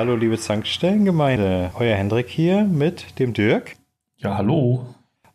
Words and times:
Hallo, 0.00 0.16
liebe 0.16 0.38
Zankstellengemeinde. 0.38 1.72
Euer 1.78 1.94
Hendrik 1.94 2.30
hier 2.30 2.64
mit 2.64 3.18
dem 3.18 3.34
Dirk. 3.34 3.76
Ja, 4.16 4.38
hallo. 4.38 4.86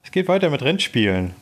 Es 0.02 0.10
geht 0.10 0.28
weiter 0.28 0.50
mit 0.50 0.64
Rennspielen. 0.64 1.36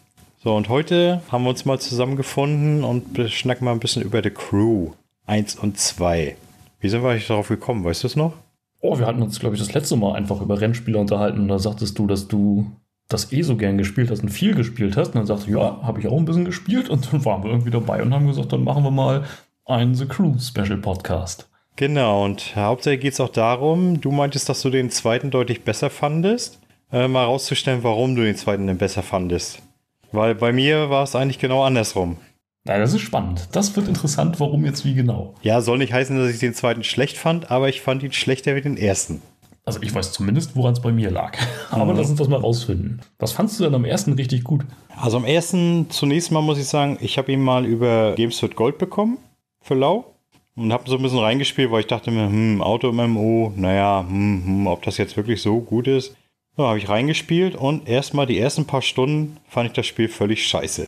So, 0.44 0.54
und 0.54 0.68
heute 0.68 1.22
haben 1.32 1.46
wir 1.46 1.52
uns 1.52 1.64
mal 1.64 1.80
zusammengefunden 1.80 2.84
und 2.84 3.18
schnacken 3.32 3.64
mal 3.64 3.72
ein 3.72 3.80
bisschen 3.80 4.04
über 4.04 4.22
The 4.22 4.30
Crew 4.30 4.90
1 5.26 5.56
und 5.56 5.78
2. 5.78 6.36
Wie 6.82 6.90
sind 6.90 7.02
wir 7.02 7.12
eigentlich 7.12 7.28
darauf 7.28 7.48
gekommen? 7.48 7.86
Weißt 7.86 8.04
du 8.04 8.08
es 8.08 8.18
noch? 8.18 8.34
Oh, 8.82 9.00
wir 9.00 9.06
hatten 9.06 9.22
uns, 9.22 9.40
glaube 9.40 9.56
ich, 9.56 9.62
das 9.62 9.74
letzte 9.74 9.96
Mal 9.96 10.16
einfach 10.16 10.42
über 10.42 10.60
Rennspiele 10.60 10.98
unterhalten 10.98 11.40
und 11.40 11.48
da 11.48 11.60
sagtest 11.60 11.98
du, 11.98 12.08
dass 12.08 12.28
du 12.28 12.70
das 13.08 13.32
eh 13.32 13.44
so 13.44 13.56
gern 13.56 13.78
gespielt 13.78 14.12
hast 14.12 14.22
und 14.22 14.32
viel 14.32 14.54
gespielt 14.54 14.98
hast. 14.98 15.16
Und 15.16 15.16
dann 15.16 15.28
sagte 15.28 15.46
ich, 15.48 15.56
ja, 15.56 15.82
habe 15.82 16.02
ich 16.02 16.10
auch 16.10 16.18
ein 16.18 16.26
bisschen 16.26 16.44
gespielt 16.44 16.90
und 16.90 17.14
dann 17.14 17.24
waren 17.24 17.42
wir 17.42 17.52
irgendwie 17.52 17.72
dabei 17.72 18.04
und 18.04 18.14
haben 18.14 18.28
gesagt, 18.28 18.52
dann 18.52 18.66
machen 18.66 18.84
wir 18.84 18.92
mal 18.92 19.24
einen 19.64 19.96
The 19.96 20.08
Crew 20.08 20.38
Special 20.38 20.80
Podcast. 20.80 21.48
Genau, 21.76 22.24
und 22.24 22.56
hauptsächlich 22.56 23.02
geht 23.02 23.14
es 23.14 23.20
auch 23.20 23.30
darum, 23.30 24.00
du 24.00 24.12
meintest, 24.12 24.48
dass 24.48 24.62
du 24.62 24.70
den 24.70 24.92
zweiten 24.92 25.32
deutlich 25.32 25.64
besser 25.64 25.90
fandest. 25.90 26.60
Äh, 26.92 27.08
mal 27.08 27.22
herauszustellen, 27.22 27.84
warum 27.84 28.16
du 28.16 28.24
den 28.24 28.36
zweiten 28.36 28.68
denn 28.68 28.78
besser 28.78 29.02
fandest. 29.02 29.64
Weil 30.12 30.36
bei 30.36 30.54
mir 30.54 30.92
war 30.92 31.04
es 31.04 31.16
eigentlich 31.16 31.40
genau 31.40 31.64
andersrum. 31.64 32.18
Na, 32.66 32.78
das 32.78 32.94
ist 32.94 33.02
spannend. 33.02 33.50
Das 33.52 33.76
wird 33.76 33.88
interessant, 33.88 34.40
warum 34.40 34.64
jetzt 34.64 34.86
wie 34.86 34.94
genau. 34.94 35.34
Ja, 35.42 35.60
soll 35.62 35.80
nicht 35.80 35.92
heißen, 35.92 36.18
dass 36.18 36.30
ich 36.30 36.40
den 36.40 36.54
zweiten 36.54 36.84
schlecht 36.84 37.18
fand, 37.18 37.50
aber 37.50 37.68
ich 37.68 37.82
fand 37.82 38.04
ihn 38.04 38.14
schlechter 38.14 38.56
wie 38.56 38.62
den 38.62 38.78
ersten. 38.78 39.24
Also 39.66 39.82
ich 39.82 39.94
weiß 39.94 40.12
zumindest, 40.12 40.56
woran 40.56 40.74
es 40.74 40.82
bei 40.82 40.92
mir 40.92 41.10
lag. 41.10 41.38
Aber 41.72 41.94
mhm. 41.94 41.98
lass 41.98 42.10
uns 42.10 42.20
das 42.20 42.28
mal 42.28 42.40
rausfinden. 42.40 43.02
Was 43.18 43.32
fandest 43.32 43.60
du 43.60 43.64
denn 43.64 43.76
am 43.76 43.86
ersten 43.86 44.12
richtig 44.14 44.44
gut? 44.44 44.66
Also 44.96 45.16
am 45.16 45.24
ersten, 45.24 45.90
zunächst 45.90 46.32
mal 46.32 46.42
muss 46.42 46.58
ich 46.58 46.68
sagen, 46.68 46.98
ich 47.00 47.18
habe 47.18 47.32
ihn 47.32 47.42
mal 47.42 47.66
über 47.66 48.14
Games 48.16 48.44
with 48.44 48.56
Gold 48.56 48.78
bekommen 48.78 49.18
für 49.62 49.76
Lau. 49.76 50.13
Und 50.56 50.72
habe 50.72 50.90
so 50.90 50.98
ein 50.98 51.02
bisschen 51.02 51.20
reingespielt, 51.20 51.72
weil 51.72 51.82
ich 51.82 51.88
dachte 51.88 52.12
mir, 52.12 52.28
hm, 52.28 52.62
Auto-MMO, 52.62 53.54
naja, 53.56 54.06
hm, 54.08 54.44
hm, 54.46 54.68
ob 54.68 54.84
das 54.84 54.98
jetzt 54.98 55.18
wirklich 55.18 55.42
so 55.42 55.60
gut 55.60 55.88
ist. 55.88 56.16
So, 56.56 56.68
habe 56.68 56.78
ich 56.78 56.90
reingespielt 56.90 57.56
und 57.56 57.90
erstmal 57.90 58.28
die 58.28 58.38
ersten 58.38 58.66
paar 58.66 58.84
Stunden 58.84 59.38
fand 59.48 59.68
ich 59.68 59.74
das 59.74 59.88
Spiel 59.88 60.08
völlig 60.08 60.46
scheiße. 60.46 60.86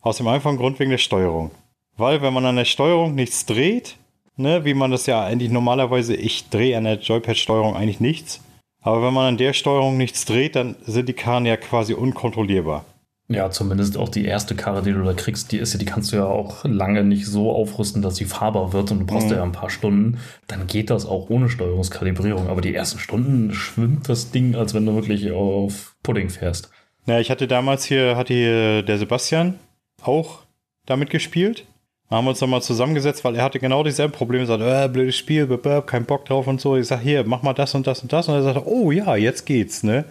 Aus 0.00 0.16
dem 0.16 0.26
einfachen 0.26 0.56
Grund 0.56 0.80
wegen 0.80 0.90
der 0.90 0.98
Steuerung. 0.98 1.52
Weil 1.96 2.22
wenn 2.22 2.34
man 2.34 2.44
an 2.44 2.56
der 2.56 2.64
Steuerung 2.64 3.14
nichts 3.14 3.46
dreht, 3.46 3.96
ne, 4.36 4.64
wie 4.64 4.74
man 4.74 4.90
das 4.90 5.06
ja 5.06 5.24
eigentlich 5.24 5.52
normalerweise, 5.52 6.16
ich 6.16 6.48
drehe 6.48 6.76
an 6.76 6.84
der 6.84 6.98
Joypad-Steuerung 6.98 7.76
eigentlich 7.76 8.00
nichts. 8.00 8.40
Aber 8.80 9.02
wenn 9.02 9.14
man 9.14 9.26
an 9.26 9.36
der 9.36 9.52
Steuerung 9.52 9.96
nichts 9.96 10.24
dreht, 10.24 10.56
dann 10.56 10.76
sind 10.84 11.08
die 11.08 11.12
Karren 11.12 11.46
ja 11.46 11.56
quasi 11.56 11.94
unkontrollierbar. 11.94 12.84
Ja, 13.28 13.50
zumindest 13.50 13.96
auch 13.96 14.08
die 14.08 14.24
erste 14.24 14.54
Karre, 14.54 14.82
die 14.82 14.92
du 14.92 15.02
da 15.02 15.12
kriegst, 15.12 15.50
die 15.50 15.58
ist 15.58 15.72
ja, 15.72 15.80
die 15.80 15.84
kannst 15.84 16.12
du 16.12 16.16
ja 16.16 16.26
auch 16.26 16.64
lange 16.64 17.02
nicht 17.02 17.26
so 17.26 17.50
aufrüsten, 17.50 18.00
dass 18.00 18.14
sie 18.16 18.24
fahrbar 18.24 18.72
wird 18.72 18.92
und 18.92 19.00
du 19.00 19.06
brauchst 19.06 19.28
mhm. 19.28 19.34
ja 19.34 19.42
ein 19.42 19.52
paar 19.52 19.70
Stunden. 19.70 20.20
Dann 20.46 20.68
geht 20.68 20.90
das 20.90 21.06
auch 21.06 21.28
ohne 21.28 21.48
Steuerungskalibrierung. 21.48 22.46
Aber 22.48 22.60
die 22.60 22.74
ersten 22.74 23.00
Stunden 23.00 23.52
schwimmt 23.52 24.08
das 24.08 24.30
Ding, 24.30 24.54
als 24.54 24.74
wenn 24.74 24.86
du 24.86 24.94
wirklich 24.94 25.32
auf 25.32 25.96
Pudding 26.04 26.30
fährst. 26.30 26.70
Ja, 27.06 27.18
ich 27.18 27.30
hatte 27.30 27.48
damals 27.48 27.84
hier, 27.84 28.16
hatte 28.16 28.32
hier 28.32 28.82
der 28.84 28.98
Sebastian 28.98 29.58
auch 30.02 30.40
damit 30.86 31.10
gespielt. 31.10 31.66
Da 32.08 32.16
haben 32.16 32.26
wir 32.26 32.30
uns 32.30 32.40
nochmal 32.40 32.62
zusammengesetzt, 32.62 33.24
weil 33.24 33.34
er 33.34 33.42
hatte 33.42 33.58
genau 33.58 33.82
dieselben 33.82 34.12
Probleme. 34.12 34.44
Er 34.44 34.46
sagte, 34.46 34.84
äh, 34.84 34.88
blödes 34.88 35.16
Spiel, 35.16 35.46
kein 35.86 36.04
Bock 36.04 36.24
drauf 36.26 36.46
und 36.46 36.60
so. 36.60 36.76
Ich 36.76 36.86
sag, 36.86 37.00
hier, 37.00 37.24
mach 37.24 37.42
mal 37.42 37.54
das 37.54 37.74
und 37.74 37.88
das 37.88 38.02
und 38.02 38.12
das. 38.12 38.28
Und 38.28 38.36
er 38.36 38.42
sagte, 38.44 38.66
oh 38.66 38.92
ja, 38.92 39.16
jetzt 39.16 39.46
geht's, 39.46 39.82
ne? 39.82 40.04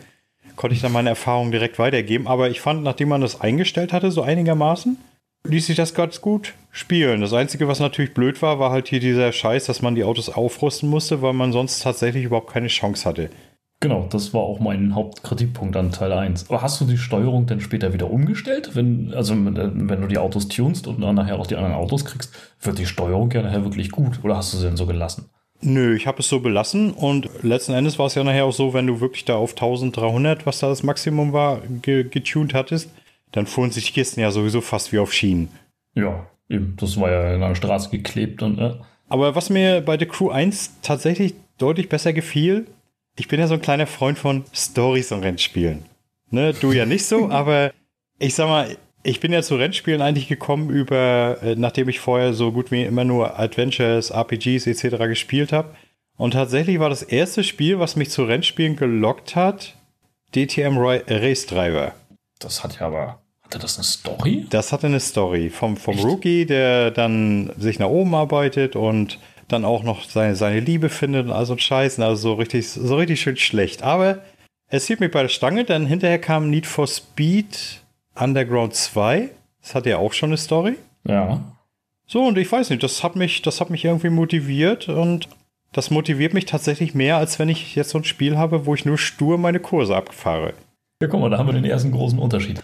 Konnte 0.56 0.76
ich 0.76 0.82
dann 0.82 0.92
meine 0.92 1.10
Erfahrungen 1.10 1.52
direkt 1.52 1.80
weitergeben. 1.80 2.28
Aber 2.28 2.50
ich 2.50 2.62
fand, 2.62 2.84
nachdem 2.84 3.10
man 3.10 3.22
das 3.22 3.42
eingestellt 3.42 3.94
hatte, 3.94 4.12
so 4.12 4.22
einigermaßen, 4.22 4.98
ließ 5.48 5.68
sich 5.68 5.76
das 5.76 5.94
ganz 5.94 6.22
gut 6.22 6.54
spielen. 6.72 7.22
Das 7.22 7.34
Einzige, 7.34 7.68
was 7.68 7.80
natürlich 7.80 8.14
blöd 8.14 8.42
war, 8.42 8.60
war 8.60 8.72
halt 8.72 8.88
hier 8.88 9.00
dieser 9.00 9.32
Scheiß, 9.32 9.66
dass 9.66 9.82
man 9.82 9.96
die 9.96 10.04
Autos 10.04 10.30
aufrüsten 10.30 10.90
musste, 10.90 11.22
weil 11.22 11.34
man 11.34 11.52
sonst 11.52 11.80
tatsächlich 11.82 12.24
überhaupt 12.26 12.52
keine 12.52 12.68
Chance 12.68 13.08
hatte. 13.08 13.30
Genau, 13.82 14.08
das 14.10 14.34
war 14.34 14.42
auch 14.42 14.60
mein 14.60 14.96
Hauptkritikpunkt 14.96 15.76
an 15.76 15.92
Teil 15.92 16.12
1. 16.12 16.50
Aber 16.50 16.62
hast 16.62 16.80
du 16.82 16.86
die 16.86 16.98
Steuerung 16.98 17.46
denn 17.46 17.60
später 17.60 17.94
wieder 17.94 18.10
umgestellt? 18.10 18.72
Wenn, 18.74 19.14
also 19.14 19.36
wenn 19.36 20.02
du 20.02 20.08
die 20.08 20.18
Autos 20.18 20.48
tunst 20.48 20.88
und 20.88 21.02
dann 21.02 21.16
nachher 21.16 21.38
auch 21.38 21.46
die 21.46 21.56
anderen 21.56 21.76
Autos 21.76 22.06
kriegst, 22.06 22.34
wird 22.62 22.80
die 22.80 22.86
Steuerung 22.86 23.30
ja 23.32 23.44
nachher 23.44 23.64
wirklich 23.64 23.92
gut? 23.92 24.24
Oder 24.24 24.38
hast 24.38 24.54
du 24.54 24.58
sie 24.58 24.66
denn 24.66 24.78
so 24.78 24.86
gelassen? 24.86 25.30
Nö, 25.66 25.96
ich 25.96 26.06
habe 26.06 26.20
es 26.20 26.30
so 26.30 26.40
belassen 26.40 26.92
und 26.92 27.28
letzten 27.42 27.74
Endes 27.74 27.98
war 27.98 28.06
es 28.06 28.16
ja 28.16 28.24
nachher 28.24 28.46
auch 28.46 28.54
so, 28.54 28.74
wenn 28.74 28.86
du 28.86 29.02
wirklich 29.02 29.26
da 29.26 29.36
auf 29.36 29.52
1300, 29.52 30.46
was 30.46 30.60
da 30.60 30.70
das 30.70 30.84
Maximum 30.84 31.34
war, 31.34 31.62
ge 31.82 32.04
getuned 32.04 32.54
hattest, 32.54 32.92
dann 33.32 33.48
fuhren 33.48 33.72
sich 33.72 33.88
die 33.88 33.94
Kisten 33.94 34.22
ja 34.22 34.30
sowieso 34.30 34.62
fast 34.62 34.94
wie 34.94 35.00
auf 35.00 35.12
Schienen. 35.12 35.50
Ja, 35.96 36.28
eben, 36.50 36.76
das 36.80 37.00
war 37.00 37.12
ja 37.12 37.34
in 37.34 37.42
der 37.42 37.56
Straße 37.56 37.90
geklebt 37.90 38.44
und. 38.44 38.60
Äh. 38.60 38.76
Aber 39.10 39.36
was 39.36 39.50
mir 39.50 39.82
bei 39.82 39.98
The 39.98 40.06
Crew 40.06 40.30
1 40.30 40.82
tatsächlich 40.84 41.34
deutlich 41.58 41.90
besser 41.90 42.14
gefiel, 42.14 42.68
ich 43.18 43.28
bin 43.28 43.40
ja 43.40 43.48
so 43.48 43.56
ein 43.56 43.62
kleiner 43.62 43.88
Freund 43.88 44.20
von 44.20 44.46
Stories 44.54 45.12
und 45.12 45.24
Rennspielen. 45.24 45.84
Ne, 46.30 46.54
du 46.54 46.74
ja 46.74 46.86
nicht 46.86 47.06
so, 47.06 47.30
aber 47.32 47.72
ich 48.20 48.36
sag 48.36 48.48
mal, 48.48 48.78
ich 49.06 49.20
bin 49.20 49.32
ja 49.32 49.44
zu 49.44 49.56
Rennspielen 49.56 50.02
eigentlich 50.02 50.28
gekommen 50.28 50.70
über, 50.70 51.38
äh, 51.44 51.56
nachdem 51.56 51.88
ich 51.90 52.00
vorher 52.00 52.34
so 52.34 52.52
gut 52.52 52.72
wie 52.72 52.84
immer 52.84 53.04
nur 53.04 53.40
Adventures, 53.40 54.10
RPGs 54.10 54.66
etc. 54.66 54.98
gespielt 55.08 55.54
habe. 55.54 55.76
Und 56.18 56.32
tatsächlich 56.32 56.80
war 56.80 56.90
das 56.90 57.04
erste 57.04 57.44
Spiel, 57.44 57.80
was 57.80 57.96
mich 57.96 58.10
zu 58.10 58.24
Rennspielen 58.24 58.76
gelockt 58.76 59.36
hat, 59.36 59.76
DTM 60.34 60.78
Race 60.78 61.46
Driver. 61.46 61.94
Das 62.40 62.64
hat 62.64 62.80
ja 62.80 62.88
aber, 62.88 63.20
hatte 63.44 63.60
das 63.60 63.78
eine 63.78 63.84
Story? 63.84 64.48
Das 64.50 64.72
hatte 64.72 64.88
eine 64.88 65.00
Story 65.00 65.50
vom, 65.50 65.78
vom 65.78 66.00
Rookie, 66.00 66.46
der 66.46 66.90
dann 66.90 67.52
sich 67.58 67.80
nach 67.80 67.90
oben 67.90 68.16
arbeitet 68.16 68.76
und 68.76 69.20
dann 69.48 69.66
auch 69.66 69.84
noch 69.84 70.10
seine, 70.10 70.36
seine 70.36 70.62
Liebe 70.62 70.90
findet 70.90 71.28
und 71.28 71.32
all 71.32 71.46
so 71.46 71.54
ein 71.54 71.60
Scheiß. 71.60 72.00
Also 72.00 72.30
so 72.30 72.34
richtig, 72.34 72.68
so 72.70 72.96
richtig 72.96 73.22
schön 73.22 73.38
schlecht. 73.38 73.84
Aber 73.84 74.20
es 74.68 74.88
hielt 74.88 75.00
mich 75.00 75.12
bei 75.12 75.22
der 75.22 75.30
Stange, 75.30 75.64
denn 75.64 75.86
hinterher 75.86 76.20
kam 76.20 76.50
Need 76.50 76.66
for 76.66 76.88
Speed 76.88 77.85
Underground 78.16 78.74
2. 78.74 79.30
Das 79.62 79.76
hat 79.76 79.86
ja 79.86 79.98
auch 79.98 80.14
schon 80.14 80.30
eine 80.30 80.38
Story. 80.38 80.76
Ja. 81.08 81.42
So, 82.08 82.24
und 82.24 82.38
ich 82.38 82.52
weiß 82.52 82.70
nicht, 82.70 82.84
das 82.84 83.04
hat 83.04 83.16
mich, 83.16 83.42
das 83.42 83.62
hat 83.62 83.70
mich 83.70 83.84
irgendwie 83.84 84.10
motiviert 84.10 84.90
und 84.90 85.28
das 85.74 85.92
motiviert 85.92 86.34
mich 86.34 86.46
tatsächlich 86.46 86.94
mehr, 86.94 87.18
als 87.18 87.40
wenn 87.40 87.50
ich 87.50 87.76
jetzt 87.76 87.90
so 87.90 87.98
ein 87.98 88.04
Spiel 88.04 88.38
habe, 88.38 88.66
wo 88.66 88.76
ich 88.76 88.86
nur 88.86 88.98
stur 88.98 89.38
meine 89.38 89.60
Kurse 89.60 89.96
abfahre. 89.96 90.54
Ja, 91.02 91.08
guck 91.08 91.20
mal, 91.20 91.30
da 91.30 91.38
haben 91.38 91.48
wir 91.48 91.54
den 91.54 91.66
ersten 91.66 91.92
großen 91.92 92.20
Unterschied. 92.20 92.64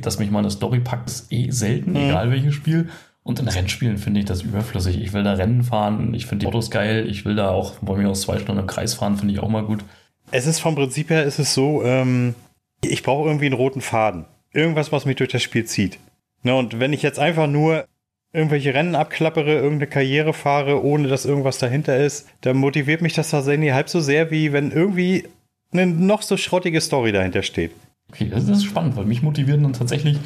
Dass 0.00 0.18
mich 0.18 0.30
mal 0.30 0.40
eine 0.40 0.50
Story 0.50 0.80
packt, 0.80 1.08
ist 1.08 1.32
eh 1.32 1.50
selten, 1.50 1.90
mhm. 1.90 2.08
egal 2.08 2.30
welches 2.30 2.54
Spiel. 2.54 2.88
Und 3.22 3.38
in 3.38 3.46
Rennspielen 3.46 3.98
finde 3.98 4.20
ich 4.20 4.26
das 4.26 4.42
überflüssig. 4.42 5.00
Ich 5.00 5.12
will 5.12 5.22
da 5.22 5.34
Rennen 5.34 5.62
fahren, 5.62 6.12
ich 6.14 6.26
finde 6.26 6.44
die 6.44 6.48
Autos 6.48 6.70
geil, 6.70 7.06
ich 7.08 7.24
will 7.24 7.36
da 7.36 7.50
auch 7.50 7.74
bei 7.80 7.94
mir 7.94 8.08
aus 8.08 8.22
zwei 8.22 8.38
Stunden 8.38 8.62
im 8.62 8.66
Kreis 8.66 8.94
fahren, 8.94 9.16
finde 9.16 9.34
ich 9.34 9.40
auch 9.40 9.48
mal 9.48 9.62
gut. 9.62 9.84
Es 10.32 10.46
ist 10.46 10.58
vom 10.58 10.74
Prinzip 10.74 11.10
her, 11.10 11.22
ist 11.22 11.38
es 11.38 11.54
so, 11.54 11.84
ähm, 11.84 12.34
ich 12.82 13.04
brauche 13.04 13.28
irgendwie 13.28 13.46
einen 13.46 13.54
roten 13.54 13.82
Faden 13.82 14.24
irgendwas, 14.52 14.92
was 14.92 15.06
mich 15.06 15.16
durch 15.16 15.30
das 15.30 15.42
Spiel 15.42 15.64
zieht. 15.64 15.98
Ne, 16.42 16.54
und 16.54 16.80
wenn 16.80 16.92
ich 16.92 17.02
jetzt 17.02 17.18
einfach 17.18 17.46
nur 17.46 17.86
irgendwelche 18.32 18.74
Rennen 18.74 18.94
abklappere, 18.94 19.54
irgendeine 19.54 19.88
Karriere 19.88 20.32
fahre, 20.32 20.82
ohne 20.82 21.08
dass 21.08 21.24
irgendwas 21.24 21.58
dahinter 21.58 21.98
ist, 21.98 22.28
dann 22.40 22.56
motiviert 22.56 23.02
mich 23.02 23.12
das 23.12 23.30
tatsächlich 23.30 23.72
halb 23.72 23.88
so 23.88 24.00
sehr, 24.00 24.30
wie 24.30 24.52
wenn 24.52 24.70
irgendwie 24.70 25.28
eine 25.72 25.86
noch 25.86 26.22
so 26.22 26.36
schrottige 26.36 26.80
Story 26.80 27.12
dahinter 27.12 27.42
steht. 27.42 27.72
Okay, 28.10 28.28
das 28.30 28.48
ist 28.48 28.64
spannend, 28.64 28.96
weil 28.96 29.04
mich 29.04 29.22
motivieren 29.22 29.62
dann 29.62 29.72
tatsächlich 29.72 30.18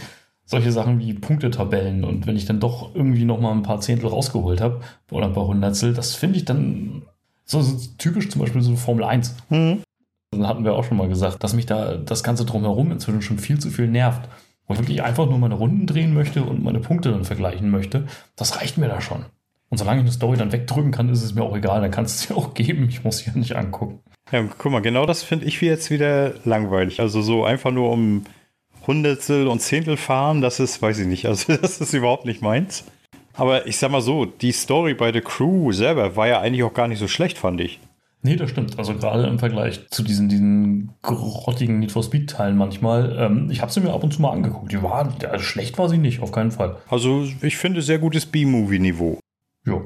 solche 0.44 0.70
Sachen 0.72 1.00
wie 1.00 1.12
Punktetabellen 1.12 2.04
und 2.04 2.26
wenn 2.26 2.36
ich 2.36 2.46
dann 2.46 2.60
doch 2.60 2.94
irgendwie 2.94 3.24
noch 3.24 3.40
mal 3.40 3.52
ein 3.52 3.62
paar 3.62 3.80
Zehntel 3.80 4.08
rausgeholt 4.08 4.60
habe 4.60 4.80
oder 5.10 5.26
ein 5.26 5.32
paar 5.32 5.46
Hundertstel, 5.46 5.92
das 5.92 6.14
finde 6.14 6.38
ich 6.38 6.44
dann 6.44 7.02
so, 7.44 7.60
so, 7.60 7.76
typisch 7.98 8.28
zum 8.28 8.40
Beispiel 8.40 8.62
so 8.62 8.76
Formel 8.76 9.04
1. 9.04 9.34
Mhm. 9.50 9.82
Das 10.40 10.48
hatten 10.48 10.64
wir 10.64 10.74
auch 10.74 10.84
schon 10.84 10.96
mal 10.96 11.08
gesagt, 11.08 11.42
dass 11.42 11.54
mich 11.54 11.66
da 11.66 11.96
das 11.96 12.22
Ganze 12.22 12.44
drumherum 12.44 12.92
inzwischen 12.92 13.22
schon 13.22 13.38
viel 13.38 13.58
zu 13.58 13.70
viel 13.70 13.88
nervt. 13.88 14.28
Wo 14.66 14.74
ich 14.74 14.80
wirklich 14.80 15.02
einfach 15.02 15.26
nur 15.26 15.38
meine 15.38 15.54
Runden 15.54 15.86
drehen 15.86 16.12
möchte 16.12 16.42
und 16.42 16.64
meine 16.64 16.80
Punkte 16.80 17.12
dann 17.12 17.24
vergleichen 17.24 17.70
möchte, 17.70 18.06
das 18.34 18.60
reicht 18.60 18.78
mir 18.78 18.88
da 18.88 19.00
schon. 19.00 19.24
Und 19.68 19.78
solange 19.78 20.00
ich 20.00 20.04
eine 20.04 20.12
Story 20.12 20.36
dann 20.36 20.52
wegdrücken 20.52 20.90
kann, 20.90 21.08
ist 21.08 21.22
es 21.22 21.34
mir 21.34 21.42
auch 21.42 21.56
egal. 21.56 21.80
Dann 21.80 21.90
kannst 21.90 22.18
du 22.18 22.22
es 22.22 22.28
dir 22.28 22.36
auch 22.36 22.54
geben. 22.54 22.88
Ich 22.88 23.04
muss 23.04 23.18
sie 23.18 23.30
ja 23.30 23.36
nicht 23.36 23.56
angucken. 23.56 24.00
Ja, 24.32 24.42
guck 24.58 24.72
mal, 24.72 24.82
genau 24.82 25.06
das 25.06 25.22
finde 25.22 25.46
ich 25.46 25.60
jetzt 25.60 25.90
wieder 25.90 26.34
langweilig. 26.44 27.00
Also 27.00 27.22
so 27.22 27.44
einfach 27.44 27.70
nur 27.70 27.90
um 27.90 28.24
Hundertstel 28.86 29.46
und 29.46 29.60
Zehntel 29.60 29.96
fahren, 29.96 30.40
das 30.40 30.60
ist, 30.60 30.80
weiß 30.80 30.98
ich 30.98 31.06
nicht, 31.06 31.26
also 31.26 31.56
das 31.60 31.80
ist 31.80 31.92
überhaupt 31.92 32.24
nicht 32.24 32.42
meins. 32.42 32.84
Aber 33.34 33.66
ich 33.66 33.76
sag 33.76 33.90
mal 33.90 34.00
so, 34.00 34.24
die 34.24 34.52
Story 34.52 34.94
bei 34.94 35.12
The 35.12 35.20
Crew 35.20 35.72
selber 35.72 36.16
war 36.16 36.26
ja 36.26 36.40
eigentlich 36.40 36.62
auch 36.62 36.72
gar 36.72 36.88
nicht 36.88 36.98
so 36.98 37.08
schlecht, 37.08 37.38
fand 37.38 37.60
ich. 37.60 37.80
Nee, 38.22 38.36
das 38.36 38.50
stimmt. 38.50 38.78
Also 38.78 38.94
gerade 38.94 39.24
im 39.26 39.38
Vergleich 39.38 39.88
zu 39.90 40.02
diesen, 40.02 40.28
diesen 40.28 40.92
grottigen 41.02 41.78
Need 41.78 41.92
for 41.92 42.02
Speed-Teilen 42.02 42.56
manchmal. 42.56 43.16
Ähm, 43.18 43.48
ich 43.50 43.62
habe 43.62 43.70
sie 43.70 43.80
mir 43.80 43.92
ab 43.92 44.02
und 44.02 44.12
zu 44.12 44.20
mal 44.20 44.32
angeguckt. 44.32 44.72
Die 44.72 44.82
war, 44.82 45.14
also 45.30 45.44
schlecht 45.44 45.78
war 45.78 45.88
sie 45.88 45.98
nicht, 45.98 46.20
auf 46.20 46.32
keinen 46.32 46.50
Fall. 46.50 46.76
Also 46.88 47.24
ich 47.42 47.56
finde 47.56 47.82
sehr 47.82 47.98
gutes 47.98 48.26
B-Movie-Niveau. 48.26 49.20
Ja. 49.64 49.80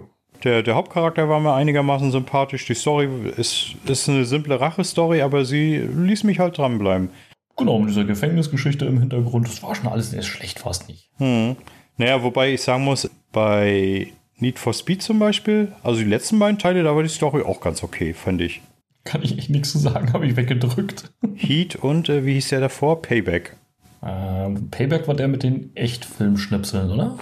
Der, 0.44 0.62
der 0.62 0.75
Hauptcharakter 0.75 1.29
war 1.29 1.38
mir 1.41 1.53
einigermaßen 1.53 2.11
sympathisch. 2.12 2.65
Die 2.65 2.75
Story 2.75 3.09
ist, 3.37 3.75
ist 3.85 4.09
eine 4.09 4.25
simple 4.25 4.59
Rache-Story, 4.59 5.21
aber 5.21 5.44
sie 5.44 5.76
ließ 5.76 6.25
mich 6.25 6.38
halt 6.38 6.56
dranbleiben. 6.56 7.11
Genau, 7.59 7.79
mit 7.79 7.91
dieser 7.91 8.05
Gefängnisgeschichte 8.05 8.87
im 8.87 9.00
Hintergrund. 9.00 9.47
Das 9.49 9.62
war 9.62 9.75
schon 9.75 9.88
alles, 9.88 10.15
erst 10.15 10.29
schlecht 10.29 10.61
fast 10.61 10.88
nicht. 10.88 11.11
Hm. 11.19 11.56
Naja, 11.99 12.23
wobei 12.23 12.55
ich 12.55 12.62
sagen 12.62 12.85
muss, 12.85 13.11
bei 13.33 14.11
Need 14.40 14.58
for 14.58 14.72
Speed 14.72 15.02
zum 15.02 15.19
Beispiel. 15.19 15.72
Also 15.82 16.00
die 16.00 16.08
letzten 16.08 16.38
beiden 16.38 16.58
Teile, 16.58 16.82
da 16.82 16.94
war 16.94 17.02
die 17.02 17.08
Story 17.08 17.42
auch 17.42 17.60
ganz 17.60 17.82
okay, 17.82 18.14
fand 18.14 18.40
ich. 18.40 18.60
Kann 19.04 19.22
ich 19.22 19.38
echt 19.38 19.50
nichts 19.50 19.72
zu 19.72 19.78
sagen, 19.78 20.12
habe 20.12 20.26
ich 20.26 20.37
weggedrückt. 20.37 21.10
Heat 21.34 21.76
und 21.76 22.08
äh, 22.08 22.25
wie 22.25 22.34
hieß 22.34 22.48
der 22.50 22.60
davor? 22.60 23.02
Payback. 23.02 23.56
Ähm, 24.02 24.70
Payback 24.70 25.08
war 25.08 25.14
der 25.14 25.28
mit 25.28 25.42
den 25.42 25.75
Echtfilmschnipseln, 25.76 26.90
oder? 26.90 27.19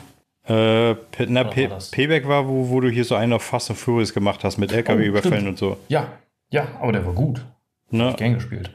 Äh, 0.48 0.96
na, 1.26 1.42
Oder 1.42 1.50
Pay 1.50 1.70
war? 1.70 1.78
Payback 1.90 2.26
war, 2.26 2.48
wo, 2.48 2.70
wo 2.70 2.80
du 2.80 2.88
hier 2.88 3.04
so 3.04 3.14
einen 3.14 3.34
auf 3.34 3.42
Fast 3.42 3.70
and 3.70 3.78
Furious 3.78 4.14
gemacht 4.14 4.44
hast 4.44 4.56
mit 4.56 4.72
LKW-Überfällen 4.72 5.40
stimmt. 5.40 5.48
und 5.48 5.58
so. 5.58 5.76
Ja, 5.88 6.08
ja, 6.50 6.68
aber 6.80 6.92
der 6.92 7.04
war 7.04 7.12
gut. 7.12 7.44
Ne? 7.90 8.06
Hab 8.06 8.16
gern 8.16 8.34
gespielt. 8.34 8.70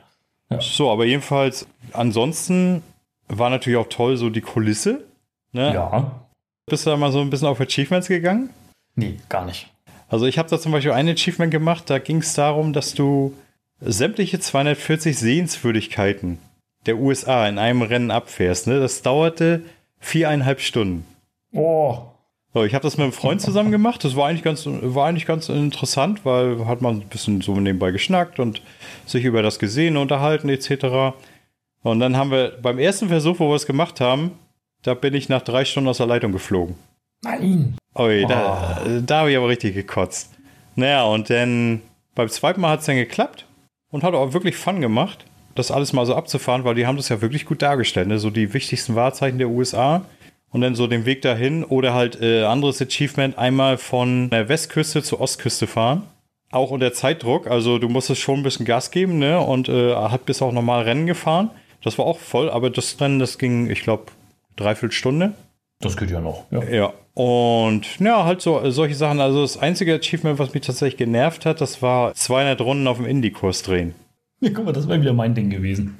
So, 0.59 0.91
aber 0.91 1.05
jedenfalls, 1.05 1.65
ansonsten 1.93 2.83
war 3.27 3.49
natürlich 3.49 3.77
auch 3.77 3.89
toll 3.89 4.17
so 4.17 4.29
die 4.29 4.41
Kulisse. 4.41 5.03
Ne? 5.51 5.73
Ja. 5.73 6.22
Bist 6.65 6.85
du 6.85 6.91
da 6.91 6.97
mal 6.97 7.11
so 7.11 7.19
ein 7.19 7.29
bisschen 7.29 7.47
auf 7.47 7.59
Achievements 7.59 8.07
gegangen? 8.07 8.49
Nee, 8.95 9.17
gar 9.29 9.45
nicht. 9.45 9.69
Also 10.07 10.25
ich 10.25 10.37
habe 10.37 10.49
da 10.49 10.59
zum 10.59 10.71
Beispiel 10.71 10.91
ein 10.91 11.09
Achievement 11.09 11.51
gemacht, 11.51 11.89
da 11.89 11.99
ging 11.99 12.17
es 12.17 12.33
darum, 12.35 12.71
dass 12.71 12.93
du 12.93 13.33
sämtliche 13.81 14.39
240 14.39 15.17
Sehenswürdigkeiten 15.17 16.39
der 16.85 16.97
USA 16.97 17.47
in 17.47 17.57
einem 17.57 17.81
Rennen 17.81 18.11
abfährst. 18.11 18.67
Ne? 18.67 18.79
Das 18.79 19.01
dauerte 19.01 19.63
viereinhalb 19.99 20.61
Stunden. 20.61 21.05
Oh, 21.53 21.97
So, 22.53 22.63
ich 22.63 22.75
habe 22.75 22.83
das 22.83 22.97
mit 22.97 23.03
einem 23.03 23.13
Freund 23.13 23.41
zusammen 23.41 23.71
gemacht. 23.71 24.03
Das 24.03 24.15
war 24.15 24.27
eigentlich 24.27 24.43
ganz, 24.43 24.65
war 24.67 25.07
eigentlich 25.07 25.25
ganz 25.25 25.49
interessant, 25.49 26.23
weil 26.23 26.67
hat 26.67 26.81
man 26.81 26.97
ein 26.97 27.09
bisschen 27.09 27.41
so 27.41 27.55
nebenbei 27.59 27.91
geschnackt 27.91 28.39
und 28.39 28.61
sich 29.05 29.25
über 29.25 29.41
das 29.41 29.57
Gesehene 29.57 29.99
unterhalten 29.99 30.49
etc. 30.49 31.15
Und 31.81 31.99
dann 31.99 32.15
haben 32.15 32.31
wir 32.31 32.57
beim 32.61 32.77
ersten 32.77 33.09
Versuch, 33.09 33.39
wo 33.39 33.49
wir 33.49 33.55
es 33.55 33.65
gemacht 33.65 33.99
haben, 33.99 34.31
da 34.83 34.93
bin 34.93 35.13
ich 35.13 35.29
nach 35.29 35.41
drei 35.41 35.65
Stunden 35.65 35.89
aus 35.89 35.97
der 35.97 36.07
Leitung 36.07 36.31
geflogen. 36.31 36.75
nein. 37.23 37.75
Ui, 37.95 38.25
da, 38.27 38.81
da 39.05 39.19
habe 39.19 39.31
ich 39.31 39.37
aber 39.37 39.47
richtig 39.47 39.75
gekotzt. 39.75 40.31
Naja, 40.75 41.03
und 41.03 41.29
dann 41.29 41.81
beim 42.15 42.29
zweiten 42.29 42.61
Mal 42.61 42.71
hat 42.71 42.79
es 42.79 42.87
dann 42.87 42.95
geklappt 42.95 43.45
und 43.91 44.03
hat 44.03 44.13
auch 44.13 44.33
wirklich 44.33 44.55
Fun 44.55 44.81
gemacht, 44.81 45.25
das 45.55 45.71
alles 45.71 45.93
mal 45.93 46.05
so 46.05 46.15
abzufahren, 46.15 46.63
weil 46.63 46.75
die 46.75 46.87
haben 46.87 46.97
das 46.97 47.09
ja 47.09 47.21
wirklich 47.21 47.45
gut 47.45 47.61
dargestellt. 47.61 48.07
Ne? 48.07 48.17
So 48.17 48.31
die 48.31 48.53
wichtigsten 48.53 48.95
Wahrzeichen 48.95 49.37
der 49.37 49.49
USA 49.49 50.03
und 50.51 50.61
dann 50.61 50.75
so 50.75 50.87
den 50.87 51.05
Weg 51.05 51.21
dahin 51.21 51.63
oder 51.63 51.93
halt 51.93 52.19
äh, 52.21 52.43
anderes 52.43 52.81
Achievement, 52.81 53.37
einmal 53.37 53.77
von 53.77 54.29
der 54.31 54.49
Westküste 54.49 55.03
zur 55.03 55.21
Ostküste 55.21 55.67
fahren. 55.67 56.03
Auch 56.51 56.71
unter 56.71 56.93
Zeitdruck, 56.93 57.47
also 57.47 57.79
du 57.79 57.89
musstest 57.89 58.21
schon 58.21 58.39
ein 58.39 58.43
bisschen 58.43 58.65
Gas 58.65 58.91
geben, 58.91 59.17
ne? 59.17 59.39
Und 59.39 59.69
äh, 59.69 59.95
hat 59.95 60.25
bis 60.25 60.41
auch 60.41 60.51
normal 60.51 60.83
Rennen 60.83 61.07
gefahren. 61.07 61.49
Das 61.83 61.97
war 61.97 62.05
auch 62.05 62.19
voll, 62.19 62.49
aber 62.49 62.69
das 62.69 62.99
Rennen, 63.01 63.17
das 63.17 63.39
ging, 63.39 63.71
ich 63.71 63.81
glaube, 63.81 64.05
dreiviertel 64.55 64.91
Stunde. 64.93 65.33
Das 65.79 65.97
geht 65.97 66.09
ja 66.11 66.21
noch. 66.21 66.45
Ja. 66.51 66.63
Ja, 66.63 66.93
und 67.13 67.99
ja, 67.99 68.23
halt 68.23 68.41
so 68.41 68.69
solche 68.71 68.95
Sachen. 68.95 69.19
Also 69.19 69.41
das 69.41 69.57
einzige 69.57 69.95
Achievement, 69.95 70.39
was 70.39 70.53
mich 70.53 70.63
tatsächlich 70.65 70.97
genervt 70.97 71.45
hat, 71.45 71.59
das 71.61 71.81
war 71.81 72.13
200 72.13 72.61
Runden 72.61 72.87
auf 72.87 72.97
dem 72.97 73.05
Indie-Kurs 73.05 73.63
drehen. 73.63 73.93
ja, 74.39 74.49
guck 74.53 74.65
mal, 74.65 74.71
das 74.71 74.87
wäre 74.87 75.01
wieder 75.01 75.13
mein 75.13 75.35
Ding 75.35 75.49
gewesen. 75.49 75.95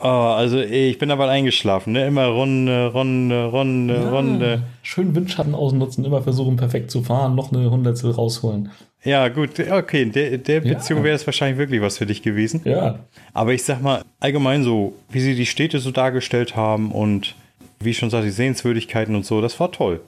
Oh, 0.00 0.04
also 0.06 0.58
ich 0.60 0.98
bin 0.98 1.08
dabei 1.08 1.28
eingeschlafen, 1.28 1.92
ne? 1.92 2.06
Immer 2.06 2.26
Runde, 2.26 2.86
Runde, 2.92 3.46
Runde, 3.46 4.10
Runde. 4.10 4.62
Schön 4.82 5.14
Windschatten 5.16 5.54
ausnutzen, 5.56 6.04
immer 6.04 6.22
versuchen, 6.22 6.56
perfekt 6.56 6.90
zu 6.92 7.02
fahren, 7.02 7.34
noch 7.34 7.52
eine 7.52 7.68
Hundertstel 7.70 8.12
rausholen. 8.12 8.70
Ja, 9.02 9.28
gut, 9.28 9.50
okay, 9.70 10.02
in 10.02 10.12
der, 10.12 10.38
der 10.38 10.64
Ja. 10.64 10.74
Beziehung 10.74 11.04
wäre 11.04 11.14
es 11.14 11.26
wahrscheinlich 11.26 11.58
wirklich 11.58 11.80
was 11.80 11.98
für 11.98 12.06
dich 12.06 12.22
gewesen. 12.22 12.60
Ja. 12.64 13.00
Aber 13.34 13.52
ich 13.52 13.62
sag 13.64 13.80
mal, 13.82 14.02
allgemein 14.20 14.62
so, 14.64 14.94
wie 15.10 15.20
sie 15.20 15.34
die 15.34 15.46
Städte 15.46 15.78
so 15.80 15.90
dargestellt 15.92 16.56
haben 16.56 16.90
und 16.92 17.34
wie 17.78 17.90
ich 17.90 17.98
schon 17.98 18.10
sagte, 18.10 18.26
die 18.26 18.32
Sehenswürdigkeiten 18.32 19.14
und 19.14 19.24
so, 19.24 19.40
das 19.40 19.58
war 19.60 19.72
toll. 19.72 20.00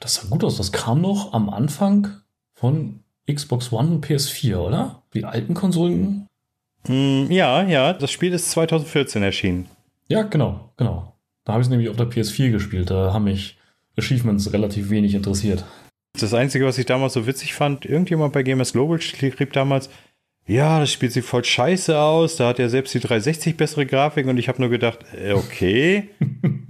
Das 0.00 0.14
sah 0.14 0.28
gut 0.28 0.44
aus. 0.44 0.56
Das 0.56 0.72
kam 0.72 1.00
noch 1.00 1.32
am 1.32 1.50
Anfang 1.50 2.08
von 2.54 3.00
Xbox 3.30 3.72
One 3.72 3.90
und 3.90 4.06
PS4, 4.06 4.56
oder? 4.56 5.02
Die 5.14 5.24
alten 5.24 5.54
Konsolen. 5.54 6.26
Hm, 6.86 7.30
ja, 7.30 7.62
ja, 7.62 7.92
das 7.92 8.10
Spiel 8.10 8.32
ist 8.32 8.50
2014 8.50 9.22
erschienen. 9.22 9.66
Ja, 10.08 10.22
genau, 10.22 10.72
genau. 10.76 11.14
Da 11.44 11.52
habe 11.52 11.62
ich 11.62 11.66
es 11.66 11.70
nämlich 11.70 11.88
auf 11.88 11.96
der 11.96 12.08
PS4 12.08 12.50
gespielt. 12.50 12.90
Da 12.90 13.12
haben 13.12 13.24
mich 13.24 13.58
Achievements 13.96 14.52
relativ 14.52 14.90
wenig 14.90 15.14
interessiert. 15.14 15.64
Das 16.18 16.34
Einzige, 16.34 16.66
was 16.66 16.78
ich 16.78 16.86
damals 16.86 17.12
so 17.12 17.26
witzig 17.26 17.54
fand, 17.54 17.84
irgendjemand 17.84 18.32
bei 18.32 18.42
Gamers 18.42 18.72
Global 18.72 19.00
schrieb 19.00 19.52
damals, 19.52 19.90
ja, 20.46 20.80
das 20.80 20.90
Spiel 20.90 21.10
sieht 21.10 21.24
voll 21.24 21.44
scheiße 21.44 21.96
aus, 21.96 22.36
da 22.36 22.48
hat 22.48 22.58
ja 22.58 22.68
selbst 22.68 22.92
die 22.94 23.00
360 23.00 23.56
bessere 23.56 23.86
Grafik 23.86 24.26
und 24.26 24.36
ich 24.36 24.48
habe 24.48 24.60
nur 24.60 24.70
gedacht, 24.70 24.98
äh, 25.14 25.32
okay. 25.32 26.08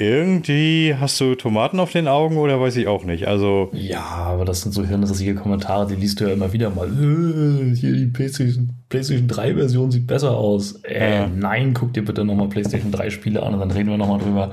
Irgendwie 0.00 0.94
hast 0.98 1.20
du 1.20 1.34
Tomaten 1.34 1.78
auf 1.78 1.92
den 1.92 2.08
Augen 2.08 2.38
oder 2.38 2.58
weiß 2.58 2.74
ich 2.76 2.88
auch 2.88 3.04
nicht. 3.04 3.28
Also, 3.28 3.68
Ja, 3.74 4.00
aber 4.00 4.46
das 4.46 4.62
sind 4.62 4.72
so 4.72 4.82
hirnrissige 4.82 5.34
Kommentare, 5.34 5.86
die 5.86 5.94
liest 5.94 6.20
du 6.20 6.24
ja 6.24 6.32
immer 6.32 6.54
wieder 6.54 6.70
mal. 6.70 6.88
Äh, 6.88 7.76
hier 7.76 7.92
die 7.94 8.06
PlayStation, 8.06 8.70
PlayStation 8.88 9.28
3 9.28 9.54
Version 9.56 9.90
sieht 9.90 10.06
besser 10.06 10.38
aus. 10.38 10.82
Äh, 10.84 11.10
Ja. 11.20 11.26
nein, 11.26 11.74
guck 11.74 11.92
dir 11.92 12.02
bitte 12.02 12.24
nochmal 12.24 12.48
PlayStation 12.48 12.90
3 12.90 13.10
Spiele 13.10 13.42
an 13.42 13.52
und 13.52 13.60
dann 13.60 13.70
reden 13.70 13.90
wir 13.90 13.98
nochmal 13.98 14.20
drüber. 14.20 14.52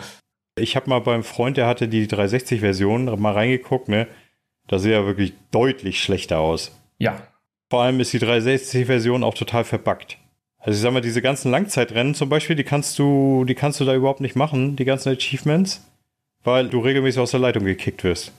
ich 0.59 0.75
habe 0.75 0.89
mal 0.89 0.99
beim 0.99 1.23
Freund, 1.23 1.55
der 1.55 1.67
hatte 1.67 1.87
die 1.87 2.07
360-Version, 2.07 3.05
mal 3.21 3.31
reingeguckt, 3.33 3.87
ne? 3.87 4.07
Da 4.67 4.79
sieht 4.79 4.91
er 4.91 5.05
wirklich 5.05 5.31
deutlich 5.51 6.01
schlechter 6.03 6.39
aus. 6.39 6.77
Ja, 6.97 7.21
Vor 7.69 7.83
allem 7.83 8.01
ist 8.01 8.11
die 8.11 8.19
360-Version 8.19 9.23
auch 9.23 9.33
total 9.33 9.63
verbuggt. 9.63 10.17
Also 10.59 10.75
ich 10.75 10.81
sag 10.81 10.91
mal, 10.91 11.01
diese 11.01 11.21
ganzen 11.21 11.51
Langzeitrennen 11.51 12.13
zum 12.15 12.29
Beispiel, 12.29 12.55
die 12.55 12.63
kannst 12.63 12.97
du, 12.99 13.45
die 13.45 13.55
kannst 13.55 13.79
du 13.79 13.85
da 13.85 13.93
überhaupt 13.93 14.21
nicht 14.21 14.35
machen, 14.35 14.75
die 14.75 14.85
ganzen 14.85 15.13
Achievements, 15.13 15.85
weil 16.43 16.67
du 16.69 16.79
regelmäßig 16.79 17.19
aus 17.21 17.31
der 17.31 17.39
Leitung 17.39 17.65
gekickt 17.65 18.03
wirst. 18.03 18.31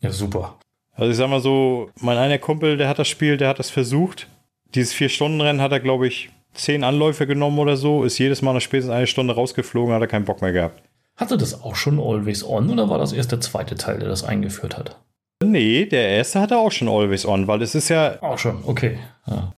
ja, 0.00 0.10
super. 0.10 0.56
Also 0.94 1.10
ich 1.10 1.16
sag 1.16 1.30
mal 1.30 1.40
so, 1.40 1.90
mein 2.00 2.18
einer 2.18 2.38
Kumpel, 2.38 2.76
der 2.76 2.88
hat 2.88 2.98
das 2.98 3.08
Spiel, 3.08 3.38
der 3.38 3.48
hat 3.48 3.58
das 3.58 3.70
versucht. 3.70 4.28
Dieses 4.74 4.92
Vier-Stunden-Rennen 4.92 5.62
hat 5.62 5.72
er, 5.72 5.80
glaube 5.80 6.06
ich, 6.06 6.28
zehn 6.52 6.84
Anläufe 6.84 7.26
genommen 7.26 7.58
oder 7.58 7.76
so, 7.78 8.04
ist 8.04 8.18
jedes 8.18 8.42
Mal 8.42 8.52
nach 8.52 8.60
spätestens 8.60 8.94
eine 8.94 9.06
Stunde 9.06 9.34
rausgeflogen, 9.34 9.94
hat 9.94 10.02
er 10.02 10.06
keinen 10.06 10.26
Bock 10.26 10.42
mehr 10.42 10.52
gehabt. 10.52 10.82
Hatte 11.16 11.38
das 11.38 11.62
auch 11.62 11.76
schon 11.76 11.98
Always 11.98 12.44
On 12.44 12.68
oder 12.70 12.90
war 12.90 12.98
das 12.98 13.12
erst 13.12 13.32
der 13.32 13.40
zweite 13.40 13.74
Teil, 13.76 13.98
der 14.00 14.08
das 14.08 14.22
eingeführt 14.22 14.76
hat? 14.76 14.98
Nee, 15.42 15.86
der 15.86 16.08
erste 16.10 16.40
hatte 16.40 16.58
auch 16.58 16.72
schon 16.72 16.88
Always 16.88 17.24
On, 17.26 17.46
weil 17.48 17.62
es 17.62 17.74
ist 17.74 17.88
ja, 17.88 18.20
Auch 18.22 18.38
schon, 18.38 18.62
okay. 18.66 18.98
Ja. 19.26 19.52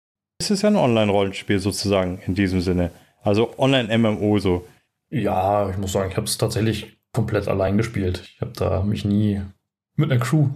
Es 0.45 0.51
ist 0.51 0.63
ja 0.63 0.71
ein 0.71 0.77
Online-Rollenspiel 0.77 1.59
sozusagen 1.59 2.21
in 2.27 2.35
diesem 2.35 2.61
Sinne. 2.61 2.91
Also 3.23 3.57
Online-MMO 3.59 4.39
so. 4.39 4.67
Ja, 5.11 5.71
ich 5.71 5.77
muss 5.77 5.93
sagen, 5.93 6.11
ich 6.11 6.17
habe 6.17 6.27
es 6.27 6.39
tatsächlich 6.39 6.97
komplett 7.13 7.49
allein 7.49 7.77
gespielt. 7.77 8.23
Ich 8.25 8.41
habe 8.41 8.53
da 8.55 8.83
mich 8.83 9.05
nie 9.05 9.43
mit 9.97 10.11
einer 10.11 10.21
Crew 10.21 10.49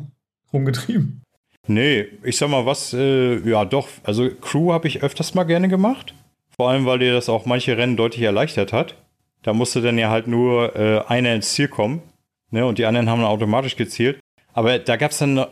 rumgetrieben. 0.52 1.23
Nee, 1.69 2.07
ich 2.23 2.37
sag 2.37 2.49
mal 2.49 2.64
was, 2.64 2.93
äh, 2.93 3.38
ja 3.49 3.64
doch, 3.64 3.88
also 4.05 4.28
Crew 4.40 4.73
habe 4.73 4.88
ich 4.88 5.02
öfters 5.02 5.35
mal 5.35 5.45
gerne 5.45 5.69
gemacht. 5.69 6.14
Vor 6.57 6.71
allem, 6.71 6.87
weil 6.87 7.00
dir 7.00 7.12
das 7.12 7.28
auch 7.28 7.45
manche 7.45 7.76
Rennen 7.76 7.97
deutlich 7.97 8.23
erleichtert 8.23 8.73
hat. 8.73 8.95
Da 9.43 9.52
musste 9.52 9.83
dann 9.83 9.99
ja 9.99 10.11
halt 10.11 10.26
nur 10.26 10.75
äh, 10.75 11.02
einer 11.07 11.35
ins 11.35 11.52
Ziel 11.52 11.69
kommen. 11.69 12.02
Ne, 12.50 12.64
und 12.64 12.78
die 12.78 12.87
anderen 12.87 13.11
haben 13.11 13.21
dann 13.21 13.31
automatisch 13.31 13.76
gezielt. 13.76 14.21
Aber 14.52 14.78
da 14.78 14.97
gab 14.97 15.11
es 15.11 15.19
dann 15.19 15.45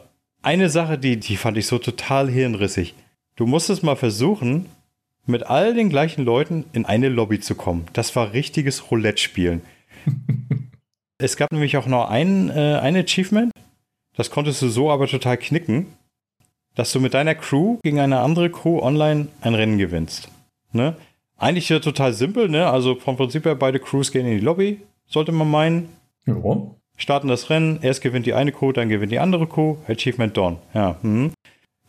eine 0.42 0.70
Sache, 0.70 0.96
die, 0.96 1.18
die 1.18 1.36
fand 1.36 1.56
ich 1.56 1.66
so 1.66 1.78
total 1.78 2.30
hirnrissig. 2.30 2.94
Du 3.36 3.46
musstest 3.46 3.82
mal 3.82 3.96
versuchen, 3.96 4.66
mit 5.26 5.44
all 5.44 5.74
den 5.74 5.88
gleichen 5.88 6.24
Leuten 6.24 6.64
in 6.72 6.86
eine 6.86 7.08
Lobby 7.08 7.40
zu 7.40 7.54
kommen. 7.54 7.86
Das 7.92 8.14
war 8.14 8.32
richtiges 8.32 8.90
Roulette-Spielen. 8.90 9.62
es 11.18 11.36
gab 11.36 11.50
nämlich 11.50 11.76
auch 11.76 11.86
noch 11.86 12.08
ein, 12.08 12.50
äh, 12.50 12.78
ein 12.80 12.96
Achievement, 12.96 13.50
das 14.16 14.30
konntest 14.30 14.62
du 14.62 14.68
so 14.68 14.90
aber 14.90 15.08
total 15.08 15.36
knicken, 15.36 15.86
dass 16.74 16.92
du 16.92 17.00
mit 17.00 17.14
deiner 17.14 17.34
Crew 17.34 17.78
gegen 17.82 17.98
eine 17.98 18.20
andere 18.20 18.50
Crew 18.50 18.80
online 18.80 19.28
ein 19.40 19.54
Rennen 19.54 19.78
gewinnst. 19.78 20.28
Ne? 20.72 20.96
Eigentlich 21.36 21.68
ja 21.68 21.80
total 21.80 22.12
simpel, 22.12 22.48
ne? 22.48 22.68
Also 22.68 22.94
vom 22.94 23.16
Prinzip 23.16 23.44
her, 23.44 23.56
beide 23.56 23.80
Crews 23.80 24.12
gehen 24.12 24.26
in 24.26 24.38
die 24.38 24.44
Lobby, 24.44 24.80
sollte 25.06 25.32
man 25.32 25.50
meinen. 25.50 25.88
Ja. 26.26 26.34
Starten 26.96 27.26
das 27.26 27.50
Rennen, 27.50 27.80
erst 27.82 28.02
gewinnt 28.02 28.24
die 28.24 28.34
eine 28.34 28.52
Crew, 28.52 28.70
dann 28.70 28.88
gewinnt 28.88 29.10
die 29.10 29.18
andere 29.18 29.48
Crew. 29.48 29.76
Achievement 29.88 30.36
Dawn. 30.36 30.58
Ja. 30.74 30.96
Hm. 31.02 31.32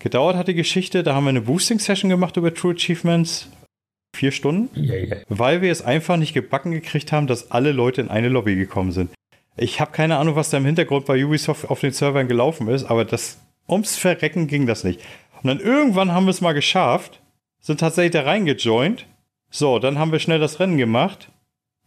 Gedauert 0.06 0.36
hat 0.36 0.48
die 0.48 0.54
Geschichte, 0.54 1.02
da 1.02 1.16
haben 1.16 1.24
wir 1.24 1.32
eine 1.32 1.42
Boosting-Session 1.42 2.12
gemacht 2.12 2.38
über 2.38 2.54
True 2.54 2.76
Achievements. 2.76 3.50
Vier 4.16 4.32
Stunden. 4.32 4.70
Ja, 4.80 4.94
ja. 4.94 5.16
Weil 5.30 5.64
wir 5.64 5.72
es 5.72 5.82
einfach 5.82 6.16
nicht 6.18 6.36
gebacken 6.36 6.70
gekriegt 6.70 7.12
haben, 7.12 7.26
dass 7.26 7.50
alle 7.50 7.72
Leute 7.72 8.02
in 8.02 8.10
eine 8.10 8.30
Lobby 8.30 8.56
gekommen 8.56 8.92
sind. 8.92 9.10
Ich 9.58 9.82
habe 9.82 9.92
keine 9.92 10.18
Ahnung, 10.18 10.36
was 10.36 10.52
da 10.52 10.58
im 10.58 10.66
Hintergrund 10.66 11.08
bei 11.08 11.26
Ubisoft 11.26 11.72
auf 11.72 11.80
den 11.80 11.92
Servern 11.92 12.28
gelaufen 12.28 12.68
ist, 12.68 12.84
aber 12.84 13.04
das 13.04 13.40
ums 13.68 13.98
Verrecken 13.98 14.46
ging 14.46 14.68
das 14.68 14.84
nicht. 14.84 15.02
Und 15.42 15.48
dann 15.48 15.60
irgendwann 15.60 16.12
haben 16.12 16.28
wir 16.28 16.32
es 16.32 16.42
mal 16.42 16.54
geschafft, 16.54 17.20
sind 17.60 17.80
tatsächlich 17.80 18.12
da 18.12 18.22
reingejoint. 18.22 19.08
So, 19.50 19.80
dann 19.80 19.98
haben 19.98 20.12
wir 20.12 20.20
schnell 20.20 20.40
das 20.40 20.60
Rennen 20.60 20.78
gemacht. 20.78 21.32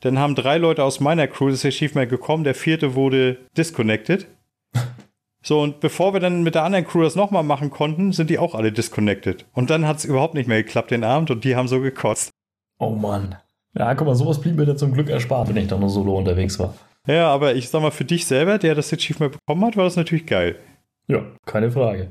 Dann 0.01 0.19
haben 0.19 0.35
drei 0.35 0.59
Leute 0.59 0.83
aus 0.83 0.99
meiner 0.99 1.29
Crew 1.29 1.51
das 1.51 1.65
Achievement 1.65 2.11
gekommen, 2.11 2.43
der 2.43 2.57
vierte 2.57 2.97
wurde 2.97 3.37
disconnected. 3.57 4.27
So, 5.42 5.61
und 5.61 5.80
bevor 5.80 6.12
wir 6.12 6.21
dann 6.21 6.42
mit 6.42 6.54
der 6.54 6.64
anderen 6.64 6.87
Crew 6.87 7.02
das 7.02 7.14
nochmal 7.14 7.45
machen 7.45 7.71
konnten, 7.71 8.12
sind 8.12 8.28
die 8.30 8.38
auch 8.38 8.54
alle 8.54 8.73
disconnected. 8.73 9.47
Und 9.54 9.71
dann 9.71 9.87
hat 9.87 9.99
es 9.99 10.04
überhaupt 10.04 10.35
nicht 10.35 10.49
mehr 10.49 10.62
geklappt 10.62 10.90
den 10.90 11.04
Abend 11.04 11.30
und 11.30 11.45
die 11.45 11.57
haben 11.57 11.68
so 11.68 11.80
gekotzt. 11.80 12.30
Oh 12.78 12.90
Mann. 12.90 13.37
Ja, 13.76 13.95
guck 13.95 14.07
mal, 14.07 14.14
sowas 14.14 14.40
blieb 14.40 14.57
mir 14.57 14.66
dann 14.66 14.78
zum 14.78 14.92
Glück 14.92 15.09
erspart, 15.09 15.49
wenn 15.49 15.57
ich 15.57 15.68
doch 15.68 15.78
nur 15.78 15.90
solo 15.90 16.16
unterwegs 16.16 16.59
war. 16.59 16.75
Ja, 17.07 17.28
aber 17.28 17.54
ich 17.54 17.68
sag 17.68 17.80
mal, 17.80 17.90
für 17.90 18.04
dich 18.04 18.26
selber, 18.26 18.59
der 18.59 18.75
das 18.75 18.92
Achievement 18.92 19.33
bekommen 19.33 19.64
hat, 19.64 19.76
war 19.76 19.85
das 19.85 19.97
natürlich 19.97 20.26
geil. 20.26 20.57
Ja, 21.07 21.23
keine 21.47 21.71
Frage. 21.71 22.11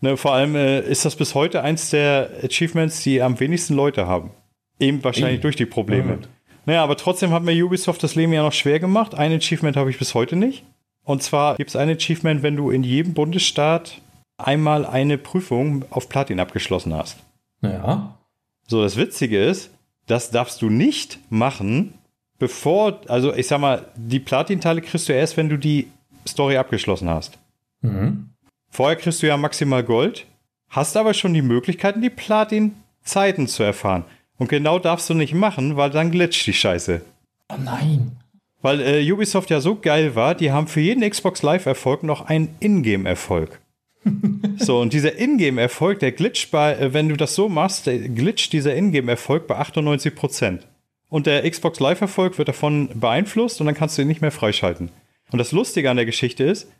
Ne, 0.00 0.16
vor 0.16 0.32
allem 0.32 0.54
äh, 0.54 0.80
ist 0.80 1.04
das 1.04 1.16
bis 1.16 1.34
heute 1.34 1.62
eins 1.62 1.90
der 1.90 2.30
Achievements, 2.42 3.02
die 3.02 3.20
am 3.20 3.40
wenigsten 3.40 3.74
Leute 3.74 4.06
haben. 4.06 4.30
Eben 4.78 5.02
wahrscheinlich 5.02 5.34
Eben. 5.34 5.42
durch 5.42 5.56
die 5.56 5.66
Probleme. 5.66 6.12
Ja. 6.12 6.28
Naja, 6.66 6.84
aber 6.84 6.96
trotzdem 6.96 7.32
hat 7.32 7.42
mir 7.42 7.64
Ubisoft 7.64 8.02
das 8.02 8.14
Leben 8.14 8.32
ja 8.32 8.42
noch 8.42 8.52
schwer 8.52 8.78
gemacht. 8.78 9.14
Ein 9.14 9.32
Achievement 9.32 9.76
habe 9.76 9.90
ich 9.90 9.98
bis 9.98 10.14
heute 10.14 10.36
nicht. 10.36 10.64
Und 11.08 11.22
zwar 11.22 11.56
gibt 11.56 11.70
es 11.70 11.76
ein 11.76 11.88
Achievement, 11.88 12.42
wenn 12.42 12.54
du 12.54 12.70
in 12.70 12.82
jedem 12.82 13.14
Bundesstaat 13.14 14.02
einmal 14.36 14.84
eine 14.84 15.16
Prüfung 15.16 15.86
auf 15.88 16.10
Platin 16.10 16.38
abgeschlossen 16.38 16.94
hast. 16.94 17.16
Ja. 17.62 18.18
So, 18.66 18.82
das 18.82 18.98
Witzige 18.98 19.42
ist, 19.42 19.70
das 20.06 20.30
darfst 20.30 20.60
du 20.60 20.68
nicht 20.68 21.18
machen, 21.30 21.94
bevor, 22.38 23.00
also 23.08 23.32
ich 23.32 23.46
sag 23.46 23.58
mal, 23.58 23.86
die 23.96 24.20
Platin-Teile 24.20 24.82
kriegst 24.82 25.08
du 25.08 25.14
erst, 25.14 25.38
wenn 25.38 25.48
du 25.48 25.56
die 25.56 25.88
Story 26.26 26.58
abgeschlossen 26.58 27.08
hast. 27.08 27.38
Mhm. 27.80 28.28
Vorher 28.68 28.96
kriegst 28.96 29.22
du 29.22 29.28
ja 29.28 29.38
maximal 29.38 29.84
Gold, 29.84 30.26
hast 30.68 30.94
aber 30.94 31.14
schon 31.14 31.32
die 31.32 31.40
Möglichkeiten, 31.40 32.02
die 32.02 32.10
Platin-Zeiten 32.10 33.48
zu 33.48 33.62
erfahren. 33.62 34.04
Und 34.36 34.50
genau 34.50 34.78
darfst 34.78 35.08
du 35.08 35.14
nicht 35.14 35.32
machen, 35.32 35.78
weil 35.78 35.88
dann 35.88 36.10
glitscht 36.10 36.46
die 36.46 36.52
Scheiße. 36.52 37.00
Oh 37.48 37.56
nein. 37.64 38.18
Weil 38.60 38.80
äh, 38.80 39.12
Ubisoft 39.12 39.50
ja 39.50 39.60
so 39.60 39.76
geil 39.76 40.14
war, 40.14 40.34
die 40.34 40.50
haben 40.50 40.66
für 40.66 40.80
jeden 40.80 41.08
Xbox 41.08 41.42
Live-Erfolg 41.42 42.02
noch 42.02 42.22
einen 42.22 42.56
Ingame-Erfolg. 42.60 43.60
so, 44.58 44.80
und 44.80 44.92
dieser 44.92 45.18
Ingame-Erfolg, 45.18 46.00
der 46.00 46.12
glitscht 46.12 46.50
bei, 46.50 46.74
äh, 46.74 46.92
wenn 46.92 47.08
du 47.08 47.16
das 47.16 47.34
so 47.34 47.48
machst, 47.48 47.86
der 47.86 47.98
glitscht 47.98 48.52
dieser 48.52 48.74
Ingame-Erfolg 48.74 49.46
bei 49.46 49.60
98%. 49.60 50.60
Und 51.08 51.26
der 51.26 51.48
Xbox 51.48 51.80
Live-Erfolg 51.80 52.36
wird 52.36 52.48
davon 52.48 52.88
beeinflusst 52.94 53.60
und 53.60 53.66
dann 53.66 53.74
kannst 53.74 53.96
du 53.96 54.02
ihn 54.02 54.08
nicht 54.08 54.20
mehr 54.20 54.32
freischalten. 54.32 54.90
Und 55.30 55.38
das 55.38 55.52
Lustige 55.52 55.90
an 55.90 55.96
der 55.96 56.06
Geschichte 56.06 56.44
ist, 56.44 56.70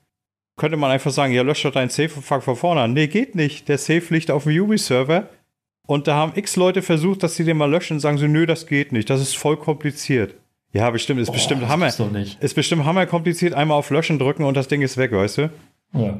könnte 0.56 0.76
man 0.76 0.90
einfach 0.90 1.12
sagen, 1.12 1.32
ja, 1.32 1.42
lösch 1.42 1.62
doch 1.62 1.72
deinen 1.72 1.90
Save 1.90 2.10
und 2.16 2.24
fang 2.24 2.42
von 2.42 2.56
vorne 2.56 2.80
an. 2.80 2.92
Nee, 2.92 3.06
geht 3.06 3.34
nicht. 3.34 3.68
Der 3.68 3.78
Save 3.78 4.02
liegt 4.10 4.30
auf 4.30 4.44
dem 4.44 4.60
Ubi-Server 4.60 5.28
und 5.86 6.08
da 6.08 6.16
haben 6.16 6.32
x 6.34 6.56
Leute 6.56 6.82
versucht, 6.82 7.22
dass 7.22 7.36
sie 7.36 7.44
den 7.44 7.56
mal 7.56 7.70
löschen 7.70 7.94
und 7.94 8.00
sagen 8.00 8.18
so, 8.18 8.26
nö, 8.26 8.44
das 8.44 8.66
geht 8.66 8.92
nicht. 8.92 9.08
Das 9.08 9.20
ist 9.20 9.36
voll 9.36 9.56
kompliziert. 9.56 10.34
Ja, 10.72 10.90
bestimmt, 10.90 11.20
ist 11.20 11.32
bestimmt 11.32 11.62
das 11.62 11.68
Hammer. 11.70 11.86
gibt's 11.86 11.96
doch 11.98 12.10
nicht. 12.10 12.42
Ist 12.42 12.54
bestimmt 12.54 12.84
hammer 12.84 13.06
kompliziert, 13.06 13.54
einmal 13.54 13.78
auf 13.78 13.88
Löschen 13.90 14.18
drücken 14.18 14.44
und 14.44 14.56
das 14.56 14.68
Ding 14.68 14.82
ist 14.82 14.96
weg, 14.96 15.12
weißt 15.12 15.38
du? 15.38 15.50
Ja. 15.94 16.18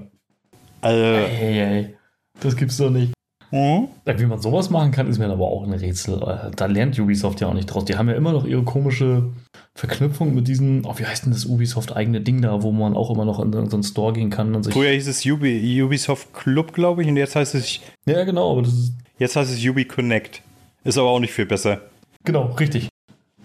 Also, 0.80 1.02
Ey, 1.04 1.60
ey. 1.60 1.94
Das 2.40 2.56
gibt's 2.56 2.76
doch 2.78 2.88
nicht. 2.90 3.12
hm? 3.50 3.88
Ja, 4.06 4.18
Wie 4.18 4.24
man 4.26 4.40
sowas 4.40 4.70
machen 4.70 4.90
kann, 4.90 5.06
ist 5.08 5.18
mir 5.18 5.28
aber 5.28 5.46
auch 5.48 5.64
ein 5.64 5.72
Rätsel. 5.72 6.22
Äh, 6.22 6.50
Da 6.56 6.66
lernt 6.66 6.98
Ubisoft 6.98 7.40
ja 7.40 7.48
auch 7.48 7.54
nicht 7.54 7.66
draus. 7.66 7.84
Die 7.84 7.96
haben 7.96 8.08
ja 8.08 8.14
immer 8.14 8.32
noch 8.32 8.46
ihre 8.46 8.62
komische 8.62 9.30
Verknüpfung 9.74 10.34
mit 10.34 10.48
diesem, 10.48 10.84
oh, 10.86 10.94
wie 10.96 11.04
heißt 11.04 11.24
denn 11.26 11.32
das 11.32 11.44
Ubisoft-eigene 11.44 12.20
Ding 12.20 12.40
da, 12.40 12.62
wo 12.62 12.72
man 12.72 12.96
auch 12.96 13.10
immer 13.10 13.24
noch 13.24 13.40
in 13.40 13.52
so 13.52 13.76
einen 13.76 13.82
Store 13.82 14.12
gehen 14.12 14.30
kann 14.30 14.54
und 14.54 14.62
sich. 14.64 14.72
Früher 14.72 14.92
hieß 14.92 15.08
es 15.08 15.26
Ubi, 15.26 15.82
Ubisoft 15.82 16.32
Club, 16.32 16.72
glaube 16.72 17.02
ich, 17.02 17.08
und 17.08 17.16
jetzt 17.16 17.36
heißt 17.36 17.54
es 17.54 17.80
Ja, 18.06 18.24
genau, 18.24 18.52
aber 18.52 18.62
das 18.62 18.72
ist. 18.72 18.92
jetzt 19.18 19.36
heißt 19.36 19.52
es 19.52 19.64
Ubi 19.64 19.84
Connect. 19.84 20.42
Ist 20.84 20.96
aber 20.96 21.08
auch 21.10 21.20
nicht 21.20 21.32
viel 21.32 21.46
besser. 21.46 21.82
Genau, 22.24 22.46
richtig. 22.58 22.88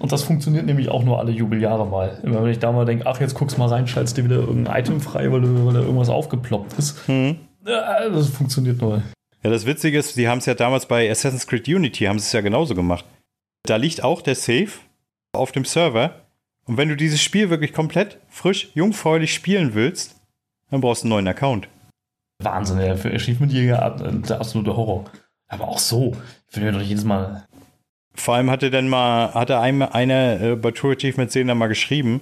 Und 0.04 0.12
das 0.12 0.24
funktioniert 0.24 0.66
nämlich 0.66 0.90
auch 0.90 1.06
nur 1.06 1.18
alle 1.18 1.32
Jubeljahre 1.32 1.86
mal. 1.86 2.20
Immer 2.24 2.44
wenn 2.44 2.52
ich 2.52 2.60
da 2.60 2.74
mal 2.74 2.84
denke, 2.84 3.08
ach, 3.08 3.22
jetzt 3.22 3.36
guckst 3.36 3.58
mal 3.58 3.70
rein, 3.70 3.88
schaltest 3.88 4.18
dir 4.18 4.26
wieder 4.26 4.36
irgendein 4.36 4.82
Item 4.82 5.00
frei, 5.00 5.32
weil, 5.32 5.42
weil 5.66 5.74
da 5.74 5.80
irgendwas 5.80 6.10
aufgeploppt 6.10 6.78
ist. 6.78 7.08
Hm. 7.08 7.38
Ja, 7.66 8.10
das 8.10 8.28
funktioniert 8.28 8.82
nur. 8.82 9.02
Ja, 9.44 9.50
das 9.50 9.66
Witzige 9.66 9.98
ist, 9.98 10.18
die 10.18 10.28
haben 10.28 10.40
es 10.40 10.46
ja 10.46 10.56
damals 10.56 10.88
bei 10.88 11.10
Assassin's 11.10 11.48
Creed 11.48 11.70
Unity, 11.70 12.04
haben 12.04 12.20
sie 12.20 12.26
es 12.26 12.34
ja 12.34 12.42
genauso 12.42 12.76
gemacht. 12.76 13.06
Da 13.66 13.78
liegt 13.78 14.04
auch 14.04 14.22
der 14.22 14.36
Save 14.36 14.72
auf 15.32 15.54
dem 15.54 15.64
Server. 15.64 16.16
Und 16.66 16.76
wenn 16.76 16.90
du 16.90 16.98
dieses 16.98 17.22
Spiel 17.22 17.50
wirklich 17.50 17.72
komplett 17.72 18.20
frisch, 18.28 18.72
jungfräulich 18.74 19.34
spielen 19.34 19.74
willst, 19.74 20.20
dann 20.70 20.82
brauchst 20.82 21.04
du 21.04 21.06
einen 21.06 21.12
neuen 21.12 21.28
Account. 21.30 21.70
Wahnsinn, 22.42 22.82
ja, 22.82 22.98
für 22.98 23.10
Achievement-Jäger 23.10 24.02
äh, 24.06 24.20
der 24.28 24.42
absolute 24.42 24.76
Horror. 24.76 25.06
Aber 25.48 25.70
auch 25.70 25.80
so. 25.80 26.14
Ich 26.50 26.58
will 26.58 26.64
mir 26.64 26.74
doch 26.74 26.82
jedes 26.82 27.06
Mal. 27.06 27.46
Vor 28.16 28.36
allem 28.36 28.50
hatte 28.50 28.70
dann 28.70 28.90
mal, 28.90 29.34
hatte 29.34 29.60
einem, 29.60 29.82
einer 29.82 30.42
äh, 30.42 30.56
bei 30.56 30.72
True 30.72 30.96
Achievement 30.96 31.32
10 31.32 31.48
dann 31.48 31.58
mal 31.58 31.68
geschrieben, 31.68 32.22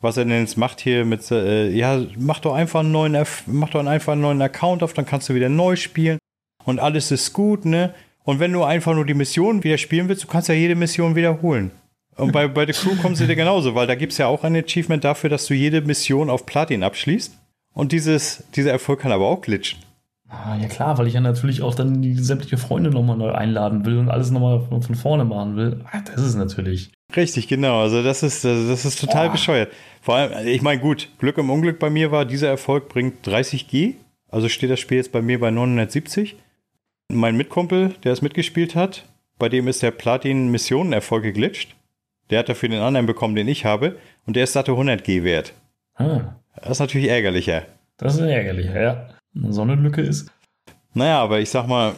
was 0.00 0.16
er 0.16 0.24
denn 0.24 0.40
jetzt 0.40 0.56
macht 0.56 0.80
hier 0.80 1.04
mit, 1.04 1.30
äh, 1.30 1.70
ja, 1.70 2.00
mach 2.16 2.40
doch 2.40 2.54
einfach 2.54 2.80
einen 2.80 2.92
neuen, 2.92 3.16
mach 3.46 3.70
doch 3.70 3.84
einfach 3.84 4.12
einen 4.12 4.22
neuen 4.22 4.42
Account 4.42 4.82
auf, 4.82 4.92
dann 4.92 5.06
kannst 5.06 5.28
du 5.28 5.34
wieder 5.34 5.48
neu 5.48 5.76
spielen 5.76 6.18
und 6.64 6.78
alles 6.78 7.10
ist 7.10 7.32
gut, 7.32 7.64
ne? 7.64 7.94
Und 8.22 8.40
wenn 8.40 8.52
du 8.52 8.64
einfach 8.64 8.94
nur 8.94 9.04
die 9.04 9.14
Mission 9.14 9.62
wieder 9.64 9.76
spielen 9.76 10.08
willst, 10.08 10.24
du 10.24 10.28
kannst 10.28 10.48
ja 10.48 10.54
jede 10.54 10.74
Mission 10.74 11.14
wiederholen. 11.14 11.70
Und 12.16 12.32
bei, 12.32 12.48
bei 12.48 12.64
The 12.64 12.72
Crew 12.72 12.96
kommen 12.96 13.16
sie 13.16 13.26
dir 13.26 13.36
genauso, 13.36 13.74
weil 13.74 13.86
da 13.86 13.94
gibt 13.94 14.12
es 14.12 14.18
ja 14.18 14.28
auch 14.28 14.44
ein 14.44 14.56
Achievement 14.56 15.04
dafür, 15.04 15.28
dass 15.28 15.46
du 15.46 15.54
jede 15.54 15.82
Mission 15.82 16.30
auf 16.30 16.46
Platin 16.46 16.82
abschließt. 16.82 17.36
Und 17.74 17.92
dieses, 17.92 18.44
dieser 18.54 18.70
Erfolg 18.70 19.00
kann 19.00 19.12
aber 19.12 19.26
auch 19.26 19.40
glitschen. 19.40 19.80
Ah, 20.46 20.56
ja 20.60 20.68
klar, 20.68 20.98
weil 20.98 21.06
ich 21.06 21.14
ja 21.14 21.20
natürlich 21.20 21.62
auch 21.62 21.74
dann 21.74 22.02
die 22.02 22.14
sämtliche 22.14 22.56
Freunde 22.58 22.90
nochmal 22.90 23.16
neu 23.16 23.32
einladen 23.32 23.86
will 23.86 23.98
und 23.98 24.10
alles 24.10 24.30
nochmal 24.30 24.60
von, 24.60 24.82
von 24.82 24.94
vorne 24.94 25.24
machen 25.24 25.56
will. 25.56 25.80
Ah, 25.90 26.00
das 26.04 26.20
ist 26.24 26.34
natürlich. 26.34 26.90
Richtig, 27.14 27.48
genau. 27.48 27.80
Also 27.80 28.02
das 28.02 28.22
ist, 28.22 28.44
das 28.44 28.84
ist 28.84 29.00
total 29.00 29.26
Boah. 29.28 29.32
bescheuert. 29.32 29.72
Vor 30.02 30.16
allem, 30.16 30.46
ich 30.46 30.60
meine, 30.62 30.80
gut, 30.80 31.08
Glück 31.18 31.38
im 31.38 31.50
Unglück 31.50 31.78
bei 31.78 31.88
mir 31.90 32.10
war, 32.10 32.24
dieser 32.24 32.48
Erfolg 32.48 32.88
bringt 32.88 33.26
30G. 33.26 33.94
Also 34.28 34.48
steht 34.48 34.70
das 34.70 34.80
Spiel 34.80 34.98
jetzt 34.98 35.12
bei 35.12 35.22
mir 35.22 35.38
bei 35.38 35.50
970. 35.50 36.36
Mein 37.12 37.36
Mitkumpel, 37.36 37.94
der 38.02 38.12
es 38.12 38.22
mitgespielt 38.22 38.74
hat, 38.74 39.04
bei 39.38 39.48
dem 39.48 39.68
ist 39.68 39.82
der 39.82 39.90
Platin-Missionen-Erfolg 39.92 41.22
geglitscht. 41.22 41.74
Der 42.30 42.40
hat 42.40 42.48
dafür 42.48 42.68
den 42.68 42.80
anderen 42.80 43.06
bekommen, 43.06 43.34
den 43.34 43.48
ich 43.48 43.64
habe. 43.64 43.96
Und 44.26 44.36
der 44.36 44.44
ist 44.44 44.54
satte 44.54 44.72
100G 44.72 45.22
wert. 45.22 45.52
Ah, 45.94 46.36
Das 46.56 46.72
ist 46.72 46.80
natürlich 46.80 47.08
ärgerlicher. 47.08 47.62
das 47.98 48.14
ist 48.14 48.20
ärgerlich, 48.22 48.66
ja. 48.66 49.08
Eine 49.34 49.74
Lücke 49.74 50.00
ist. 50.00 50.30
Naja, 50.94 51.20
aber 51.20 51.40
ich 51.40 51.50
sag 51.50 51.66
mal, 51.66 51.94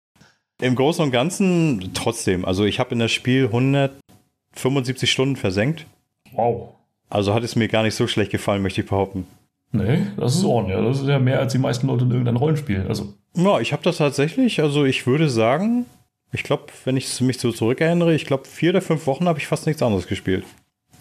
im 0.61 0.75
Großen 0.75 1.05
und 1.05 1.11
Ganzen 1.11 1.91
trotzdem. 1.95 2.45
Also 2.45 2.65
ich 2.65 2.81
habe 2.81 2.93
in 2.93 2.99
das 2.99 3.13
Spiel 3.13 3.45
175 3.47 5.11
Stunden 5.11 5.37
versenkt. 5.37 5.87
Wow. 6.33 6.71
Also 7.09 7.35
hat 7.35 7.45
es 7.45 7.57
mir 7.57 7.69
gar 7.69 7.83
nicht 7.83 7.95
so 7.95 8.07
schlecht 8.07 8.33
gefallen, 8.33 8.63
möchte 8.63 8.81
ich 8.81 8.89
behaupten. 8.89 9.27
Nee, 9.73 10.07
das 10.17 10.37
ist 10.37 10.45
ordentlich. 10.45 10.79
Das 10.83 11.01
ist 11.01 11.09
ja 11.09 11.19
mehr 11.19 11.41
als 11.41 11.53
die 11.53 11.59
meisten 11.59 11.87
Leute 11.87 12.05
in 12.05 12.11
irgendeinem 12.11 12.37
Rollenspiel. 12.39 12.87
Also, 12.89 13.13
Ja, 13.35 13.61
ich 13.61 13.73
habe 13.73 13.83
das 13.83 13.99
tatsächlich, 13.99 14.61
also 14.61 14.85
ich 14.85 15.07
würde 15.07 15.29
sagen, 15.29 15.87
ich 16.33 16.43
glaube, 16.43 16.65
wenn 16.85 16.97
ich 16.97 17.21
mich 17.21 17.39
so 17.39 17.53
zurückerinnere, 17.53 18.15
ich 18.15 18.25
glaube, 18.25 18.47
vier 18.47 18.71
oder 18.71 18.81
fünf 18.81 19.07
Wochen 19.07 19.29
habe 19.29 19.39
ich 19.39 19.47
fast 19.47 19.67
nichts 19.67 19.83
anderes 19.83 20.07
gespielt. 20.07 20.45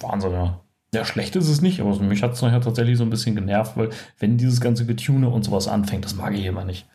Wahnsinn, 0.02 0.32
ja. 0.32 0.60
Ja, 0.96 1.06
schlecht 1.06 1.36
ist 1.36 1.48
es 1.50 1.62
nicht, 1.62 1.80
aber 1.82 1.98
mich 2.00 2.24
hat 2.24 2.34
es 2.34 2.42
nachher 2.42 2.62
tatsächlich 2.62 2.98
so 2.98 3.04
ein 3.04 3.10
bisschen 3.10 3.36
genervt, 3.36 3.78
weil 3.78 3.90
wenn 4.20 4.38
dieses 4.38 4.60
ganze 4.62 4.86
Getune 4.86 5.30
und 5.30 5.44
sowas 5.44 5.68
anfängt, 5.68 6.06
das 6.06 6.16
mag 6.16 6.34
ich 6.34 6.46
immer 6.46 6.66
nicht. 6.66 6.88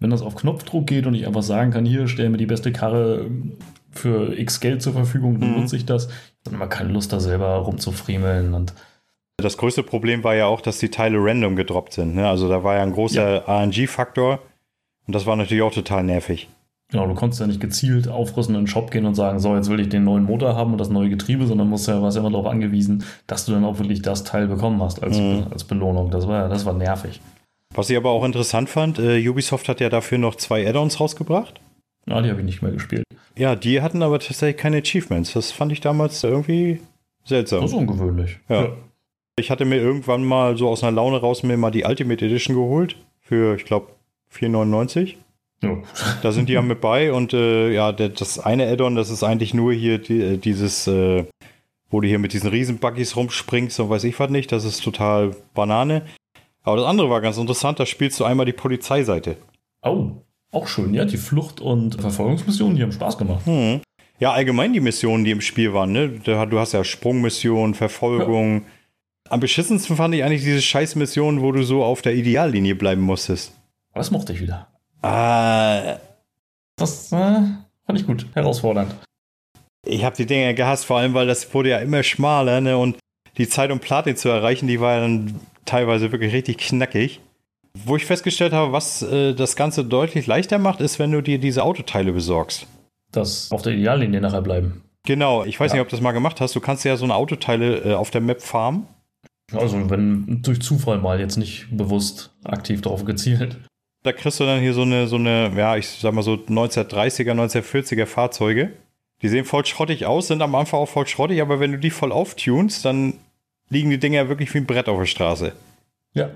Wenn 0.00 0.10
das 0.10 0.22
auf 0.22 0.34
Knopfdruck 0.34 0.86
geht 0.86 1.06
und 1.06 1.14
ich 1.14 1.26
einfach 1.26 1.42
sagen 1.42 1.70
kann, 1.70 1.86
hier, 1.86 2.08
stell 2.08 2.28
mir 2.28 2.36
die 2.36 2.46
beste 2.46 2.72
Karre 2.72 3.30
für 3.92 4.36
x 4.38 4.60
Geld 4.60 4.82
zur 4.82 4.92
Verfügung, 4.92 5.40
dann 5.40 5.52
Mhm. 5.54 5.60
nutze 5.62 5.76
ich 5.76 5.86
das. 5.86 6.08
Dann 6.42 6.54
immer 6.54 6.66
keine 6.66 6.90
Lust, 6.92 7.12
da 7.12 7.20
selber 7.20 7.56
rumzufriemeln 7.58 8.52
und 8.54 8.74
Das 9.36 9.56
größte 9.56 9.82
Problem 9.82 10.22
war 10.22 10.34
ja 10.36 10.46
auch, 10.46 10.60
dass 10.60 10.78
die 10.78 10.90
Teile 10.90 11.18
random 11.20 11.56
gedroppt 11.56 11.92
sind. 11.94 12.14
Ne? 12.14 12.28
Also 12.28 12.48
da 12.48 12.62
war 12.62 12.76
ja 12.76 12.82
ein 12.82 12.92
großer 12.92 13.48
RNG-Faktor 13.48 14.38
und 15.06 15.14
das 15.14 15.26
war 15.26 15.34
natürlich 15.36 15.62
auch 15.62 15.74
total 15.74 16.04
nervig. 16.04 16.48
Genau, 16.90 17.06
du 17.06 17.14
konntest 17.14 17.40
ja 17.40 17.46
nicht 17.46 17.60
gezielt 17.60 18.08
aufrüsten 18.08 18.54
in 18.54 18.62
den 18.62 18.66
Shop 18.66 18.90
gehen 18.90 19.06
und 19.06 19.14
sagen, 19.14 19.40
so, 19.40 19.54
jetzt 19.56 19.68
will 19.70 19.80
ich 19.80 19.88
den 19.88 20.04
neuen 20.04 20.24
Motor 20.24 20.54
haben 20.54 20.72
und 20.72 20.78
das 20.78 20.90
neue 20.90 21.08
Getriebe, 21.08 21.46
sondern 21.46 21.68
musst 21.68 21.88
ja, 21.88 22.00
warst 22.02 22.16
ja 22.16 22.20
immer 22.20 22.30
darauf 22.30 22.46
angewiesen, 22.46 23.04
dass 23.26 23.46
du 23.46 23.52
dann 23.52 23.64
auch 23.64 23.78
wirklich 23.78 24.02
das 24.02 24.22
Teil 24.22 24.46
bekommen 24.46 24.80
hast 24.82 25.02
als, 25.02 25.18
Mhm. 25.18 25.46
als 25.50 25.64
Belohnung. 25.64 26.10
Das 26.10 26.28
war, 26.28 26.48
das 26.48 26.64
war 26.66 26.74
nervig. 26.74 27.20
Was 27.74 27.90
ich 27.90 27.96
aber 27.96 28.10
auch 28.10 28.24
interessant 28.24 28.68
fand, 28.68 28.98
äh, 28.98 29.26
Ubisoft 29.28 29.68
hat 29.68 29.80
ja 29.80 29.88
dafür 29.88 30.18
noch 30.18 30.36
zwei 30.36 30.68
Add-ons 30.68 31.00
rausgebracht. 31.00 31.60
Na, 32.06 32.20
die 32.22 32.28
habe 32.30 32.40
ich 32.40 32.46
nicht 32.46 32.62
mehr 32.62 32.70
gespielt. 32.70 33.04
Ja, 33.36 33.56
die 33.56 33.80
hatten 33.80 34.02
aber 34.02 34.20
tatsächlich 34.20 34.58
keine 34.58 34.76
Achievements. 34.76 35.32
Das 35.32 35.50
fand 35.50 35.72
ich 35.72 35.80
damals 35.80 36.22
irgendwie 36.22 36.80
seltsam. 37.24 37.62
Das 37.62 37.70
ist 37.72 37.76
ungewöhnlich. 37.76 38.38
Ja. 38.48 38.68
Ich 39.36 39.50
hatte 39.50 39.64
mir 39.64 39.76
irgendwann 39.80 40.22
mal 40.22 40.56
so 40.56 40.68
aus 40.68 40.84
einer 40.84 40.92
Laune 40.92 41.16
raus 41.16 41.42
mir 41.42 41.56
mal 41.56 41.72
die 41.72 41.82
Ultimate 41.84 42.24
Edition 42.24 42.54
geholt 42.54 42.94
für, 43.20 43.56
ich 43.56 43.64
glaube, 43.64 43.88
4,99. 44.32 45.14
Ja. 45.64 45.82
Da 46.22 46.32
sind 46.32 46.48
die 46.48 46.54
ja 46.54 46.62
mit 46.62 46.80
bei 46.80 47.12
und 47.12 47.32
äh, 47.32 47.72
ja, 47.72 47.92
der, 47.92 48.10
das 48.10 48.38
eine 48.38 48.68
Add-on, 48.68 48.94
das 48.94 49.10
ist 49.10 49.22
eigentlich 49.22 49.54
nur 49.54 49.72
hier 49.72 49.98
die, 49.98 50.20
äh, 50.20 50.36
dieses, 50.36 50.86
äh, 50.86 51.24
wo 51.90 52.00
du 52.00 52.08
hier 52.08 52.18
mit 52.18 52.32
diesen 52.32 52.50
Riesenbuggies 52.50 53.16
rumspringst 53.16 53.80
und 53.80 53.90
weiß 53.90 54.04
ich 54.04 54.18
was 54.18 54.30
nicht, 54.30 54.52
das 54.52 54.64
ist 54.64 54.82
total 54.82 55.34
Banane. 55.54 56.02
Aber 56.62 56.76
das 56.76 56.86
andere 56.86 57.10
war 57.10 57.20
ganz 57.20 57.36
interessant, 57.36 57.78
da 57.78 57.86
spielst 57.86 58.18
du 58.20 58.24
einmal 58.24 58.46
die 58.46 58.52
Polizeiseite. 58.52 59.36
Oh, 59.82 60.12
auch 60.50 60.66
schön. 60.66 60.94
Ja, 60.94 61.04
die 61.04 61.16
Flucht- 61.16 61.60
und 61.60 62.00
Verfolgungsmissionen, 62.00 62.76
die 62.76 62.82
haben 62.82 62.92
Spaß 62.92 63.18
gemacht. 63.18 63.44
Hm. 63.44 63.80
Ja, 64.18 64.32
allgemein 64.32 64.72
die 64.72 64.80
Missionen, 64.80 65.24
die 65.24 65.32
im 65.32 65.40
Spiel 65.40 65.74
waren, 65.74 65.92
ne? 65.92 66.08
Du 66.08 66.58
hast 66.58 66.72
ja 66.72 66.84
Sprungmissionen, 66.84 67.74
Verfolgung. 67.74 68.62
Am 69.28 69.40
beschissensten 69.40 69.96
fand 69.96 70.14
ich 70.14 70.22
eigentlich 70.22 70.44
diese 70.44 70.62
scheiß 70.62 70.94
Missionen, 70.96 71.42
wo 71.42 71.50
du 71.50 71.64
so 71.64 71.82
auf 71.82 72.00
der 72.00 72.14
Ideallinie 72.14 72.76
bleiben 72.76 73.02
musstest. 73.02 73.52
Das 73.92 74.10
mochte 74.10 74.32
ich 74.32 74.40
wieder. 74.40 74.68
Ah, 75.04 75.98
Das 76.76 77.12
äh, 77.12 77.16
fand 77.86 78.00
ich 78.00 78.06
gut. 78.06 78.26
Herausfordernd. 78.34 78.94
ich 79.86 80.02
habe 80.04 80.16
die 80.16 80.26
Dinger 80.26 80.54
gehasst, 80.54 80.86
vor 80.86 80.98
allem, 80.98 81.12
weil 81.14 81.26
das 81.26 81.52
wurde 81.52 81.68
ja 81.70 81.78
immer 81.78 82.02
schmaler, 82.02 82.60
ne? 82.60 82.78
Und 82.78 82.96
die 83.36 83.48
Zeit, 83.48 83.70
um 83.70 83.80
Platin 83.80 84.16
zu 84.16 84.28
erreichen, 84.30 84.66
die 84.66 84.80
war 84.80 84.94
ja 84.94 85.00
dann 85.00 85.40
teilweise 85.66 86.10
wirklich 86.12 86.32
richtig 86.32 86.58
knackig. 86.58 87.20
Wo 87.84 87.96
ich 87.96 88.06
festgestellt 88.06 88.52
habe, 88.52 88.72
was 88.72 89.02
äh, 89.02 89.34
das 89.34 89.56
Ganze 89.56 89.84
deutlich 89.84 90.26
leichter 90.26 90.58
macht, 90.58 90.80
ist, 90.80 90.98
wenn 90.98 91.10
du 91.12 91.20
dir 91.20 91.38
diese 91.38 91.64
Autoteile 91.64 92.12
besorgst. 92.12 92.66
Das 93.12 93.50
auf 93.50 93.62
der 93.62 93.72
Ideallinie 93.74 94.20
nachher 94.20 94.42
bleiben. 94.42 94.82
Genau, 95.06 95.44
ich 95.44 95.58
weiß 95.60 95.72
Ja. 95.72 95.76
nicht, 95.76 95.82
ob 95.82 95.88
du 95.88 95.96
das 95.96 96.00
mal 96.02 96.12
gemacht 96.12 96.40
hast. 96.40 96.54
Du 96.56 96.60
kannst 96.60 96.84
ja 96.84 96.96
so 96.96 97.04
eine 97.04 97.14
Autoteile 97.14 97.78
äh, 97.84 97.94
auf 97.94 98.10
der 98.10 98.20
Map 98.20 98.40
farmen. 98.40 98.86
Also 99.52 99.90
wenn 99.90 100.40
durch 100.42 100.62
Zufall 100.62 100.98
mal 100.98 101.20
jetzt 101.20 101.36
nicht 101.36 101.66
bewusst 101.70 102.30
aktiv 102.44 102.80
drauf 102.80 103.04
gezielt. 103.04 103.58
Da 104.04 104.12
kriegst 104.12 104.38
du 104.38 104.44
dann 104.44 104.60
hier 104.60 104.74
so 104.74 104.82
eine, 104.82 105.06
so 105.06 105.16
eine, 105.16 105.50
ja, 105.56 105.76
ich 105.76 105.88
sag 105.88 106.12
mal 106.12 106.22
so 106.22 106.34
1930er, 106.34 107.32
1940er 107.32 108.04
Fahrzeuge. 108.04 108.70
Die 109.22 109.28
sehen 109.30 109.46
voll 109.46 109.64
schrottig 109.64 110.04
aus, 110.04 110.28
sind 110.28 110.42
am 110.42 110.54
Anfang 110.54 110.80
auch 110.80 110.88
voll 110.88 111.06
schrottig, 111.06 111.40
aber 111.40 111.58
wenn 111.58 111.72
du 111.72 111.78
die 111.78 111.90
voll 111.90 112.12
auftunst, 112.12 112.84
dann 112.84 113.14
liegen 113.70 113.88
die 113.88 113.98
Dinger 113.98 114.28
wirklich 114.28 114.52
wie 114.52 114.58
ein 114.58 114.66
Brett 114.66 114.90
auf 114.90 114.98
der 114.98 115.06
Straße. 115.06 115.52
Ja. 116.12 116.30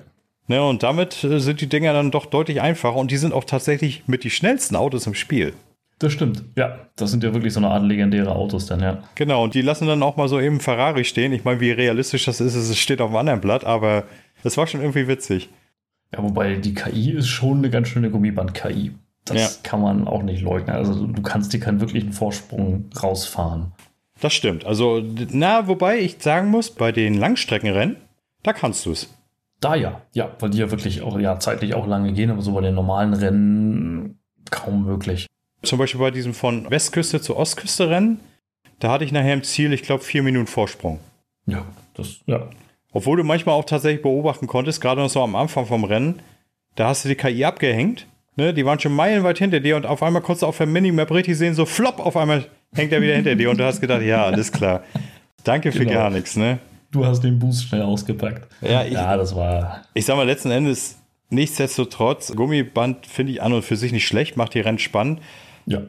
Ne, 0.47 0.67
und 0.67 0.83
damit 0.83 1.23
äh, 1.25 1.41
sind 1.41 1.61
die 1.61 1.69
Dinger 1.69 1.93
dann 1.93 2.11
doch 2.11 2.25
deutlich 2.25 2.63
einfacher 2.63 2.97
und 2.97 3.11
die 3.11 3.19
sind 3.19 3.35
auch 3.35 3.45
tatsächlich 3.45 4.05
mit 4.07 4.25
die 4.25 4.31
schnellsten 4.31 4.75
Autos 4.75 5.07
im 5.07 5.15
Spiel. 5.15 5.53
Das 5.99 6.15
stimmt. 6.15 6.45
Ja, 6.57 6.79
das 6.97 7.11
sind 7.11 7.23
ja 7.23 7.35
wirklich 7.35 7.53
so 7.53 7.61
eine 7.61 7.69
Art 7.69 7.83
legendäre 7.83 8.35
Autos 8.35 8.65
dann, 8.65 8.81
ja. 8.81 9.03
Genau, 9.15 9.45
und 9.45 9.53
die 9.53 9.61
lassen 9.61 9.87
dann 9.87 10.03
auch 10.03 10.17
mal 10.17 10.29
so 10.29 10.41
eben 10.41 10.61
Ferrari 10.61 11.05
stehen. 11.05 11.35
Ich 11.35 11.45
meine, 11.45 11.61
wie 11.61 11.73
realistisch 11.73 12.25
das 12.25 12.41
ist, 12.41 12.55
es 12.55 12.79
steht 12.79 13.03
auf 13.03 13.11
einem 13.11 13.19
anderen 13.19 13.41
Blatt, 13.43 13.65
aber 13.65 14.05
das 14.43 14.57
war 14.57 14.67
schon 14.67 14.81
irgendwie 14.81 15.07
witzig. 15.07 15.51
Ja, 16.13 16.23
wobei 16.23 16.57
die 16.57 16.75
KI 16.75 17.13
ist 17.13 17.29
schon 17.29 17.59
eine 17.59 17.71
ganz 17.71 17.89
schöne 17.89 18.11
Gummiband-KI. 18.11 18.93
Das 19.25 19.37
Ja. 19.37 19.49
kann 19.63 19.83
man 19.83 20.09
auch 20.09 20.23
nicht 20.23 20.41
leugnen. 20.43 20.75
Also 20.75 21.07
du 21.07 21.23
kannst 21.23 21.53
dir 21.53 21.61
keinen 21.61 21.81
wirklichen 21.81 22.13
Vorsprung 22.13 22.87
rausfahren. 23.03 23.73
Das 24.21 24.33
stimmt. 24.33 24.65
Also, 24.65 25.03
na, 25.31 25.69
wobei 25.69 25.99
ich 25.99 26.17
sagen 26.21 26.49
muss, 26.49 26.71
bei 26.71 26.93
den 26.93 27.15
Langstreckenrennen, 27.15 27.97
da 28.43 28.53
kannst 28.53 28.87
du 28.87 28.93
es. 28.93 29.15
Da 29.61 29.75
ja, 29.75 30.01
ja, 30.13 30.31
weil 30.41 30.51
die 30.51 30.59
ja 30.59 30.71
wirklich 30.71 31.03
auch 31.03 31.19
ja, 31.19 31.39
zeitlich 31.39 31.75
auch 31.75 31.87
lange 31.87 32.13
gehen, 32.13 32.31
aber 32.31 32.43
so 32.43 32.53
bei 32.53 32.61
den 32.63 32.75
normalen 32.75 33.13
Rennen 33.13 34.19
kaum 34.51 34.85
möglich. 34.85 35.27
Zum 35.63 35.79
Beispiel 35.79 36.01
bei 36.01 36.11
diesem 36.11 36.33
von 36.35 36.71
Westküste 36.71 37.21
zu 37.21 37.37
Ostküste 37.37 37.91
Rennen, 37.91 38.21
da 38.79 38.93
hatte 38.93 39.05
ich 39.05 39.13
nachher 39.13 39.35
im 39.35 39.43
Ziel, 39.43 39.73
ich 39.73 39.83
glaube, 39.83 40.05
vier 40.05 40.23
Minuten 40.23 40.47
Vorsprung. 40.47 41.01
Ja, 41.47 41.65
das, 41.95 42.21
ja. 42.27 42.49
Obwohl 42.93 43.17
du 43.19 43.25
manchmal 43.25 43.55
auch 43.55 43.65
tatsächlich 43.65 44.03
beobachten 44.03 44.47
konntest, 44.47 44.81
gerade 44.81 45.01
noch 45.01 45.11
so 45.11 45.23
am 45.23 45.37
Anfang 45.37 45.67
vom 45.67 45.85
Rennen, 45.85 46.21
da 46.75 46.89
hast 46.89 47.05
du 47.05 47.09
die 47.09 47.15
KI 47.17 47.45
abgehängt. 47.45 48.07
Ne? 48.37 48.55
Die 48.55 48.65
waren 48.65 48.79
schon 48.81 48.95
meilenweit 48.95 49.39
hinter 49.39 49.61
dir 49.61 49.77
und 49.77 49.85
auf 49.87 50.03
einmal 50.03 50.23
konntest 50.23 50.43
du 50.43 50.47
auf 50.47 50.57
der 50.59 50.67
Minimap 50.67 51.11
richtig 51.11 51.37
sehen, 51.37 51.55
so 51.55 51.67
flop, 51.67 51.99
auf 51.99 52.17
einmal 52.17 52.47
hängt 52.75 52.93
er 52.93 53.03
wieder 53.03 53.15
hinter 53.15 53.35
dir 53.35 53.51
und 53.51 53.59
du 53.59 53.65
hast 53.65 53.81
gedacht, 53.81 54.03
ja, 54.03 54.25
alles 54.25 54.53
klar. 54.53 54.83
Danke 55.45 55.73
für 55.73 55.81
Genau. 55.81 55.93
gar 55.93 56.11
nichts, 56.11 56.37
ne? 56.37 56.59
Du 56.91 57.05
hast 57.05 57.21
den 57.23 57.39
Boost 57.39 57.65
schnell 57.69 57.83
ausgepackt. 57.83 58.49
Ja, 58.63 58.85
ich- 58.85 58.93
ja 58.95 59.17
das 59.17 59.35
war. 59.37 59.83
Ich 59.95 60.07
sag 60.07 60.17
mal, 60.17 60.23
letzten 60.27 60.51
Endes, 60.51 60.99
nichtsdestotrotz, 61.31 62.35
Gummiband 62.35 63.07
finde 63.07 63.33
ich 63.33 63.43
an 63.43 63.53
und 63.53 63.63
für 63.65 63.77
sich 63.77 63.93
nicht 63.93 64.07
schlecht, 64.07 64.37
macht 64.37 64.55
die 64.55 64.61
Rennen 64.61 64.79
spannend. 64.79 65.21
Ja. 65.67 65.83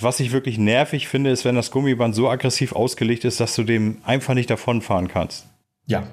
Was 0.00 0.20
ich 0.20 0.32
wirklich 0.32 0.58
nervig 0.58 1.08
finde, 1.08 1.30
ist, 1.30 1.44
wenn 1.44 1.54
das 1.54 1.70
Gummiband 1.70 2.14
so 2.14 2.28
aggressiv 2.28 2.72
ausgelegt 2.74 3.24
ist, 3.24 3.40
dass 3.40 3.54
du 3.54 3.62
dem 3.62 3.98
einfach 4.04 4.34
nicht 4.34 4.50
davonfahren 4.50 5.08
kannst. 5.08 5.46
Ja. 5.86 6.04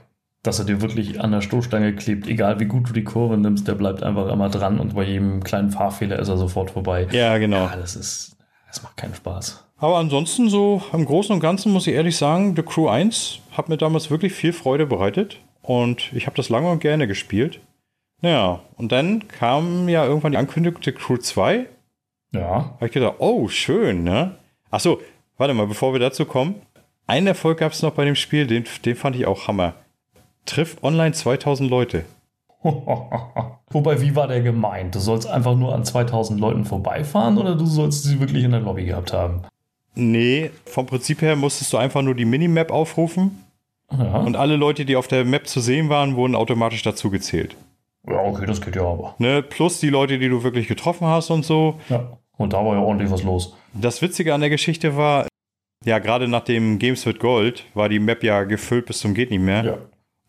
Dass 0.44 0.60
er 0.60 0.66
dir 0.66 0.82
wirklich 0.82 1.22
an 1.22 1.32
der 1.32 1.42
Stoßstange 1.42 1.96
klebt, 1.96 2.28
egal 2.28 2.60
wie 2.60 2.66
gut 2.66 2.90
du 2.90 2.94
die 2.94 3.04
Kurve 3.04 3.38
nimmst, 3.38 3.68
der 3.68 3.76
bleibt 3.76 4.04
einfach 4.04 4.28
immer 4.28 4.50
dran 4.50 4.80
und 4.80 4.94
bei 4.94 5.04
jedem 5.04 5.44
kleinen 5.44 5.72
Fahrfehler 5.72 6.20
ist 6.20 6.28
er 6.28 6.38
sofort 6.38 6.72
vorbei. 6.72 7.08
Ja, 7.12 7.38
genau. 7.38 7.66
Ja, 7.66 7.76
das 7.78 7.96
ist. 7.96 8.38
Das 8.68 8.84
macht 8.84 8.98
keinen 8.98 9.16
Spaß. 9.16 9.64
Aber 9.78 9.98
ansonsten 9.98 10.50
so 10.50 10.82
im 10.94 11.06
Großen 11.06 11.34
und 11.34 11.40
Ganzen 11.40 11.72
muss 11.72 11.88
ich 11.88 11.94
ehrlich 11.94 12.18
sagen, 12.18 12.56
The 12.56 12.64
Crew 12.64 12.88
1 12.88 13.40
hat 13.52 13.70
mir 13.70 13.78
damals 13.78 14.10
wirklich 14.10 14.34
viel 14.34 14.54
Freude 14.54 14.86
bereitet 14.86 15.40
und 15.62 16.12
ich 16.14 16.26
habe 16.26 16.36
das 16.36 16.50
lange 16.50 16.70
und 16.72 16.80
gerne 16.80 17.08
gespielt. 17.08 17.60
Naja, 18.22 18.62
und 18.78 18.92
dann 18.92 19.28
kam 19.28 19.90
ja 19.90 20.06
irgendwann 20.06 20.32
die 20.32 20.38
Ankündigung 20.38 20.82
The 20.84 20.94
Crew 20.94 21.18
2. 21.18 21.68
Ja. 22.34 22.76
Habe 22.76 22.86
ich 22.86 22.92
gedacht, 22.92 23.16
oh, 23.20 23.48
schön, 23.50 24.04
ne? 24.04 24.38
Achso, 24.72 25.00
warte 25.38 25.54
mal, 25.54 25.68
bevor 25.68 25.94
wir 25.94 26.00
dazu 26.00 26.26
kommen. 26.26 26.56
Einen 27.06 27.28
Erfolg 27.28 27.60
gab 27.60 27.74
es 27.74 27.82
noch 27.82 27.92
bei 27.92 28.06
dem 28.06 28.16
Spiel, 28.16 28.48
den, 28.48 28.64
den 28.86 28.96
fand 28.96 29.16
ich 29.18 29.26
auch 29.26 29.48
Hammer. 29.48 29.74
Trifft 30.46 30.84
online 30.84 31.14
2000 31.14 31.70
Leute. 31.70 32.06
Wobei, 32.64 34.02
wie 34.02 34.16
war 34.16 34.28
der 34.28 34.42
gemeint? 34.42 34.96
Du 34.96 35.00
sollst 35.00 35.28
einfach 35.28 35.56
nur 35.56 35.74
an 35.74 35.84
2000 35.84 36.40
Leuten 36.40 36.66
vorbeifahren 36.66 37.38
oder 37.38 37.56
du 37.56 37.66
sollst 37.66 38.04
sie 38.04 38.20
wirklich 38.20 38.44
in 38.44 38.52
der 38.52 38.60
Lobby 38.62 38.86
gehabt 38.86 39.14
haben? 39.14 39.42
Nee, 39.96 40.52
vom 40.66 40.86
Prinzip 40.86 41.22
her 41.22 41.36
musstest 41.36 41.74
du 41.74 41.78
einfach 41.78 42.02
nur 42.02 42.16
die 42.16 42.26
Minimap 42.26 42.72
aufrufen 42.72 43.44
Ja. 43.92 44.20
und 44.20 44.36
alle 44.36 44.56
Leute, 44.56 44.86
die 44.86 44.96
auf 44.96 45.08
der 45.08 45.26
Map 45.26 45.48
zu 45.48 45.60
sehen 45.60 45.90
waren, 45.90 46.16
wurden 46.16 46.36
automatisch 46.36 46.82
dazu 46.84 47.10
gezählt. 47.10 47.56
ja, 48.08 48.18
okay, 48.20 48.46
das 48.46 48.62
geht 48.62 48.76
ja 48.76 48.84
aber. 48.84 49.16
Ne? 49.20 49.44
Plus 49.44 49.80
die 49.80 49.90
Leute, 49.90 50.18
die 50.20 50.30
du 50.30 50.44
wirklich 50.44 50.68
getroffen 50.68 51.08
hast 51.08 51.30
und 51.30 51.46
so. 51.46 51.80
Ja. 51.90 52.18
Und 52.38 52.54
da 52.54 52.58
war 52.66 52.76
ja 52.76 52.82
ordentlich 52.82 53.12
was 53.12 53.24
los. 53.24 53.56
Das 53.74 54.02
Witzige 54.02 54.34
an 54.34 54.42
der 54.42 54.50
Geschichte 54.50 54.98
war, 54.98 55.28
ja, 55.86 56.00
gerade 56.00 56.28
nach 56.28 56.44
dem 56.44 56.80
Games 56.80 57.06
with 57.06 57.20
Gold 57.20 57.66
war 57.74 57.90
die 57.90 58.00
Map 58.00 58.24
ja 58.24 58.44
gefüllt 58.44 58.86
bis 58.88 59.00
zum 59.00 59.14
geht 59.14 59.30
nicht 59.32 59.42
mehr. 59.42 59.64
Ja. 59.64 59.78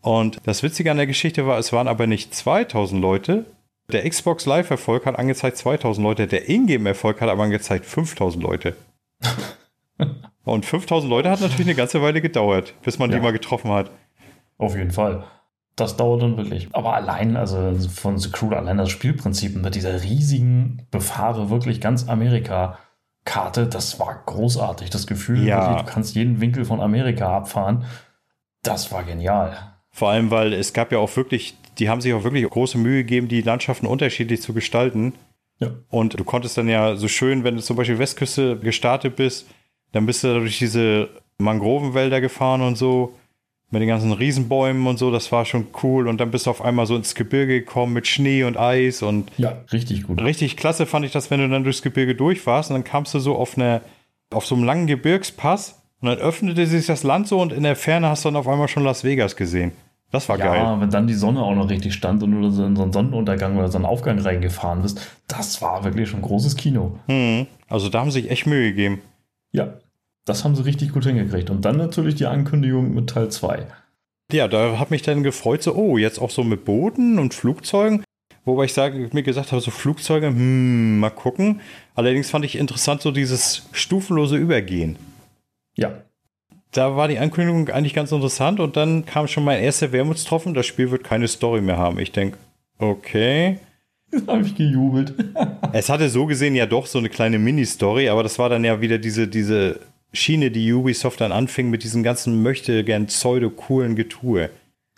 Und 0.05 0.39
das 0.43 0.61
Witzige 0.61 0.91
an 0.91 0.97
der 0.97 1.07
Geschichte 1.07 1.47
war, 1.47 1.57
es 1.57 1.73
waren 1.73 1.87
aber 1.87 2.05
nicht 2.05 2.33
2000 2.35 3.01
Leute. 3.01 3.45
Der 3.91 4.07
Xbox 4.07 4.45
Live-Erfolg 4.45 5.05
hat 5.07 5.17
angezeigt 5.17 5.57
2000 5.57 6.03
Leute, 6.03 6.27
der 6.27 6.47
Ingame-Erfolg 6.47 7.21
hat 7.21 7.29
aber 7.29 7.43
angezeigt 7.43 7.85
5000 7.85 8.43
Leute. 8.43 8.75
Und 10.43 10.65
5000 10.65 11.09
Leute 11.09 11.29
hat 11.31 11.41
natürlich 11.41 11.65
eine 11.65 11.75
ganze 11.75 12.01
Weile 12.03 12.21
gedauert, 12.21 12.75
bis 12.83 12.99
man 12.99 13.09
Ja. 13.09 13.17
die 13.17 13.23
mal 13.23 13.31
getroffen 13.33 13.71
hat. 13.71 13.89
Auf 14.59 14.75
jeden 14.75 14.91
Fall. 14.91 15.23
Das 15.75 15.97
dauert 15.97 16.21
dann 16.21 16.37
wirklich. 16.37 16.69
Aber 16.73 16.93
allein, 16.93 17.35
also 17.35 17.73
von 17.93 18.17
The 18.19 18.29
Crew, 18.31 18.51
allein 18.53 18.77
das 18.77 18.91
Spielprinzip 18.91 19.55
mit 19.55 19.73
dieser 19.75 20.03
riesigen, 20.03 20.85
befahre 20.91 21.49
wirklich 21.49 21.81
ganz 21.81 22.07
Amerika-Karte, 22.07 23.65
das 23.67 23.99
war 23.99 24.21
großartig. 24.25 24.91
Das 24.91 25.07
Gefühl, 25.07 25.43
Ja. 25.45 25.61
wirklich, 25.69 25.85
du 25.87 25.91
kannst 25.93 26.15
jeden 26.15 26.39
Winkel 26.41 26.63
von 26.63 26.79
Amerika 26.79 27.35
abfahren. 27.35 27.85
Das 28.61 28.91
war 28.91 29.03
genial. 29.03 29.57
Vor 29.95 30.09
allem, 30.09 30.29
weil 30.29 30.51
es 30.51 30.73
gab 30.73 30.91
ja 30.91 30.97
auch 30.97 31.15
wirklich, 31.15 31.55
die 31.79 31.87
haben 31.87 32.01
sich 32.01 32.13
auch 32.13 32.25
wirklich 32.25 32.43
große 32.49 32.77
Mühe 32.77 32.97
gegeben, 32.97 33.29
die 33.29 33.41
Landschaften 33.41 33.85
unterschiedlich 33.85 34.41
zu 34.41 34.53
gestalten. 34.53 35.13
Ja. 35.61 35.69
Und 35.87 36.19
du 36.19 36.25
konntest 36.25 36.57
dann 36.57 36.67
ja 36.67 36.97
so 36.97 37.07
schön, 37.07 37.45
wenn 37.45 37.55
du 37.55 37.61
zum 37.61 37.77
Beispiel 37.77 37.97
Westküste 37.97 38.57
gestartet 38.57 39.15
bist, 39.15 39.47
dann 39.93 40.05
bist 40.05 40.21
du 40.21 40.27
da 40.27 40.39
durch 40.39 40.59
diese 40.59 41.07
Mangrovenwälder 41.37 42.19
gefahren 42.19 42.61
und 42.61 42.77
so, 42.77 43.15
mit 43.71 43.81
den 43.81 43.87
ganzen 43.87 44.11
Riesenbäumen 44.11 44.85
und 44.85 44.99
so, 44.99 45.11
das 45.11 45.31
war 45.31 45.45
schon 45.45 45.67
cool. 45.81 46.09
Und 46.09 46.19
dann 46.19 46.29
bist 46.29 46.45
du 46.45 46.49
auf 46.49 46.61
einmal 46.61 46.87
so 46.87 46.97
ins 46.97 47.15
Gebirge 47.15 47.61
gekommen 47.61 47.93
mit 47.93 48.05
Schnee 48.05 48.43
und 48.43 48.57
Eis 48.57 49.01
und 49.01 49.31
Ja, 49.37 49.63
richtig 49.71 50.03
gut. 50.03 50.21
richtig 50.21 50.57
klasse 50.57 50.85
fand 50.85 51.05
ich 51.05 51.13
das, 51.13 51.31
wenn 51.31 51.39
du 51.39 51.47
dann 51.47 51.63
durchs 51.63 51.81
Gebirge 51.81 52.15
durch 52.15 52.45
warst 52.45 52.69
und 52.69 52.73
dann 52.73 52.83
kamst 52.83 53.13
du 53.13 53.19
so 53.19 53.37
auf 53.37 53.57
eine, 53.57 53.79
auf 54.29 54.45
so 54.45 54.55
einem 54.55 54.65
langen 54.65 54.87
Gebirgspass 54.87 55.81
und 56.01 56.09
dann 56.09 56.17
öffnete 56.17 56.67
sich 56.67 56.85
das 56.85 57.03
Land 57.03 57.29
so 57.29 57.39
und 57.39 57.53
in 57.53 57.63
der 57.63 57.77
Ferne 57.77 58.09
hast 58.09 58.25
du 58.25 58.27
dann 58.27 58.35
auf 58.35 58.49
einmal 58.49 58.67
schon 58.67 58.83
Las 58.83 59.05
Vegas 59.05 59.37
gesehen. 59.37 59.71
Das 60.15 60.29
war 60.29 60.39
Ja, 60.39 60.45
geil. 60.45 60.77
wenn 60.79 60.89
dann 60.89 61.07
die 61.07 61.13
Sonne 61.13 61.41
auch 61.41 61.53
noch 61.55 61.69
richtig 61.69 61.93
stand 61.93 62.23
und 62.23 62.31
du 62.31 62.49
so 62.49 62.65
in 62.65 62.77
so 62.77 62.83
einen 62.83 62.93
Sonnenuntergang 62.93 63.57
oder 63.57 63.67
so 63.67 63.77
einen 63.77 63.83
Aufgang 63.85 64.17
reingefahren 64.17 64.81
bist, 64.81 65.05
das 65.27 65.61
war 65.61 65.83
wirklich 65.83 66.07
schon 66.09 66.21
großes 66.21 66.55
Kino. 66.55 66.97
Hm. 67.07 67.47
Also 67.67 67.89
da 67.89 67.99
haben 67.99 68.11
sie 68.11 68.21
sich 68.21 68.31
echt 68.31 68.47
Mühe 68.47 68.69
gegeben. 68.69 69.01
Ja, 69.51 69.73
das 70.23 70.45
haben 70.45 70.55
sie 70.55 70.63
richtig 70.63 70.93
gut 70.93 71.03
hingekriegt. 71.05 71.49
Und 71.49 71.65
dann 71.65 71.75
natürlich 71.75 72.15
die 72.15 72.27
Ankündigung 72.27 72.93
mit 72.95 73.09
Teil 73.09 73.27
2. 73.29 73.67
Ja, 74.31 74.47
da 74.47 74.79
hat 74.79 74.89
mich 74.89 75.01
dann 75.01 75.21
gefreut, 75.21 75.61
so, 75.61 75.75
oh, 75.75 75.97
jetzt 75.97 76.19
auch 76.19 76.31
so 76.31 76.45
mit 76.45 76.63
Booten 76.63 77.19
und 77.19 77.33
Flugzeugen. 77.33 78.01
Wobei 78.45 78.63
ich 78.65 78.73
sage, 78.73 79.09
mir 79.11 79.23
gesagt 79.23 79.51
habe, 79.51 79.61
so 79.61 79.69
Flugzeuge, 79.69 80.27
hm, 80.27 80.97
mal 80.99 81.09
gucken. 81.09 81.59
Allerdings 81.93 82.29
fand 82.29 82.45
ich 82.45 82.55
interessant, 82.57 83.01
so 83.01 83.11
dieses 83.11 83.67
stufenlose 83.73 84.37
Übergehen. 84.37 84.95
Ja, 85.75 85.91
Da 86.75 86.97
war 86.97 87.07
die 87.07 87.19
Ankündigung 87.19 87.69
eigentlich 87.69 87.93
ganz 87.93 88.11
interessant 88.11 88.59
und 88.59 88.75
dann 88.75 89.05
kam 89.05 89.29
schon 89.29 89.45
mein 89.45 89.63
erster 89.63 89.93
Wermutstropfen. 89.93 90.53
Das 90.53 90.65
Spiel 90.65 90.91
wird 90.91 91.05
keine 91.05 91.29
Story 91.29 91.61
mehr 91.61 91.77
haben. 91.77 91.99
Ich 91.99 92.11
denke, 92.11 92.37
okay. 92.79 93.59
da 94.11 94.33
habe 94.33 94.45
ich 94.45 94.55
gejubelt. 94.55 95.13
Es 95.71 95.89
hatte 95.89 96.09
so 96.09 96.25
gesehen 96.25 96.55
ja 96.55 96.65
doch 96.65 96.85
so 96.85 96.99
eine 96.99 97.09
kleine 97.09 97.39
Mini-Story, 97.39 98.09
aber 98.09 98.23
das 98.23 98.39
war 98.39 98.49
dann 98.49 98.63
ja 98.63 98.81
wieder 98.81 98.97
diese, 98.97 99.27
diese 99.27 99.79
Schiene, 100.13 100.51
die 100.51 100.71
Ubisoft 100.71 101.21
dann 101.21 101.31
anfing 101.31 101.69
mit 101.69 101.83
diesem 101.83 102.03
ganzen 102.03 102.43
möchte 102.43 102.83
gern 102.83 103.07
pseudo-coolen 103.07 103.95
Getue. 103.95 104.49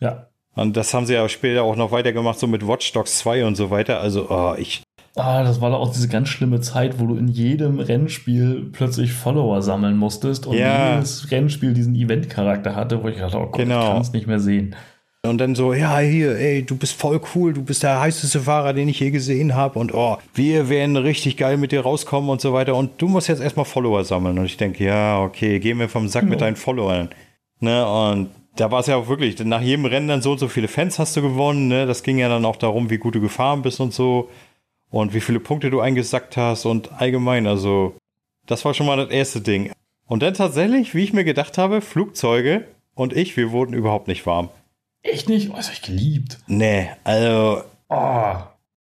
ja. 0.01 0.27
Und 0.55 0.75
das 0.75 0.91
haben 0.95 1.05
sie 1.05 1.13
ja 1.13 1.29
später 1.29 1.61
auch 1.61 1.75
noch 1.75 1.91
weitergemacht, 1.91 2.39
so 2.39 2.47
mit 2.47 2.67
Watch 2.67 2.91
Dogs 2.91 3.19
2 3.19 3.45
und 3.45 3.55
so 3.55 3.69
weiter. 3.69 3.99
Also, 3.99 4.31
oh, 4.31 4.55
ich. 4.57 4.81
Ah, 5.17 5.43
das 5.43 5.59
war 5.61 5.69
da 5.71 5.75
auch 5.77 5.91
diese 5.91 6.07
ganz 6.07 6.29
schlimme 6.29 6.61
Zeit, 6.61 6.99
wo 6.99 7.05
du 7.07 7.15
in 7.15 7.27
jedem 7.27 7.79
Rennspiel 7.79 8.69
plötzlich 8.71 9.11
Follower 9.13 9.61
sammeln 9.61 9.97
musstest 9.97 10.45
und 10.47 10.57
Ja. 10.57 10.95
jedes 10.95 11.31
Rennspiel 11.31 11.73
diesen 11.73 11.95
Event-Charakter 11.95 12.75
hatte, 12.75 13.03
wo 13.03 13.07
ich 13.07 13.17
dachte, 13.17 13.37
oh 13.37 13.45
Gott, 13.47 13.57
Genau. 13.57 13.81
ich 13.81 13.87
kann 13.87 14.01
es 14.01 14.13
nicht 14.13 14.27
mehr 14.27 14.39
sehen. 14.39 14.75
Und 15.25 15.39
dann 15.39 15.55
so, 15.55 15.73
ja, 15.73 15.97
hier, 15.99 16.37
ey, 16.37 16.63
du 16.63 16.77
bist 16.77 16.93
voll 16.93 17.19
cool, 17.35 17.51
du 17.51 17.61
bist 17.63 17.83
der 17.83 17.99
heißeste 17.99 18.39
Fahrer, 18.41 18.71
den 18.73 18.87
ich 18.87 18.99
je 18.99 19.09
gesehen 19.11 19.55
habe. 19.55 19.77
Und 19.79 19.93
oh, 19.93 20.17
wir 20.35 20.69
werden 20.69 20.95
richtig 20.95 21.35
geil 21.35 21.57
mit 21.57 21.71
dir 21.73 21.81
rauskommen 21.81 22.29
und 22.29 22.39
so 22.39 22.53
weiter. 22.53 22.75
Und 22.75 23.01
du 23.01 23.07
musst 23.07 23.27
jetzt 23.27 23.41
erstmal 23.41 23.65
Follower 23.65 24.05
sammeln. 24.05 24.37
Und 24.39 24.45
ich 24.45 24.55
denke, 24.55 24.85
ja, 24.85 25.19
okay, 25.21 25.59
geh 25.59 25.73
mir 25.73 25.89
vom 25.89 26.07
Sack 26.07 26.21
Genau. 26.21 26.31
mit 26.31 26.41
deinen 26.41 26.55
Followern. 26.55 27.09
Ne, 27.59 27.85
und 27.85 28.29
da 28.55 28.71
war 28.71 28.79
es 28.79 28.87
ja 28.87 28.95
auch 28.95 29.07
wirklich, 29.09 29.37
nach 29.43 29.61
jedem 29.61 29.85
Rennen 29.85 30.07
dann 30.07 30.21
so 30.21 30.31
und 30.31 30.39
so 30.39 30.47
viele 30.47 30.67
Fans 30.67 30.97
hast 30.99 31.17
du 31.17 31.21
gewonnen. 31.21 31.67
Ne? 31.67 31.85
Das 31.87 32.03
ging 32.03 32.19
ja 32.19 32.29
dann 32.29 32.45
auch 32.45 32.55
darum, 32.55 32.89
wie 32.89 32.97
gut 32.97 33.15
du 33.15 33.19
gefahren 33.21 33.61
bist 33.63 33.79
und 33.79 33.93
so. 33.93 34.29
Und 34.89 35.13
wie 35.13 35.21
viele 35.21 35.39
Punkte 35.39 35.69
du 35.69 35.81
eingesackt 35.81 36.37
hast 36.37 36.65
und 36.65 36.91
allgemein. 36.93 37.47
Also, 37.47 37.95
das 38.45 38.63
war 38.65 38.73
schon 38.73 38.85
mal 38.85 38.97
das 38.97 39.09
erste 39.09 39.41
Ding. 39.41 39.71
Und 40.07 40.23
dann 40.23 40.33
tatsächlich, 40.33 40.95
wie 40.95 41.03
ich 41.03 41.13
mir 41.13 41.25
gedacht 41.25 41.57
habe, 41.57 41.81
Flugzeuge 41.81 42.65
und 42.95 43.13
ich, 43.15 43.35
wir 43.35 43.51
wurden 43.51 43.73
überhaupt 43.73 44.07
nicht 44.07 44.25
warm. 44.25 44.49
Echt 45.03 45.29
nicht? 45.29 45.49
Oh, 45.49 45.55
das 45.55 45.67
hab 45.67 45.73
ich 45.73 45.81
geliebt. 45.81 46.39
Nee, 46.47 46.89
also. 47.03 47.63
Oh. 47.89 48.35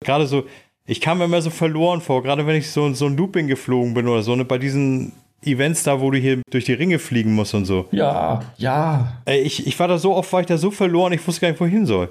Gerade 0.02 0.28
so, 0.28 0.44
ich 0.86 1.02
kam 1.02 1.20
mir 1.20 1.26
immer 1.26 1.42
so 1.42 1.50
verloren 1.50 2.02
vor, 2.02 2.24
gerade 2.24 2.48
wenn 2.48 2.56
ich 2.56 2.72
so, 2.72 2.94
so 2.94 3.06
ein 3.06 3.18
Looping 3.18 3.48
geflogen 3.48 3.94
bin 3.94 4.08
oder 4.08 4.24
so, 4.24 4.36
ne, 4.36 4.46
bei 4.46 4.58
diesen 4.58 5.12
Events 5.44 5.84
da, 5.84 6.02
wo 6.02 6.12
du 6.12 6.18
hier 6.18 6.42
durch 6.50 6.66
die 6.66 6.74
Ringe 6.74 7.00
fliegen 7.00 7.34
musst 7.34 7.54
und 7.54 7.66
so. 7.66 7.88
Ja, 7.92 8.42
ja. 8.58 9.14
Ey, 9.26 9.42
ich, 9.42 9.68
ich 9.68 9.80
war 9.80 9.88
da 9.88 9.98
so 9.98 10.16
oft, 10.16 10.32
war 10.34 10.42
ich 10.42 10.48
da 10.48 10.58
so 10.58 10.72
verloren, 10.72 11.14
ich 11.14 11.26
wusste 11.26 11.42
gar 11.42 11.50
nicht, 11.50 11.62
wohin 11.62 11.86
soll. 11.86 12.10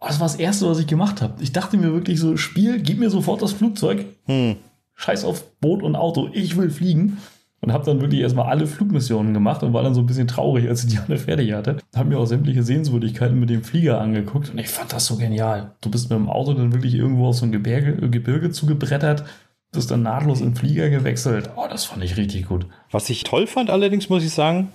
Das 0.00 0.20
war 0.20 0.26
das 0.26 0.36
Erste, 0.36 0.68
was 0.68 0.78
ich 0.78 0.86
gemacht 0.86 1.22
habe. 1.22 1.42
Ich 1.42 1.52
dachte 1.52 1.76
mir 1.76 1.92
wirklich 1.92 2.20
so, 2.20 2.36
Spiel, 2.36 2.80
gib 2.80 2.98
mir 2.98 3.10
sofort 3.10 3.42
das 3.42 3.52
Flugzeug. 3.52 4.04
Hm. 4.26 4.56
Scheiß 4.94 5.24
auf 5.24 5.44
Boot 5.60 5.82
und 5.82 5.96
Auto, 5.96 6.28
ich 6.32 6.56
will 6.56 6.70
fliegen. 6.70 7.18
Und 7.60 7.72
habe 7.72 7.84
dann 7.84 8.00
wirklich 8.00 8.20
erstmal 8.20 8.46
alle 8.46 8.68
Flugmissionen 8.68 9.34
gemacht 9.34 9.64
und 9.64 9.72
war 9.72 9.82
dann 9.82 9.94
so 9.94 10.00
ein 10.00 10.06
bisschen 10.06 10.28
traurig, 10.28 10.68
als 10.68 10.84
ich 10.84 10.90
die 10.92 10.98
alle 10.98 11.18
fertig 11.18 11.52
hatte. 11.52 11.78
Habe 11.94 12.10
mir 12.10 12.18
auch 12.18 12.26
sämtliche 12.26 12.62
Sehenswürdigkeiten 12.62 13.38
mit 13.38 13.50
dem 13.50 13.64
Flieger 13.64 14.00
angeguckt 14.00 14.50
und 14.50 14.58
ich 14.58 14.68
fand 14.68 14.92
das 14.92 15.06
so 15.06 15.16
genial. 15.16 15.72
Du 15.80 15.90
bist 15.90 16.08
mit 16.08 16.16
dem 16.16 16.28
Auto 16.28 16.54
dann 16.54 16.72
wirklich 16.72 16.94
irgendwo 16.94 17.26
auf 17.26 17.34
so 17.34 17.46
ein 17.46 17.50
Gebirge, 17.50 18.00
äh, 18.00 18.08
Gebirge 18.08 18.52
zugebrettert, 18.52 19.24
bist 19.72 19.90
dann 19.90 20.02
nahtlos 20.02 20.40
in 20.40 20.50
den 20.50 20.54
Flieger 20.54 20.88
gewechselt. 20.88 21.50
Oh, 21.56 21.66
das 21.68 21.84
fand 21.84 22.04
ich 22.04 22.16
richtig 22.16 22.46
gut. 22.46 22.66
Was 22.92 23.10
ich 23.10 23.24
toll 23.24 23.48
fand 23.48 23.70
allerdings, 23.70 24.08
muss 24.08 24.22
ich 24.22 24.32
sagen, 24.32 24.68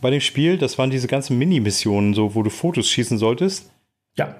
bei 0.00 0.10
dem 0.10 0.20
Spiel, 0.20 0.56
das 0.56 0.78
waren 0.78 0.90
diese 0.90 1.08
ganzen 1.08 1.36
Mini-Missionen, 1.36 2.14
so, 2.14 2.36
wo 2.36 2.44
du 2.44 2.50
Fotos 2.50 2.88
schießen 2.88 3.18
solltest. 3.18 3.72
Ja. 4.16 4.36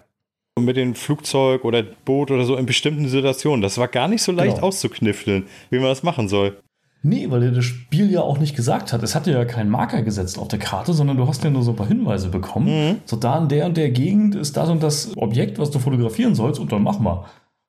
Mit 0.61 0.77
dem 0.77 0.95
Flugzeug 0.95 1.65
oder 1.65 1.83
Boot 1.83 2.31
oder 2.31 2.45
so 2.45 2.57
in 2.57 2.67
bestimmten 2.67 3.09
Situationen. 3.09 3.63
Das 3.63 3.79
war 3.79 3.89
gar 3.89 4.09
nicht 4.09 4.23
so 4.23 4.33
leicht 4.33 4.57
Genau. 4.57 4.69
auszukniffeln, 4.69 5.47
wie 5.71 5.79
man 5.79 5.89
das 5.89 6.03
machen 6.03 6.29
soll. 6.29 6.59
Nee, 7.03 7.31
weil 7.31 7.41
dir 7.41 7.53
das 7.53 7.65
Spiel 7.65 8.11
ja 8.11 8.21
auch 8.21 8.39
nicht 8.39 8.55
gesagt 8.55 8.93
hat. 8.93 9.03
Es 9.03 9.15
hatte 9.15 9.33
ja 9.33 9.45
keinen 9.47 9.71
Marker 9.71 10.03
gesetzt 10.03 10.39
auf 10.39 10.49
der 10.49 10.59
Karte, 10.59 10.93
sondern 10.93 11.17
du 11.17 11.27
hast 11.27 11.43
ja 11.43 11.49
nur 11.49 11.63
so 11.63 11.71
ein 11.73 11.77
paar 11.77 11.89
Hinweise 11.89 12.29
bekommen. 12.29 13.01
So 13.07 13.17
da 13.17 13.39
in 13.39 13.49
der 13.49 13.65
und 13.67 13.77
der 13.79 13.91
Gegend 13.91 14.35
ist 14.35 14.57
das 14.59 14.69
und 14.69 14.83
das 14.83 15.17
Objekt, 15.17 15.59
was 15.59 15.71
du 15.71 15.79
fotografieren 15.79 16.35
sollst 16.35 16.61
und 16.61 16.71
dann 16.73 16.83
mach 16.83 16.99
mal. 16.99 17.25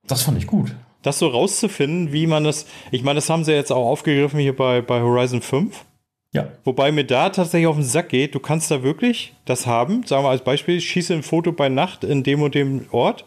Das 0.06 0.24
fand 0.24 0.38
ich 0.38 0.48
gut. 0.48 0.76
Das 1.02 1.18
so 1.18 1.28
rauszufinden, 1.28 2.12
wie 2.12 2.28
man 2.28 2.44
das. 2.44 2.66
Ich 2.92 3.04
meine, 3.04 3.16
das 3.16 3.30
haben 3.30 3.44
sie 3.46 3.54
jetzt 3.54 3.72
auch 3.72 3.86
aufgegriffen 3.88 4.40
hier 4.40 4.56
bei, 4.56 4.82
bei 4.82 5.02
Horizon 5.02 5.42
5. 5.42 5.86
Ja. 6.34 6.48
Wobei 6.64 6.92
mir 6.92 7.04
da 7.04 7.30
tatsächlich 7.30 7.68
auf 7.68 7.76
den 7.76 7.84
Sack 7.84 8.10
geht, 8.10 8.34
du 8.36 8.40
kannst 8.40 8.72
da 8.72 8.84
wirklich 8.84 9.34
das 9.46 9.66
haben. 9.68 10.04
Sagen 10.06 10.24
wir 10.24 10.30
als 10.30 10.44
Beispiel, 10.44 10.78
ich 10.78 10.90
schieße 10.90 11.14
ein 11.14 11.24
Foto 11.24 11.52
bei 11.52 11.68
Nacht 11.70 12.04
in 12.04 12.24
dem 12.24 12.42
und 12.42 12.56
dem 12.56 12.86
Ort. 12.92 13.26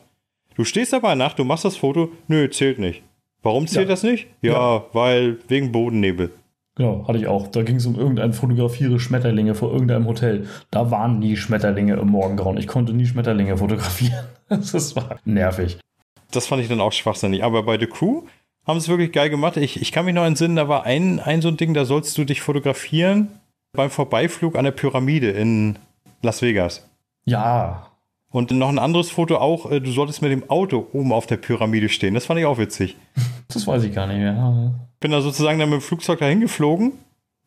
Du 0.56 0.64
stehst 0.64 0.92
da 0.92 1.00
bei 1.00 1.14
Nacht, 1.14 1.38
du 1.38 1.44
machst 1.44 1.64
das 1.64 1.76
Foto, 1.76 2.10
nö, 2.28 2.48
zählt 2.48 2.78
nicht. 2.78 3.02
Warum 3.42 3.66
zählt 3.66 3.88
Ja. 3.88 3.92
das 3.92 4.02
nicht? 4.04 4.26
Ja, 4.40 4.52
Ja. 4.52 4.84
weil 4.94 5.38
wegen 5.48 5.70
Bodennebel. 5.72 6.30
Genau, 6.76 7.06
hatte 7.06 7.18
ich 7.18 7.26
auch. 7.28 7.46
Da 7.48 7.62
ging 7.62 7.76
es 7.76 7.86
um 7.86 7.94
irgendein 7.96 8.32
fotografiere 8.32 8.98
Schmetterlinge 8.98 9.54
vor 9.54 9.70
irgendeinem 9.72 10.06
Hotel. 10.06 10.48
Da 10.70 10.90
waren 10.90 11.18
nie 11.20 11.36
Schmetterlinge 11.36 11.94
im 11.96 12.08
Morgengrauen. 12.08 12.56
Ich 12.56 12.66
konnte 12.66 12.92
nie 12.94 13.06
Schmetterlinge 13.06 13.56
fotografieren. 13.58 14.24
Das 14.48 14.94
war 14.96 15.18
nervig. 15.24 15.78
Das 16.30 16.46
fand 16.46 16.60
ich 16.62 16.68
dann 16.68 16.80
auch 16.80 16.92
schwachsinnig. 16.92 17.42
Aber 17.44 17.62
bei 17.62 17.78
The 17.78 17.86
Crew 17.86 18.22
haben 18.66 18.78
es 18.78 18.88
wirklich 18.88 19.12
geil 19.12 19.30
gemacht. 19.30 19.56
Ich, 19.56 19.80
ich 19.80 19.92
kann 19.92 20.04
mich 20.04 20.14
noch 20.14 20.24
entsinnen, 20.24 20.56
da 20.56 20.68
war 20.68 20.84
ein, 20.84 21.20
ein 21.20 21.42
so 21.42 21.48
ein 21.48 21.56
Ding, 21.56 21.74
da 21.74 21.84
sollst 21.84 22.16
du 22.16 22.24
dich 22.24 22.40
fotografieren 22.40 23.28
beim 23.72 23.90
Vorbeiflug 23.90 24.56
an 24.56 24.64
der 24.64 24.72
Pyramide 24.72 25.30
in 25.30 25.78
Las 26.22 26.42
Vegas. 26.42 26.88
Ja, 27.24 27.88
Und 28.30 28.50
noch 28.50 28.68
ein 28.68 28.78
anderes 28.78 29.10
Foto 29.10 29.36
auch, 29.36 29.70
äh, 29.70 29.80
du 29.80 29.90
solltest 29.92 30.22
mit 30.22 30.32
dem 30.32 30.48
Auto 30.50 30.88
oben 30.92 31.12
auf 31.12 31.26
der 31.26 31.36
Pyramide 31.36 31.88
stehen. 31.88 32.14
Das 32.14 32.26
fand 32.26 32.40
ich 32.40 32.46
auch 32.46 32.58
witzig. 32.58 32.96
das 33.48 33.66
weiß 33.66 33.84
ich 33.84 33.94
gar 33.94 34.06
nicht 34.06 34.18
mehr. 34.18 34.74
Bin 35.00 35.12
da 35.12 35.20
sozusagen 35.20 35.58
dann 35.58 35.70
mit 35.70 35.80
dem 35.80 35.82
Flugzeug 35.82 36.18
dahin 36.18 36.40
geflogen, 36.40 36.92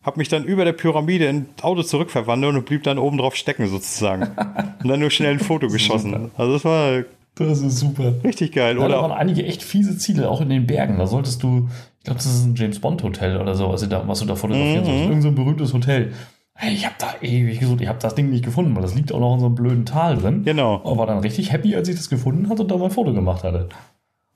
hab 0.03 0.17
mich 0.17 0.29
dann 0.29 0.45
über 0.45 0.63
der 0.63 0.73
Pyramide 0.73 1.25
in 1.25 1.47
das 1.55 1.65
Auto 1.65 1.83
zurückverwandelt 1.83 2.55
und 2.55 2.65
blieb 2.65 2.83
dann 2.83 2.99
oben 2.99 3.17
drauf 3.17 3.35
stecken 3.35 3.67
sozusagen. 3.67 4.23
und 4.83 4.87
dann 4.87 4.99
nur 4.99 5.09
schnell 5.09 5.31
ein 5.31 5.39
Foto 5.39 5.67
geschossen. 5.67 6.31
Also 6.37 6.53
das 6.53 6.65
war 6.65 7.03
Das 7.39 7.61
ist 7.61 7.77
super. 7.79 8.13
richtig 8.23 8.51
geil. 8.53 8.77
Ja, 8.79 8.87
da 8.87 8.95
waren 9.01 9.11
Oder 9.11 9.15
einige 9.19 9.45
echt 9.45 9.63
fiese 9.63 9.97
Ziele, 9.97 10.29
auch 10.29 10.41
in 10.41 10.49
den 10.49 10.65
Bergen. 10.67 10.97
Da 10.97 11.07
solltest 11.07 11.43
du, 11.43 11.69
ich 11.99 12.03
glaube, 12.05 12.17
das 12.17 12.25
ist 12.25 12.45
ein 12.45 12.55
James 12.55 12.79
Bond 12.79 13.03
Hotel 13.03 13.37
oder 13.37 13.55
so, 13.55 13.69
was, 13.69 13.81
du 13.81 13.87
da, 13.87 14.07
was 14.07 14.19
du 14.19 14.25
da 14.25 14.35
fotografieren 14.35 14.81
Mhm. 14.83 14.85
sollst. 14.85 15.03
Irgend 15.09 15.21
so 15.23 15.27
ein 15.29 15.35
berühmtes 15.35 15.73
Hotel. 15.73 16.13
Hey, 16.55 16.73
ich 16.73 16.85
habe 16.85 16.95
da 16.97 17.13
ewig 17.21 17.59
gesucht, 17.59 17.81
ich 17.81 17.87
habe 17.87 17.99
das 17.99 18.15
Ding 18.15 18.29
nicht 18.31 18.43
gefunden, 18.43 18.75
weil 18.75 18.81
das 18.81 18.95
liegt 18.95 19.11
auch 19.11 19.19
noch 19.19 19.35
in 19.35 19.39
so 19.41 19.45
einem 19.45 19.55
blöden 19.55 19.85
Tal 19.85 20.17
drin. 20.17 20.43
genau. 20.43 20.81
Aber 20.83 20.97
war 20.97 21.05
dann 21.05 21.19
richtig 21.19 21.51
happy, 21.51 21.75
als 21.75 21.87
ich 21.87 21.95
das 21.95 22.09
gefunden 22.09 22.49
hatte 22.49 22.63
und 22.63 22.71
da 22.71 22.77
mein 22.77 22.89
Foto 22.89 23.13
gemacht 23.13 23.43
hatte. 23.43 23.69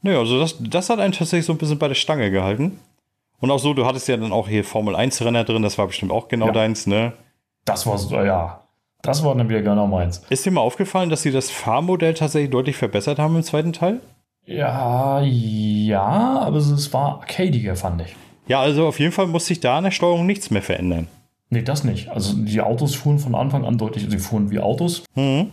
Naja, 0.04 0.20
also 0.20 0.40
das, 0.40 0.56
das 0.60 0.90
hat 0.92 1.00
einen 1.00 1.14
tatsächlich 1.14 1.46
so 1.46 1.54
ein 1.54 1.58
bisschen 1.58 1.80
bei 1.80 1.88
der 1.88 1.96
Stange 1.96 2.30
gehalten. 2.30 2.80
Und 3.40 3.50
auch 3.50 3.58
so, 3.58 3.74
du 3.74 3.88
hattest 3.88 4.08
ja 4.08 4.18
dann 4.18 4.32
auch 4.32 4.48
hier 4.48 4.64
Formel 4.64 4.96
1 4.96 5.20
Renner 5.26 5.44
drin, 5.44 5.64
das 5.64 5.80
war 5.80 5.88
bestimmt 5.88 6.12
auch 6.12 6.28
genau 6.28 6.48
Ja. 6.48 6.52
deins, 6.52 6.86
ne? 6.86 7.14
Das 7.66 7.88
war 7.88 7.98
so, 7.98 8.16
ja. 8.22 8.62
Das 9.02 9.24
war 9.24 9.34
dann 9.36 9.50
wieder 9.50 9.62
genau 9.62 9.88
meins. 9.88 10.22
Ist 10.30 10.46
dir 10.46 10.52
mal 10.52 10.62
aufgefallen, 10.62 11.10
dass 11.10 11.22
sie 11.24 11.32
das 11.32 11.50
Fahrmodell 11.50 12.14
tatsächlich 12.14 12.52
deutlich 12.52 12.76
verbessert 12.76 13.18
haben 13.20 13.36
im 13.36 13.44
zweiten 13.44 13.74
Teil? 13.74 14.00
Ja, 14.46 15.22
ja, 15.22 16.40
aber 16.42 16.58
es 16.58 16.94
war 16.94 17.20
arcadiger, 17.22 17.76
fand 17.76 18.02
ich. 18.02 18.16
Ja, 18.48 18.60
also 18.60 18.88
auf 18.88 19.00
jeden 19.00 19.12
Fall 19.12 19.28
muss 19.28 19.46
sich 19.46 19.60
da 19.60 19.78
an 19.78 19.86
der 19.86 19.92
Steuerung 19.92 20.26
nichts 20.26 20.52
mehr 20.52 20.62
verändern. 20.62 21.08
Nee, 21.50 21.62
das 21.62 21.84
nicht. 21.84 22.10
Also 22.10 22.34
die 22.38 22.62
Autos 22.62 22.96
fuhren 22.96 23.20
von 23.20 23.36
Anfang 23.36 23.66
an 23.66 23.78
deutlich, 23.78 24.08
sie 24.10 24.18
fuhren 24.20 24.52
wie 24.52 24.60
Autos, 24.60 25.04
Mhm. 25.16 25.48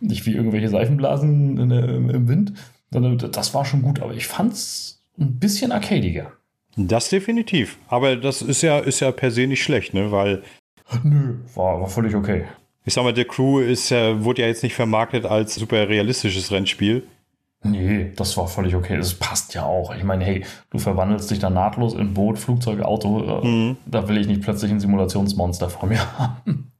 nicht 0.00 0.26
wie 0.26 0.32
irgendwelche 0.34 0.68
Seifenblasen 0.68 1.58
in 1.58 1.68
der, 1.70 1.84
im, 1.88 2.10
im 2.10 2.28
Wind. 2.28 2.52
Sondern 2.90 3.18
Das 3.32 3.54
war 3.54 3.64
schon 3.64 3.82
gut, 3.82 4.00
aber 4.00 4.14
ich 4.14 4.26
fand's 4.26 5.02
ein 5.18 5.38
bisschen 5.38 5.72
arcadiger. 5.72 6.32
Das 6.76 7.08
definitiv. 7.10 7.78
Aber 7.88 8.16
das 8.16 8.40
ist 8.40 8.62
ja, 8.62 8.78
ist 8.78 9.00
ja 9.00 9.10
per 9.10 9.30
se 9.30 9.46
nicht 9.46 9.62
schlecht, 9.62 9.94
ne? 9.94 10.10
Weil, 10.12 10.42
Nö, 11.02 11.34
war, 11.54 11.80
war 11.80 11.88
völlig 11.88 12.14
okay. 12.14 12.44
Ich 12.88 12.94
sag 12.94 13.04
mal, 13.04 13.12
der 13.12 13.26
Crew 13.26 13.60
ist 13.60 13.90
ja, 13.90 14.24
wurde 14.24 14.42
ja 14.42 14.48
jetzt 14.48 14.62
nicht 14.62 14.74
vermarktet 14.74 15.24
als 15.26 15.54
super 15.54 15.88
realistisches 15.88 16.50
Rennspiel. 16.50 17.06
Nee, 17.62 18.12
das 18.16 18.36
war 18.36 18.48
völlig 18.48 18.74
okay. 18.74 18.96
Das 18.96 19.14
passt 19.14 19.52
ja 19.54 19.64
auch. 19.64 19.94
Ich 19.94 20.04
meine, 20.04 20.24
hey, 20.24 20.44
du 20.70 20.78
verwandelst 20.78 21.30
dich 21.30 21.38
da 21.38 21.50
nahtlos 21.50 21.92
in 21.94 22.14
Boot, 22.14 22.38
Flugzeug, 22.38 22.80
Auto. 22.80 23.22
Äh, 23.42 23.46
Mhm. 23.46 23.76
Da 23.86 24.08
will 24.08 24.16
ich 24.18 24.26
nicht 24.26 24.42
plötzlich 24.42 24.70
ein 24.70 24.80
Simulationsmonster 24.80 25.68
vor 25.68 25.88
mir 25.88 26.00
haben. 26.18 26.72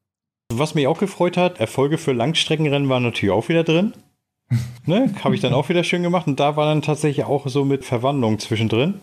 Was 0.52 0.74
mich 0.74 0.86
auch 0.86 0.98
gefreut 0.98 1.36
hat, 1.36 1.60
Erfolge 1.60 1.98
für 1.98 2.12
Langstreckenrennen 2.12 2.88
waren 2.88 3.02
natürlich 3.02 3.34
auch 3.34 3.48
wieder 3.50 3.64
drin. 3.64 3.92
ne? 4.86 5.10
Habe 5.22 5.34
ich 5.34 5.42
dann 5.42 5.52
auch 5.52 5.68
wieder 5.68 5.84
schön 5.84 6.02
gemacht. 6.02 6.26
Und 6.26 6.40
da 6.40 6.56
war 6.56 6.66
dann 6.66 6.80
tatsächlich 6.80 7.26
auch 7.26 7.46
so 7.48 7.64
mit 7.66 7.84
Verwandlung 7.84 8.38
zwischendrin. 8.38 8.94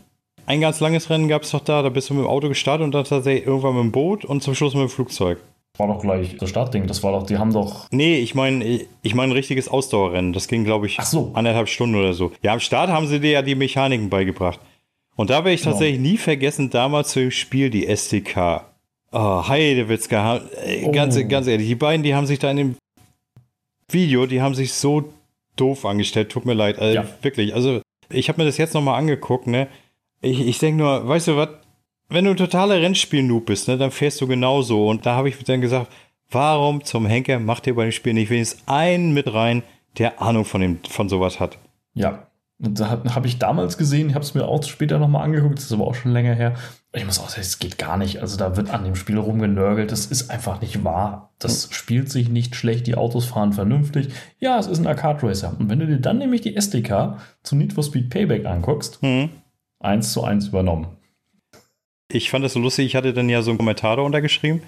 Ein 0.48 0.62
ganz 0.62 0.80
langes 0.80 1.10
Rennen 1.10 1.28
gab 1.28 1.44
es 1.44 1.52
doch 1.52 1.60
da, 1.64 1.82
da 1.82 1.90
bist 1.90 2.10
du 2.10 2.14
mit 2.16 2.24
dem 2.24 2.30
Auto 2.30 2.48
gestartet 2.48 2.84
und 2.84 2.94
dann 2.94 3.04
tatsächlich 3.04 3.46
irgendwann 3.46 3.76
mit 3.76 3.84
dem 3.84 3.92
Boot 3.92 4.26
und 4.26 4.42
zum 4.42 4.56
Schluss 4.56 4.74
mit 4.74 4.84
dem 4.84 4.90
Flugzeug. 4.90 5.40
War 5.78 5.88
doch 5.88 6.02
gleich 6.02 6.38
das 6.38 6.50
Startding. 6.50 6.88
Das 6.88 7.04
war 7.04 7.12
doch, 7.12 7.26
die 7.26 7.38
haben 7.38 7.52
doch. 7.52 7.88
Nee, 7.92 8.18
ich 8.20 8.34
meine 8.36 8.64
ich 9.02 9.14
mein 9.16 9.30
ein 9.30 9.34
richtiges 9.34 9.68
Ausdauerrennen. 9.68 10.32
Das 10.34 10.48
ging, 10.48 10.64
glaube 10.64 10.86
ich, 10.88 10.98
so. 11.04 11.32
anderthalb 11.34 11.68
Stunden 11.68 11.96
oder 11.96 12.14
so. 12.14 12.32
Ja, 12.42 12.54
am 12.54 12.60
Start 12.62 12.90
haben 12.90 13.08
sie 13.08 13.20
dir 13.20 13.32
ja 13.32 13.42
die 13.42 13.56
Mechaniken 13.56 14.10
beigebracht. 14.10 14.60
Und 15.18 15.30
da 15.30 15.36
werde 15.40 15.52
ich 15.54 15.62
Genau. 15.62 15.72
tatsächlich 15.72 16.00
nie 16.00 16.18
vergessen, 16.18 16.70
damals 16.70 17.10
zu 17.12 17.20
dem 17.20 17.32
Spiel 17.32 17.70
die 17.70 17.88
SDK. 17.88 18.66
Oh, 19.12 19.48
Heidewitzka. 19.48 20.42
Ey, 20.64 20.90
Ganz, 20.92 21.18
Oh. 21.18 21.28
ganz 21.28 21.48
ehrlich, 21.48 21.68
die 21.68 21.76
beiden, 21.76 22.04
die 22.04 22.14
haben 22.16 22.26
sich 22.26 22.40
da 22.40 22.52
in 22.52 22.58
dem 22.58 22.76
Video, 23.90 24.26
die 24.26 24.42
haben 24.42 24.56
sich 24.56 24.74
so 24.74 25.14
doof 25.56 25.86
angestellt. 25.86 26.32
Tut 26.32 26.46
mir 26.46 26.54
leid. 26.54 26.80
Also, 26.80 26.96
Ja. 26.96 27.06
Wirklich. 27.22 27.54
Also, 27.54 27.82
ich 28.10 28.30
habe 28.30 28.42
mir 28.42 28.46
das 28.46 28.58
jetzt 28.58 28.74
nochmal 28.74 28.98
angeguckt, 29.00 29.48
ne? 29.48 29.68
Ich, 30.22 30.40
ich 30.46 30.60
denke 30.60 30.82
nur, 30.84 31.08
weißt 31.08 31.28
du 31.30 31.36
was? 31.38 31.50
Wenn 32.10 32.26
du 32.26 32.32
ein 32.32 32.38
totaler 32.38 32.82
Rennspiel-Noob 32.82 33.46
bist, 33.48 33.68
ne, 33.68 33.78
dann 33.78 33.92
fährst 33.92 34.22
du 34.22 34.28
genauso. 34.28 34.88
Und 34.88 35.06
da 35.06 35.16
habe 35.16 35.30
ich 35.30 35.44
dann 35.44 35.62
gesagt, 35.62 35.92
warum 36.30 36.84
zum 36.84 37.06
Henker 37.06 37.40
macht 37.40 37.66
ihr 37.68 37.76
bei 37.76 37.84
dem 37.84 37.92
Spiel 37.92 38.14
nicht 38.14 38.30
wenigstens 38.30 38.62
einen 38.68 39.14
mit 39.14 39.34
rein, 39.34 39.64
der 39.98 40.22
Ahnung 40.22 40.46
von, 40.46 40.62
dem, 40.62 40.80
von 40.88 41.10
sowas 41.10 41.40
hat? 41.40 41.58
Ja. 41.94 42.28
Da 42.58 43.02
habe 43.14 43.28
ich 43.28 43.38
damals 43.38 43.78
gesehen, 43.78 44.08
ich 44.08 44.16
habe 44.16 44.24
es 44.24 44.34
mir 44.34 44.48
auch 44.48 44.64
später 44.64 44.98
nochmal 44.98 45.26
angeguckt, 45.26 45.58
das 45.58 45.66
ist 45.66 45.74
aber 45.74 45.86
auch 45.86 45.96
schon 45.96 46.14
länger 46.14 46.34
her. 46.36 46.54
Ich 46.94 47.06
muss 47.06 47.20
auch 47.20 47.28
sagen, 47.28 47.42
es 47.42 47.60
geht 47.60 47.78
gar 47.78 47.98
nicht. 47.98 48.22
Also 48.22 48.38
da 48.38 48.56
wird 48.56 48.70
an 48.70 48.86
dem 48.86 48.96
Spiel 48.96 49.18
rumgenörgelt. 49.18 49.92
Das 49.92 50.06
ist 50.06 50.30
einfach 50.30 50.62
nicht 50.62 50.86
wahr. 50.86 51.34
Das 51.38 51.68
spielt 51.72 52.10
sich 52.10 52.30
nicht 52.30 52.56
schlecht. 52.56 52.88
Die 52.88 52.96
Autos 52.96 53.26
fahren 53.26 53.52
vernünftig. 53.52 54.08
Ja, 54.40 54.58
es 54.58 54.68
ist 54.68 54.80
ein 54.80 54.88
Arcade 54.88 55.28
Racer. 55.28 55.54
Und 55.60 55.70
wenn 55.70 55.80
du 55.80 55.86
dir 55.88 56.00
dann 56.00 56.18
nämlich 56.18 56.40
die 56.40 56.56
SDK 56.56 57.18
zu 57.44 57.58
Need 57.58 57.74
for 57.74 57.84
Speed 57.84 58.10
Payback 58.10 58.46
anguckst, 58.46 59.02
Hm. 59.02 59.32
eins 59.82 60.14
zu 60.14 60.24
eins 60.24 60.48
übernommen. 60.48 60.88
Ich 62.08 62.30
fand 62.30 62.46
das 62.46 62.54
so 62.54 62.60
lustig, 62.60 62.86
ich 62.86 62.96
hatte 62.96 63.14
dann 63.14 63.30
ja 63.30 63.42
so 63.42 63.52
einen 63.52 63.58
Kommentar 63.58 63.96
darunter 63.96 64.22
geschrieben. 64.22 64.62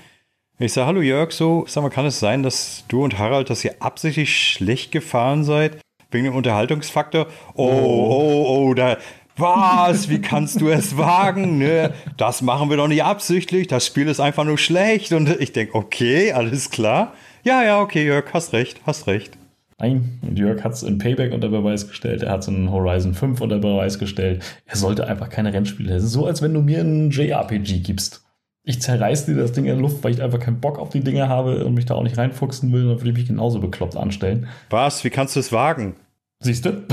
Ich 0.59 0.73
sage, 0.73 0.87
hallo 0.87 1.01
Jörg, 1.01 1.31
so, 1.31 1.65
sag 1.67 1.83
mal, 1.83 1.89
kann 1.89 2.05
es 2.05 2.19
sein, 2.19 2.41
dass 2.41 2.83
du 2.87 3.03
und 3.03 3.19
Harald, 3.19 3.51
dass 3.51 3.63
ihr 3.63 3.75
absichtlich 3.79 4.35
schlecht 4.35 4.91
gefahren 4.91 5.43
seid? 5.43 5.77
Wegen 6.09 6.25
dem 6.25 6.35
Unterhaltungsfaktor? 6.35 7.27
Oh, 7.53 7.67
oh, 7.67 8.45
oh, 8.47 8.73
da, 8.73 8.97
was? 9.35 10.09
Wie 10.09 10.19
kannst 10.19 10.61
du 10.61 10.69
es 10.69 10.97
wagen? 10.97 11.59
Ne? 11.59 11.93
Das 12.17 12.41
machen 12.41 12.71
wir 12.71 12.77
doch 12.77 12.87
nicht 12.87 13.03
absichtlich, 13.03 13.67
das 13.67 13.85
Spiel 13.85 14.07
ist 14.07 14.19
einfach 14.19 14.45
nur 14.45 14.57
schlecht. 14.57 15.13
Und 15.13 15.29
ich 15.39 15.51
denke, 15.51 15.75
okay, 15.75 16.31
alles 16.31 16.71
klar. 16.71 17.13
Ja, 17.43 17.63
ja, 17.63 17.79
okay, 17.79 18.03
Jörg, 18.03 18.25
hast 18.33 18.53
recht, 18.53 18.81
hast 18.87 19.05
recht. 19.05 19.37
Nein, 19.79 20.19
Jörg 20.33 20.63
hat 20.63 20.73
es 20.73 20.81
in 20.81 20.97
Payback 20.97 21.31
unter 21.31 21.49
Beweis 21.49 21.87
gestellt, 21.87 22.23
er 22.23 22.31
hat 22.31 22.41
es 22.41 22.47
in 22.47 22.71
Horizon 22.71 23.13
5 23.13 23.39
unter 23.41 23.59
Beweis 23.59 23.99
gestellt. 23.99 24.43
Er 24.65 24.75
sollte 24.75 25.07
einfach 25.07 25.29
keine 25.29 25.53
Rennspiele. 25.53 25.93
Es 25.93 26.03
ist 26.03 26.13
so, 26.13 26.25
als 26.25 26.41
wenn 26.41 26.53
du 26.53 26.61
mir 26.61 26.79
ein 26.79 27.11
JRPG 27.11 27.79
gibst. 27.79 28.23
Ich 28.63 28.81
zerreiß 28.81 29.27
dir 29.27 29.35
das 29.35 29.51
Ding 29.51 29.65
in 29.65 29.71
der 29.71 29.79
Luft, 29.79 30.03
weil 30.03 30.11
ich 30.11 30.21
einfach 30.21 30.39
keinen 30.39 30.59
Bock 30.59 30.79
auf 30.79 30.89
die 30.89 31.01
Dinge 31.01 31.29
habe 31.29 31.63
und 31.63 31.75
mich 31.75 31.85
da 31.85 31.93
auch 31.93 32.03
nicht 32.03 32.17
reinfuchsen 32.17 32.73
will, 32.73 32.87
dann 32.87 32.97
würde 32.99 33.11
ich 33.11 33.15
mich 33.15 33.27
genauso 33.27 33.59
bekloppt 33.59 33.95
anstellen. 33.95 34.47
Was? 34.71 35.03
Wie 35.03 35.11
kannst 35.11 35.35
du 35.35 35.39
es 35.39 35.51
wagen? 35.51 35.95
Siehst 36.39 36.65
du? 36.65 36.83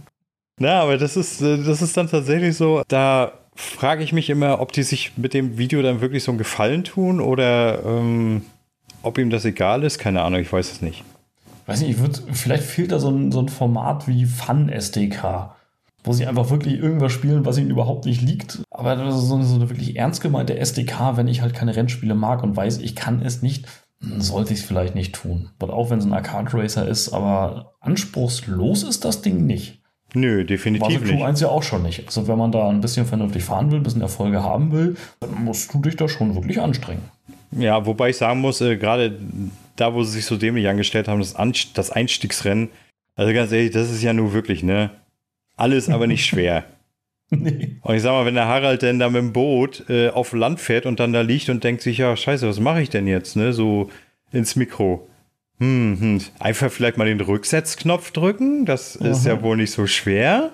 Na, 0.58 0.80
aber 0.80 0.96
das 0.96 1.16
ist, 1.16 1.42
äh, 1.42 1.62
das 1.62 1.82
ist 1.82 1.96
dann 1.96 2.08
tatsächlich 2.08 2.56
so, 2.56 2.82
da 2.88 3.32
frage 3.54 4.02
ich 4.02 4.12
mich 4.12 4.30
immer, 4.30 4.60
ob 4.60 4.72
die 4.72 4.82
sich 4.82 5.12
mit 5.16 5.34
dem 5.34 5.58
Video 5.58 5.82
dann 5.82 6.00
wirklich 6.00 6.24
so 6.24 6.32
einen 6.32 6.38
Gefallen 6.38 6.84
tun 6.84 7.20
oder 7.20 7.84
ähm, 7.84 8.42
ob 9.02 9.18
ihm 9.18 9.30
das 9.30 9.44
egal 9.44 9.84
ist. 9.84 9.98
Keine 9.98 10.22
Ahnung, 10.22 10.40
ich 10.40 10.52
weiß 10.52 10.72
es 10.72 10.82
nicht. 10.82 11.04
Weiß 11.66 11.80
nicht, 11.80 11.90
ich 11.90 11.98
würde, 11.98 12.20
vielleicht 12.32 12.64
fehlt 12.64 12.92
da 12.92 12.98
so 12.98 13.10
ein, 13.10 13.30
so 13.32 13.40
ein 13.40 13.48
Format 13.48 14.08
wie 14.08 14.24
Fun 14.24 14.68
SDK, 14.68 15.54
wo 16.02 16.12
sie 16.12 16.26
einfach 16.26 16.50
wirklich 16.50 16.74
irgendwas 16.74 17.12
spielen, 17.12 17.44
was 17.44 17.58
ihnen 17.58 17.70
überhaupt 17.70 18.06
nicht 18.06 18.22
liegt. 18.22 18.60
Aber 18.70 18.96
das 18.96 19.14
ist 19.16 19.28
so 19.28 19.36
eine, 19.36 19.44
so 19.44 19.54
eine 19.56 19.70
wirklich 19.70 19.96
ernst 19.96 20.20
gemeinte 20.20 20.58
SDK, 20.58 21.16
wenn 21.16 21.28
ich 21.28 21.42
halt 21.42 21.54
keine 21.54 21.76
Rennspiele 21.76 22.14
mag 22.14 22.42
und 22.42 22.56
weiß, 22.56 22.78
ich 22.78 22.96
kann 22.96 23.22
es 23.22 23.42
nicht, 23.42 23.66
sollte 24.18 24.52
ich 24.52 24.60
es 24.60 24.64
vielleicht 24.64 24.94
nicht 24.94 25.14
tun. 25.14 25.50
Und 25.60 25.70
auch 25.70 25.90
wenn 25.90 25.98
es 25.98 26.06
ein 26.06 26.12
Arcade 26.12 26.52
Racer 26.54 26.88
ist, 26.88 27.12
aber 27.12 27.74
anspruchslos 27.80 28.82
ist 28.82 29.04
das 29.04 29.22
Ding 29.22 29.46
nicht. 29.46 29.80
Nö, 30.14 30.38
War 30.38 30.44
definitiv 30.44 30.98
so 30.98 31.04
Crew 31.04 31.14
nicht. 31.14 31.24
1 31.24 31.40
ja 31.40 31.48
auch 31.48 31.62
schon 31.62 31.82
nicht. 31.82 32.06
Also 32.06 32.26
wenn 32.26 32.38
man 32.38 32.50
da 32.50 32.68
ein 32.68 32.80
bisschen 32.80 33.06
vernünftig 33.06 33.44
fahren 33.44 33.70
will, 33.70 33.78
ein 33.78 33.82
bisschen 33.82 34.02
Erfolge 34.02 34.42
haben 34.42 34.72
will, 34.72 34.96
dann 35.20 35.44
musst 35.44 35.72
du 35.72 35.80
dich 35.80 35.96
da 35.96 36.08
schon 36.08 36.34
wirklich 36.34 36.60
anstrengen. 36.60 37.02
Ja, 37.52 37.84
wobei 37.86 38.10
ich 38.10 38.16
sagen 38.16 38.40
muss, 38.40 38.60
äh, 38.60 38.76
gerade 38.76 39.18
da, 39.76 39.94
wo 39.94 40.02
sie 40.02 40.12
sich 40.12 40.26
so 40.26 40.36
dämlich 40.36 40.68
angestellt 40.68 41.08
haben, 41.08 41.20
das, 41.20 41.34
An 41.34 41.52
das 41.74 41.90
Einstiegsrennen, 41.90 42.68
also 43.16 43.32
ganz 43.32 43.52
ehrlich, 43.52 43.72
das 43.72 43.90
ist 43.90 44.02
ja 44.02 44.12
nur 44.12 44.32
wirklich, 44.32 44.62
ne? 44.62 44.90
Alles 45.56 45.88
aber 45.88 46.06
nicht 46.06 46.24
schwer. 46.26 46.64
nee. 47.30 47.76
Und 47.82 47.94
ich 47.94 48.02
sag 48.02 48.12
mal, 48.12 48.26
wenn 48.26 48.34
der 48.34 48.46
Harald 48.46 48.82
denn 48.82 48.98
da 48.98 49.08
mit 49.08 49.20
dem 49.20 49.32
Boot 49.32 49.84
äh, 49.88 50.10
auf 50.10 50.32
Land 50.32 50.60
fährt 50.60 50.86
und 50.86 51.00
dann 51.00 51.12
da 51.12 51.20
liegt 51.20 51.48
und 51.48 51.64
denkt 51.64 51.82
sich, 51.82 51.98
ja, 51.98 52.16
scheiße, 52.16 52.48
was 52.48 52.60
mache 52.60 52.82
ich 52.82 52.90
denn 52.90 53.06
jetzt, 53.06 53.36
ne? 53.36 53.52
So 53.52 53.90
ins 54.32 54.56
Mikro. 54.56 55.08
Hm, 55.58 55.96
hm. 56.00 56.20
Einfach 56.38 56.70
vielleicht 56.70 56.96
mal 56.96 57.06
den 57.06 57.20
Rücksetzknopf 57.20 58.12
drücken, 58.12 58.64
das 58.64 58.96
ist 58.96 59.26
Aha. 59.26 59.36
ja 59.36 59.42
wohl 59.42 59.56
nicht 59.56 59.72
so 59.72 59.86
schwer. 59.86 60.52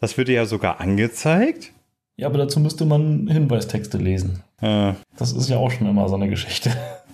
Das 0.00 0.16
wird 0.16 0.28
dir 0.28 0.34
ja 0.34 0.46
sogar 0.46 0.80
angezeigt. 0.80 1.72
Ja, 2.16 2.26
aber 2.26 2.38
dazu 2.38 2.58
müsste 2.58 2.84
man 2.84 3.28
Hinweistexte 3.28 3.98
lesen. 3.98 4.42
Das 4.60 5.32
ist 5.32 5.48
ja 5.48 5.56
auch 5.56 5.70
schon 5.70 5.88
immer 5.88 6.08
so 6.08 6.14
eine 6.14 6.28
Geschichte. 6.28 6.70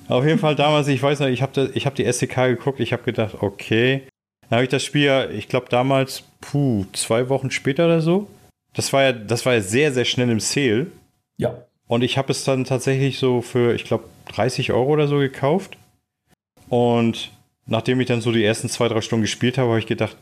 Auf 0.08 0.24
jeden 0.24 0.38
Fall 0.38 0.54
damals, 0.54 0.88
ich 0.88 1.02
weiß 1.02 1.20
noch, 1.20 1.26
ich 1.26 1.42
habe 1.42 1.72
hab 1.74 1.94
die 1.94 2.04
SDK 2.04 2.48
geguckt, 2.48 2.80
ich 2.80 2.92
habe 2.92 3.02
gedacht, 3.02 3.36
okay. 3.40 4.02
Dann 4.48 4.58
habe 4.58 4.64
ich 4.64 4.70
das 4.70 4.84
Spiel, 4.84 5.02
ja, 5.02 5.28
ich 5.28 5.48
glaube 5.48 5.66
damals, 5.68 6.22
puh, 6.40 6.84
zwei 6.92 7.28
Wochen 7.28 7.50
später 7.50 7.86
oder 7.86 8.00
so. 8.00 8.28
Das 8.74 8.92
war 8.92 9.02
ja, 9.02 9.12
das 9.12 9.44
war 9.46 9.54
ja 9.54 9.60
sehr, 9.60 9.92
sehr 9.92 10.04
schnell 10.04 10.30
im 10.30 10.38
Sale. 10.38 10.86
Ja. 11.36 11.56
Und 11.88 12.02
ich 12.02 12.18
habe 12.18 12.30
es 12.30 12.44
dann 12.44 12.64
tatsächlich 12.64 13.18
so 13.18 13.42
für, 13.42 13.74
ich 13.74 13.84
glaube, 13.84 14.04
30 14.26 14.72
Euro 14.72 14.92
oder 14.92 15.08
so 15.08 15.18
gekauft. 15.18 15.76
Und 16.68 17.30
nachdem 17.66 18.00
ich 18.00 18.06
dann 18.06 18.20
so 18.20 18.32
die 18.32 18.44
ersten 18.44 18.68
zwei, 18.68 18.88
drei 18.88 19.00
Stunden 19.00 19.22
gespielt 19.22 19.58
habe, 19.58 19.70
habe 19.70 19.78
ich 19.78 19.86
gedacht, 19.86 20.16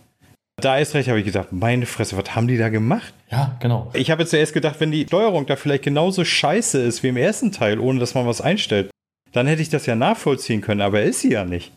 da 0.64 0.78
ist 0.78 0.94
recht, 0.94 1.08
habe 1.08 1.18
ich 1.18 1.26
gedacht, 1.26 1.52
meine 1.52 1.86
Fresse, 1.86 2.16
was 2.16 2.34
haben 2.34 2.48
die 2.48 2.56
da 2.56 2.68
gemacht? 2.68 3.12
Ja, 3.30 3.56
genau. 3.60 3.90
Ich 3.92 4.10
habe 4.10 4.26
zuerst 4.26 4.54
gedacht, 4.54 4.76
wenn 4.80 4.90
die 4.90 5.04
Steuerung 5.04 5.46
da 5.46 5.56
vielleicht 5.56 5.84
genauso 5.84 6.24
scheiße 6.24 6.80
ist 6.80 7.02
wie 7.02 7.08
im 7.08 7.16
ersten 7.16 7.52
Teil, 7.52 7.78
ohne 7.78 8.00
dass 8.00 8.14
man 8.14 8.26
was 8.26 8.40
einstellt, 8.40 8.90
dann 9.32 9.46
hätte 9.46 9.62
ich 9.62 9.68
das 9.68 9.86
ja 9.86 9.94
nachvollziehen 9.94 10.60
können, 10.60 10.80
aber 10.80 11.02
ist 11.02 11.20
sie 11.20 11.32
ja 11.32 11.44
nicht. 11.44 11.72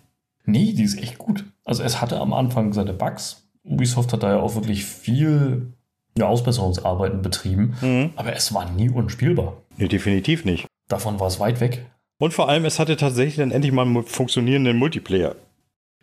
Nee, 0.46 0.74
die 0.74 0.84
ist 0.84 1.02
echt 1.02 1.18
gut. 1.18 1.44
Also 1.66 1.84
es 1.84 2.00
hatte 2.00 2.20
am 2.20 2.34
Anfang 2.34 2.72
seine 2.72 2.94
Bugs. 2.94 3.50
Ubisoft 3.64 4.14
hat 4.14 4.24
da 4.24 4.32
ja 4.32 4.40
auch 4.40 4.56
wirklich 4.56 4.86
viel 4.86 5.74
ja, 6.18 6.28
Ausbesserungsarbeiten 6.28 7.22
betrieben. 7.22 7.76
Mhm. 7.82 8.12
Aber 8.16 8.34
es 8.34 8.54
war 8.54 8.70
nie 8.72 8.90
unspielbar. 8.90 9.58
Nee, 9.78 9.90
definitiv 9.90 10.46
nicht. 10.46 10.66
Davon 10.88 11.20
war 11.20 11.28
es 11.28 11.40
weit 11.40 11.60
weg. 11.60 11.86
Und 12.20 12.34
vor 12.34 12.48
allem, 12.50 12.66
es 12.66 12.80
hatte 12.80 12.96
tatsächlich 12.96 13.36
dann 13.36 13.52
endlich 13.52 13.74
mal 13.74 13.86
einen 13.86 14.04
funktionierenden 14.04 14.78
Multiplayer. 14.78 15.36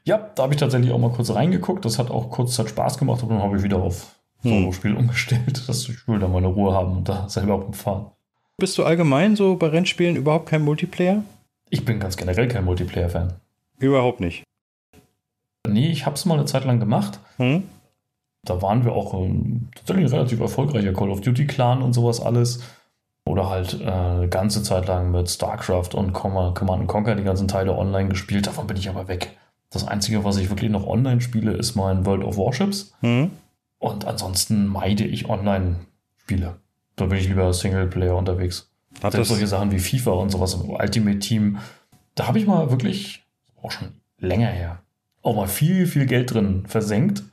Ja, 0.06 0.18
da 0.34 0.42
habe 0.44 0.54
ich 0.54 0.60
tatsächlich 0.60 0.92
auch 0.92 0.98
mal 0.98 1.10
kurz 1.10 1.30
reingeguckt. 1.30 1.84
Das 1.84 1.98
hat 1.98 2.10
auch 2.10 2.30
kurzzeit 2.30 2.68
Spaß 2.68 2.98
gemacht 2.98 3.22
und 3.22 3.30
dann 3.30 3.42
habe 3.42 3.56
ich 3.56 3.62
wieder 3.62 3.78
auf 3.78 4.14
Hm. 4.42 4.50
Solo-Spiel 4.60 4.94
umgestellt. 4.96 5.66
Das, 5.68 5.88
ich 5.88 6.06
will 6.06 6.18
da 6.18 6.28
meine 6.28 6.48
Ruhe 6.48 6.74
haben 6.74 6.98
und 6.98 7.08
da 7.08 7.28
selber 7.28 7.54
rumfahren. 7.54 8.06
Bist 8.58 8.76
du 8.76 8.84
allgemein 8.84 9.36
so 9.36 9.56
bei 9.56 9.68
Rennspielen 9.68 10.16
überhaupt 10.16 10.46
kein 10.50 10.62
Multiplayer? 10.62 11.22
Ich 11.70 11.84
bin 11.84 11.98
ganz 11.98 12.16
generell 12.16 12.46
kein 12.46 12.64
Multiplayer-Fan. 12.66 13.32
Überhaupt 13.78 14.20
nicht. 14.20 14.44
Nee, 15.66 15.88
ich 15.90 16.04
habe 16.04 16.14
es 16.14 16.26
mal 16.26 16.34
eine 16.34 16.44
Zeit 16.44 16.64
lang 16.64 16.78
gemacht. 16.78 17.18
Hm? 17.38 17.64
Da 18.44 18.60
waren 18.60 18.84
wir 18.84 18.92
auch 18.92 19.14
ähm, 19.14 19.68
tatsächlich 19.74 20.04
ein 20.06 20.14
relativ 20.14 20.38
erfolgreicher 20.40 20.92
Call 20.92 21.10
of 21.10 21.22
Duty 21.22 21.46
Clan 21.46 21.80
und 21.80 21.94
sowas 21.94 22.20
alles. 22.20 22.62
Oder 23.26 23.48
halt 23.48 23.80
äh, 23.80 23.86
eine 23.90 24.28
ganze 24.28 24.62
Zeit 24.62 24.86
lang 24.86 25.10
mit 25.10 25.30
StarCraft 25.30 25.94
und 25.94 26.12
Com- 26.12 26.52
Command 26.52 26.86
Conquer 26.86 27.14
die 27.14 27.24
ganzen 27.24 27.48
Teile 27.48 27.74
online 27.76 28.10
gespielt. 28.10 28.46
Davon 28.46 28.66
bin 28.66 28.76
ich 28.76 28.90
aber 28.90 29.08
weg. 29.08 29.34
Das 29.74 29.86
Einzige, 29.86 30.24
was 30.24 30.36
ich 30.36 30.50
wirklich 30.50 30.70
noch 30.70 30.86
online 30.86 31.20
spiele, 31.20 31.52
ist 31.52 31.74
mein 31.74 32.06
World 32.06 32.22
of 32.22 32.38
Warships. 32.38 32.94
Hm? 33.00 33.30
Und 33.78 34.04
ansonsten 34.04 34.66
meide 34.66 35.04
ich 35.04 35.28
Online-Spiele. 35.28 36.56
Da 36.94 37.06
bin 37.06 37.18
ich 37.18 37.28
lieber 37.28 37.52
Singleplayer 37.52 38.16
unterwegs. 38.16 38.70
Hat 39.02 39.12
Selbst 39.12 39.28
solche 39.28 39.48
Sachen 39.48 39.72
wie 39.72 39.80
FIFA 39.80 40.12
und 40.12 40.30
sowas, 40.30 40.54
Ultimate 40.54 41.18
Team, 41.18 41.58
da 42.14 42.28
habe 42.28 42.38
ich 42.38 42.46
mal 42.46 42.70
wirklich, 42.70 43.24
auch 43.60 43.72
schon 43.72 43.88
länger 44.18 44.46
her, 44.46 44.78
auch 45.22 45.34
mal 45.34 45.48
viel, 45.48 45.86
viel 45.86 46.06
Geld 46.06 46.32
drin 46.32 46.64
versenkt. 46.66 47.24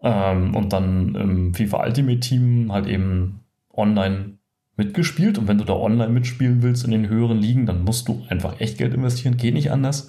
Ähm, 0.00 0.56
und 0.56 0.72
dann 0.72 1.14
im 1.14 1.54
FIFA 1.54 1.84
Ultimate 1.84 2.20
Team 2.20 2.72
halt 2.72 2.86
eben 2.86 3.40
online 3.70 4.38
mitgespielt. 4.76 5.36
Und 5.36 5.46
wenn 5.46 5.58
du 5.58 5.64
da 5.64 5.74
online 5.74 6.08
mitspielen 6.08 6.62
willst 6.62 6.84
in 6.84 6.90
den 6.90 7.08
höheren 7.08 7.38
Ligen, 7.38 7.66
dann 7.66 7.84
musst 7.84 8.08
du 8.08 8.24
einfach 8.28 8.60
echt 8.60 8.78
Geld 8.78 8.94
investieren, 8.94 9.36
geht 9.36 9.52
nicht 9.52 9.70
anders. 9.70 10.08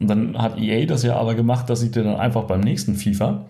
Und 0.00 0.08
dann 0.08 0.38
hat 0.38 0.58
EA 0.58 0.86
das 0.86 1.02
ja 1.02 1.16
aber 1.16 1.34
gemacht, 1.34 1.68
dass 1.68 1.80
sie 1.80 1.90
dir 1.90 2.04
dann 2.04 2.16
einfach 2.16 2.44
beim 2.44 2.60
nächsten 2.60 2.94
FIFA 2.94 3.46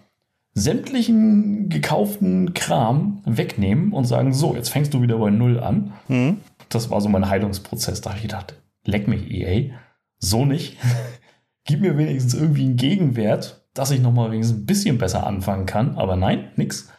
sämtlichen 0.55 1.69
gekauften 1.69 2.55
Kram 2.55 3.23
wegnehmen 3.25 3.93
und 3.93 4.05
sagen, 4.05 4.33
so, 4.33 4.55
jetzt 4.55 4.71
fängst 4.71 4.93
du 4.95 5.03
wieder 5.03 5.19
bei 5.19 5.31
Null 5.31 5.61
an. 5.61 5.93
hm? 6.09 6.39
Das 6.69 6.91
war 6.91 7.01
so 7.01 7.09
mein 7.09 7.29
Heilungsprozess. 7.31 8.01
Da 8.01 8.11
habe 8.11 8.19
ich 8.19 8.25
gedacht, 8.25 8.55
leck 8.85 9.09
mich, 9.09 9.31
EA. 9.31 9.75
So 10.19 10.45
nicht. 10.45 10.77
Gib 11.65 11.81
mir 11.81 11.97
wenigstens 11.97 12.35
irgendwie 12.35 12.65
einen 12.65 12.77
Gegenwert, 12.77 13.67
dass 13.73 13.91
ich 13.91 14.01
nochmal 14.01 14.31
wenigstens 14.31 14.59
ein 14.59 14.67
bisschen 14.67 14.99
besser 14.99 15.27
anfangen 15.27 15.67
kann. 15.67 15.97
Aber 15.97 16.17
nein, 16.17 16.51
nix. 16.57 16.91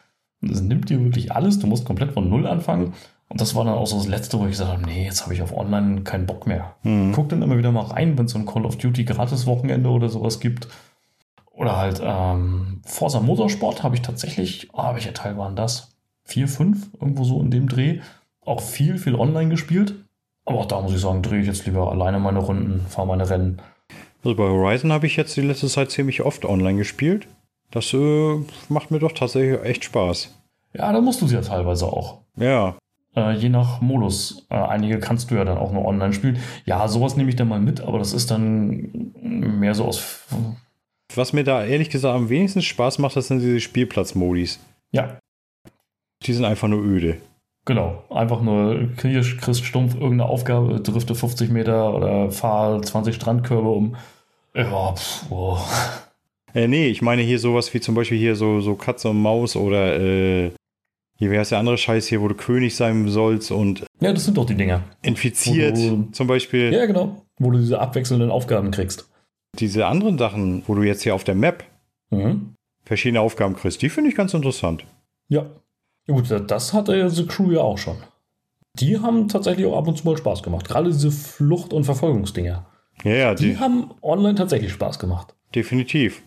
Es 0.41 0.61
nimmt 0.61 0.89
dir 0.89 1.03
wirklich 1.03 1.33
alles. 1.33 1.59
Du 1.59 1.67
musst 1.67 1.85
komplett 1.85 2.13
von 2.13 2.29
Null 2.29 2.47
anfangen. 2.47 2.93
Und 3.29 3.39
das 3.39 3.53
war 3.55 3.63
dann 3.63 3.75
auch 3.75 3.85
so 3.85 3.97
das 3.97 4.07
Letzte, 4.07 4.39
wo 4.39 4.45
ich 4.45 4.51
gesagt 4.51 4.71
habe, 4.71 4.81
nee, 4.83 5.05
jetzt 5.05 5.23
habe 5.23 5.35
ich 5.35 5.41
auf 5.41 5.55
Online 5.55 6.01
keinen 6.01 6.25
Bock 6.25 6.47
mehr. 6.47 6.75
Hm. 6.81 7.11
Guck 7.13 7.29
dann 7.29 7.43
immer 7.43 7.57
wieder 7.57 7.71
mal 7.71 7.85
rein, 7.85 8.17
wenn 8.17 8.25
es 8.25 8.31
so 8.31 8.39
ein 8.39 8.47
Call 8.47 8.65
of 8.65 8.77
Duty 8.77 9.05
Gratis-Wochenende 9.05 9.89
oder 9.89 10.09
sowas 10.09 10.39
gibt. 10.39 10.67
Oder 11.51 11.77
halt 11.77 12.01
ähm, 12.03 12.81
Forza 12.85 13.19
Motorsport 13.19 13.83
habe 13.83 13.95
ich 13.95 14.01
tatsächlich, 14.01 14.69
oh, 14.73 14.93
welcher 14.93 15.13
Teil 15.13 15.37
waren 15.37 15.55
das? 15.55 15.95
Vier, 16.23 16.47
fünf, 16.47 16.89
irgendwo 16.99 17.23
so 17.23 17.39
in 17.41 17.51
dem 17.51 17.69
Dreh. 17.69 17.99
Auch 18.43 18.61
viel, 18.61 18.97
viel 18.97 19.15
online 19.15 19.49
gespielt. 19.49 19.93
Aber 20.45 20.59
auch 20.59 20.65
da 20.65 20.81
muss 20.81 20.93
ich 20.93 21.01
sagen, 21.01 21.21
drehe 21.21 21.41
ich 21.41 21.47
jetzt 21.47 21.67
lieber 21.67 21.91
alleine 21.91 22.19
meine 22.19 22.39
Runden, 22.39 22.85
fahre 22.87 23.07
meine 23.07 23.29
Rennen. 23.29 23.61
Also 24.23 24.35
bei 24.35 24.43
Horizon 24.43 24.91
habe 24.91 25.05
ich 25.05 25.15
jetzt 25.15 25.37
die 25.37 25.41
letzte 25.41 25.67
Zeit 25.67 25.91
ziemlich 25.91 26.21
oft 26.21 26.45
online 26.45 26.79
gespielt. 26.79 27.27
Das 27.71 27.93
äh, 27.93 28.39
macht 28.67 28.89
mir 28.89 28.99
doch 28.99 29.11
tatsächlich 29.11 29.63
echt 29.63 29.83
Spaß. 29.83 30.35
Ja, 30.73 30.91
da 30.91 31.01
musst 31.01 31.21
du 31.21 31.27
sie 31.27 31.35
ja 31.35 31.41
teilweise 31.41 31.85
auch. 31.85 32.19
Ja. 32.35 32.75
Äh, 33.15 33.33
je 33.33 33.49
nach 33.49 33.81
Modus. 33.81 34.45
Äh, 34.49 34.55
einige 34.55 34.99
kannst 34.99 35.31
du 35.31 35.35
ja 35.35 35.43
dann 35.43 35.57
auch 35.57 35.71
nur 35.71 35.85
online 35.85 36.13
spielen. 36.13 36.37
Ja, 36.65 36.87
sowas 36.87 37.15
nehme 37.17 37.29
ich 37.29 37.35
dann 37.35 37.47
mal 37.47 37.59
mit, 37.59 37.81
aber 37.81 37.97
das 37.99 38.13
ist 38.13 38.29
dann 38.31 39.11
mehr 39.21 39.73
so 39.73 39.85
aus. 39.85 40.25
Was 41.15 41.33
mir 41.33 41.43
da 41.43 41.65
ehrlich 41.65 41.89
gesagt 41.89 42.15
am 42.15 42.29
wenigsten 42.29 42.61
Spaß 42.61 42.99
macht, 42.99 43.15
das 43.15 43.27
sind 43.27 43.39
diese 43.39 43.59
Spielplatzmodis. 43.59 44.59
Ja, 44.91 45.17
Die 46.23 46.33
sind 46.33 46.45
einfach 46.45 46.67
nur 46.67 46.83
öde. 46.83 47.17
Genau, 47.65 48.03
einfach 48.09 48.41
nur 48.41 48.89
kriegst, 48.97 49.63
stumpf 49.65 49.93
irgendeine 49.93 50.25
Aufgabe, 50.25 50.79
drifte 50.81 51.13
50 51.15 51.49
Meter 51.51 51.93
oder 51.93 52.31
fahr 52.31 52.81
20 52.81 53.13
Strandkörbe 53.15 53.69
um. 53.69 53.95
Ja, 54.55 54.93
pff, 54.95 55.25
oh. 55.31 55.57
Äh, 56.55 56.67
nee, 56.67 56.87
ich 56.87 57.01
meine 57.03 57.21
hier 57.21 57.37
sowas 57.37 57.71
wie 57.73 57.79
zum 57.79 57.93
Beispiel 57.93 58.17
hier 58.17 58.35
so, 58.35 58.59
so 58.59 58.73
Katze 58.75 59.09
und 59.09 59.21
Maus 59.21 59.55
oder 59.55 59.99
äh, 59.99 60.51
hier, 61.19 61.29
wie 61.31 61.37
heißt 61.37 61.51
der 61.51 61.59
andere 61.59 61.77
Scheiß 61.77 62.07
hier, 62.07 62.21
wo 62.21 62.27
du 62.29 62.33
König 62.35 62.75
sein 62.75 63.07
sollst 63.09 63.51
und 63.51 63.83
ja, 63.99 64.11
das 64.13 64.25
sind 64.25 64.37
doch 64.37 64.45
die 64.45 64.55
Dinger. 64.55 64.81
infiziert 65.01 65.77
du- 65.77 66.07
zum 66.11 66.27
Beispiel. 66.27 66.73
Ja, 66.73 66.85
genau. 66.85 67.21
Wo 67.37 67.51
du 67.51 67.59
diese 67.59 67.79
abwechselnden 67.79 68.31
Aufgaben 68.31 68.71
kriegst. 68.71 69.09
Diese 69.59 69.85
anderen 69.85 70.17
Sachen, 70.17 70.63
wo 70.67 70.75
du 70.75 70.83
jetzt 70.83 71.03
hier 71.03 71.13
auf 71.13 71.23
der 71.23 71.35
Map 71.35 71.63
Mhm. 72.11 72.55
verschiedene 72.85 73.21
Aufgaben 73.21 73.55
kriegst, 73.55 73.81
die 73.81 73.89
finde 73.89 74.09
ich 74.09 74.15
ganz 74.15 74.33
interessant. 74.33 74.85
Ja. 75.27 75.45
ja. 76.07 76.13
Gut, 76.15 76.31
das 76.47 76.73
hatte 76.73 76.95
ja 76.97 77.09
The 77.09 77.25
Crew 77.27 77.51
ja 77.51 77.59
auch 77.61 77.77
schon. 77.77 77.97
Die 78.75 78.97
haben 78.99 79.27
tatsächlich 79.27 79.65
auch 79.67 79.77
ab 79.77 79.87
und 79.87 79.97
zu 79.97 80.05
mal 80.07 80.15
Spaß 80.17 80.41
gemacht. 80.41 80.67
Gerade 80.67 80.89
diese 80.89 81.11
Flucht- 81.11 81.73
und 81.73 81.83
Verfolgungsdinger. 81.83 82.65
Ja, 83.03 83.11
ja, 83.13 83.35
Die, 83.35 83.49
die, 83.53 83.57
haben 83.57 83.91
online 84.01 84.35
tatsächlich 84.35 84.71
Spaß 84.71 84.99
gemacht. 84.99 85.35
definitiv. 85.53 86.21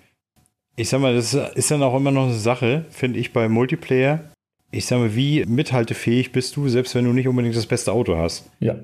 Ich 0.77 0.89
sag 0.89 1.01
mal, 1.01 1.15
das 1.15 1.35
ist 1.35 1.71
dann 1.71 1.83
auch 1.83 1.95
immer 1.97 2.11
noch 2.11 2.25
eine 2.25 2.35
Sache, 2.35 2.87
finde 2.91 3.19
ich, 3.19 3.33
bei 3.33 3.49
Multiplayer. 3.49 4.32
Ich 4.73 4.87
sag 4.87 4.99
mal, 4.99 5.15
wie 5.15 5.45
mithaltefähig 5.45 6.33
bist 6.33 6.57
du, 6.57 6.69
selbst 6.69 6.95
wenn 6.95 7.05
du 7.05 7.13
nicht 7.13 7.29
unbedingt 7.29 7.55
das 7.55 7.67
beste 7.67 7.93
Auto 7.93 8.17
hast? 8.17 8.51
Ja. 8.59 8.77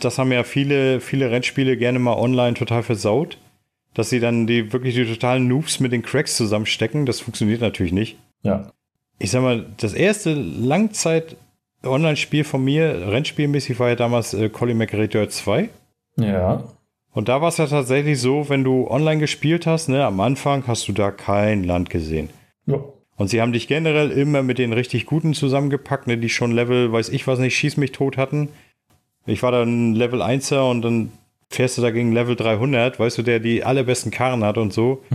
Das 0.00 0.18
haben 0.18 0.32
ja 0.32 0.42
viele, 0.42 1.00
viele 1.00 1.30
Rennspiele 1.30 1.76
gerne 1.76 2.00
mal 2.00 2.16
online 2.16 2.54
total 2.54 2.82
versaut, 2.82 3.38
dass 3.94 4.10
sie 4.10 4.18
dann 4.18 4.48
die 4.48 4.72
wirklich 4.72 4.96
die 4.96 5.06
totalen 5.06 5.46
Noobs 5.46 5.78
mit 5.78 5.92
den 5.92 6.02
Cracks 6.02 6.36
zusammenstecken. 6.36 7.06
Das 7.06 7.20
funktioniert 7.20 7.60
natürlich 7.60 7.92
nicht. 7.92 8.18
Ja. 8.42 8.72
Ich 9.20 9.30
sag 9.30 9.42
mal, 9.42 9.66
das 9.76 9.94
erste 9.94 10.34
Langzeit-Online-Spiel 10.34 12.42
von 12.42 12.64
mir, 12.64 13.06
rennspielmäßig, 13.08 13.78
war 13.78 13.90
ja 13.90 13.94
damals 13.94 14.34
äh, 14.34 14.48
Colin 14.48 14.76
McRae 14.76 15.06
Dirt 15.06 15.30
2. 15.30 15.68
Ja. 16.18 16.64
Und 17.12 17.28
da 17.28 17.40
war 17.40 17.48
es 17.48 17.58
ja 17.58 17.66
tatsächlich 17.66 18.20
so, 18.20 18.48
wenn 18.48 18.64
du 18.64 18.90
online 18.90 19.20
gespielt 19.20 19.66
hast, 19.66 19.88
ne, 19.88 20.04
am 20.04 20.18
Anfang 20.18 20.66
hast 20.66 20.88
du 20.88 20.92
da 20.92 21.12
kein 21.12 21.62
Land 21.62 21.90
gesehen. 21.90 22.28
Ja. 22.66 22.82
Und 23.16 23.28
sie 23.28 23.40
haben 23.40 23.52
dich 23.52 23.66
generell 23.66 24.10
immer 24.10 24.42
mit 24.42 24.58
den 24.58 24.72
richtig 24.72 25.06
Guten 25.06 25.34
zusammengepackt, 25.34 26.06
ne, 26.06 26.18
die 26.18 26.28
schon 26.28 26.52
Level, 26.52 26.92
weiß 26.92 27.08
ich 27.08 27.26
was 27.26 27.38
nicht, 27.38 27.56
schieß 27.56 27.78
mich 27.78 27.92
tot 27.92 28.16
hatten. 28.16 28.50
Ich 29.24 29.42
war 29.42 29.52
dann 29.52 29.94
Level 29.94 30.22
1er 30.22 30.70
und 30.70 30.82
dann 30.82 31.12
fährst 31.48 31.78
du 31.78 31.82
da 31.82 31.90
gegen 31.90 32.12
Level 32.12 32.36
300, 32.36 32.98
weißt 33.00 33.18
du, 33.18 33.22
der 33.22 33.40
die 33.40 33.64
allerbesten 33.64 34.10
Karren 34.10 34.44
hat 34.44 34.58
und 34.58 34.72
so. 34.72 35.02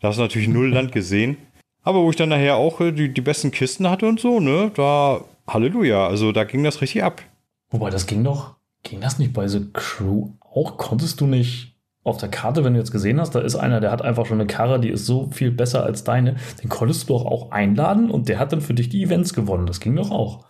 Da 0.00 0.08
hast 0.08 0.16
du 0.16 0.22
natürlich 0.22 0.48
null 0.48 0.68
Land 0.68 0.90
gesehen. 0.90 1.36
Aber 1.84 2.02
wo 2.02 2.10
ich 2.10 2.16
dann 2.16 2.30
nachher 2.30 2.56
auch 2.56 2.80
äh, 2.80 2.90
die, 2.90 3.14
die 3.14 3.20
besten 3.20 3.52
Kisten 3.52 3.88
hatte 3.88 4.06
und 4.06 4.18
so, 4.18 4.40
ne, 4.40 4.72
da, 4.74 5.24
Halleluja, 5.46 6.08
also 6.08 6.32
da 6.32 6.42
ging 6.42 6.64
das 6.64 6.80
richtig 6.80 7.04
ab. 7.04 7.22
Wobei, 7.70 7.88
das 7.88 8.08
ging 8.08 8.24
doch, 8.24 8.56
ging 8.82 9.00
das 9.00 9.20
nicht 9.20 9.32
bei 9.32 9.46
The 9.46 9.60
Crew 9.72 10.30
auch? 10.40 10.76
Konntest 10.76 11.20
du 11.20 11.28
nicht 11.28 11.71
auf 12.04 12.16
der 12.16 12.28
Karte, 12.28 12.64
wenn 12.64 12.72
du 12.74 12.80
jetzt 12.80 12.90
gesehen 12.90 13.20
hast, 13.20 13.34
da 13.34 13.40
ist 13.40 13.54
einer, 13.54 13.80
der 13.80 13.92
hat 13.92 14.02
einfach 14.02 14.26
schon 14.26 14.40
eine 14.40 14.46
Karre, 14.48 14.80
die 14.80 14.88
ist 14.88 15.06
so 15.06 15.28
viel 15.30 15.50
besser 15.52 15.84
als 15.84 16.02
deine, 16.04 16.36
den 16.62 16.68
konntest 16.68 17.08
du 17.08 17.14
doch 17.14 17.24
auch 17.24 17.52
einladen 17.52 18.10
und 18.10 18.28
der 18.28 18.38
hat 18.38 18.52
dann 18.52 18.60
für 18.60 18.74
dich 18.74 18.88
die 18.88 19.02
Events 19.04 19.34
gewonnen. 19.34 19.66
Das 19.66 19.78
ging 19.80 19.94
doch 19.94 20.10
auch. 20.10 20.44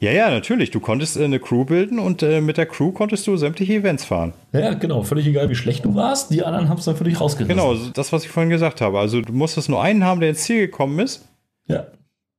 Ja, 0.00 0.12
ja, 0.12 0.30
natürlich. 0.30 0.70
Du 0.70 0.78
konntest 0.78 1.16
äh, 1.16 1.24
eine 1.24 1.40
Crew 1.40 1.64
bilden 1.64 1.98
und 1.98 2.22
äh, 2.22 2.40
mit 2.40 2.56
der 2.56 2.66
Crew 2.66 2.92
konntest 2.92 3.26
du 3.26 3.36
sämtliche 3.36 3.74
Events 3.74 4.04
fahren. 4.04 4.32
Ja, 4.52 4.74
genau. 4.74 5.02
Völlig 5.02 5.26
egal, 5.26 5.50
wie 5.50 5.56
schlecht 5.56 5.84
du 5.84 5.94
warst. 5.96 6.30
Die 6.30 6.44
anderen 6.44 6.68
haben 6.68 6.78
es 6.78 6.84
dann 6.84 6.94
für 6.96 7.02
dich 7.04 7.20
rausgerissen. 7.20 7.56
Genau, 7.56 7.74
das, 7.94 8.12
was 8.12 8.22
ich 8.24 8.30
vorhin 8.30 8.48
gesagt 8.48 8.80
habe. 8.80 8.98
Also 9.00 9.20
du 9.20 9.32
musstest 9.32 9.68
nur 9.68 9.82
einen 9.82 10.04
haben, 10.04 10.20
der 10.20 10.30
ins 10.30 10.44
Ziel 10.44 10.60
gekommen 10.60 11.00
ist. 11.00 11.26
Ja. 11.66 11.88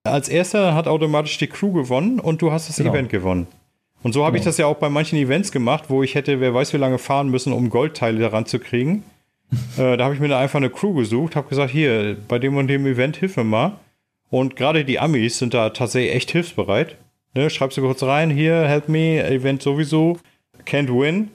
Als 0.06 0.30
erster 0.30 0.74
hat 0.74 0.88
automatisch 0.88 1.38
die 1.38 1.48
Crew 1.48 1.74
gewonnen 1.74 2.22
und 2.22 2.42
du 2.42 2.52
hast 2.54 2.70
das 2.70 2.78
Genau. 2.78 2.92
Event 2.92 3.10
gewonnen. 3.10 3.48
Und 4.02 4.14
so 4.14 4.26
habe 4.26 4.38
ich 4.38 4.42
Genau. 4.44 4.50
das 4.50 4.58
ja 4.58 4.66
auch 4.68 4.78
bei 4.78 4.90
manchen 4.90 5.18
Events 5.18 5.52
gemacht, 5.52 5.86
wo 5.90 6.04
ich 6.04 6.16
hätte, 6.16 6.40
wer 6.40 6.54
weiß 6.54 6.74
wie 6.74 6.78
lange 6.78 6.98
fahren 6.98 7.30
müssen, 7.30 7.52
um 7.54 7.70
Goldteile 7.70 8.20
daran 8.20 8.46
zu 8.46 8.60
kriegen. 8.60 9.04
äh, 9.78 9.98
da 9.98 10.06
habe 10.06 10.14
ich 10.14 10.20
mir 10.20 10.36
einfach 10.38 10.58
eine 10.58 10.70
Crew 10.70 10.94
gesucht, 10.94 11.36
habe 11.36 11.50
gesagt, 11.50 11.72
hier, 11.72 12.16
bei 12.28 12.40
dem 12.40 12.56
und 12.58 12.68
dem 12.68 12.86
Event 12.86 13.18
hilf 13.18 13.36
mir 13.38 13.44
mal. 13.44 13.74
Und 14.30 14.56
gerade 14.56 14.86
die 14.86 15.00
Amis 15.00 15.40
sind 15.40 15.54
da 15.54 15.72
tatsächlich 15.72 16.16
echt 16.16 16.32
hilfsbereit. 16.32 16.98
Ne, 17.36 17.50
schreibst 17.50 17.78
du 17.78 17.82
kurz 17.82 18.04
rein, 18.04 18.30
hier, 18.30 18.68
help 18.68 18.90
me, 18.90 19.24
Event 19.24 19.62
sowieso, 19.62 20.18
can't 20.66 20.90
win. 20.90 21.30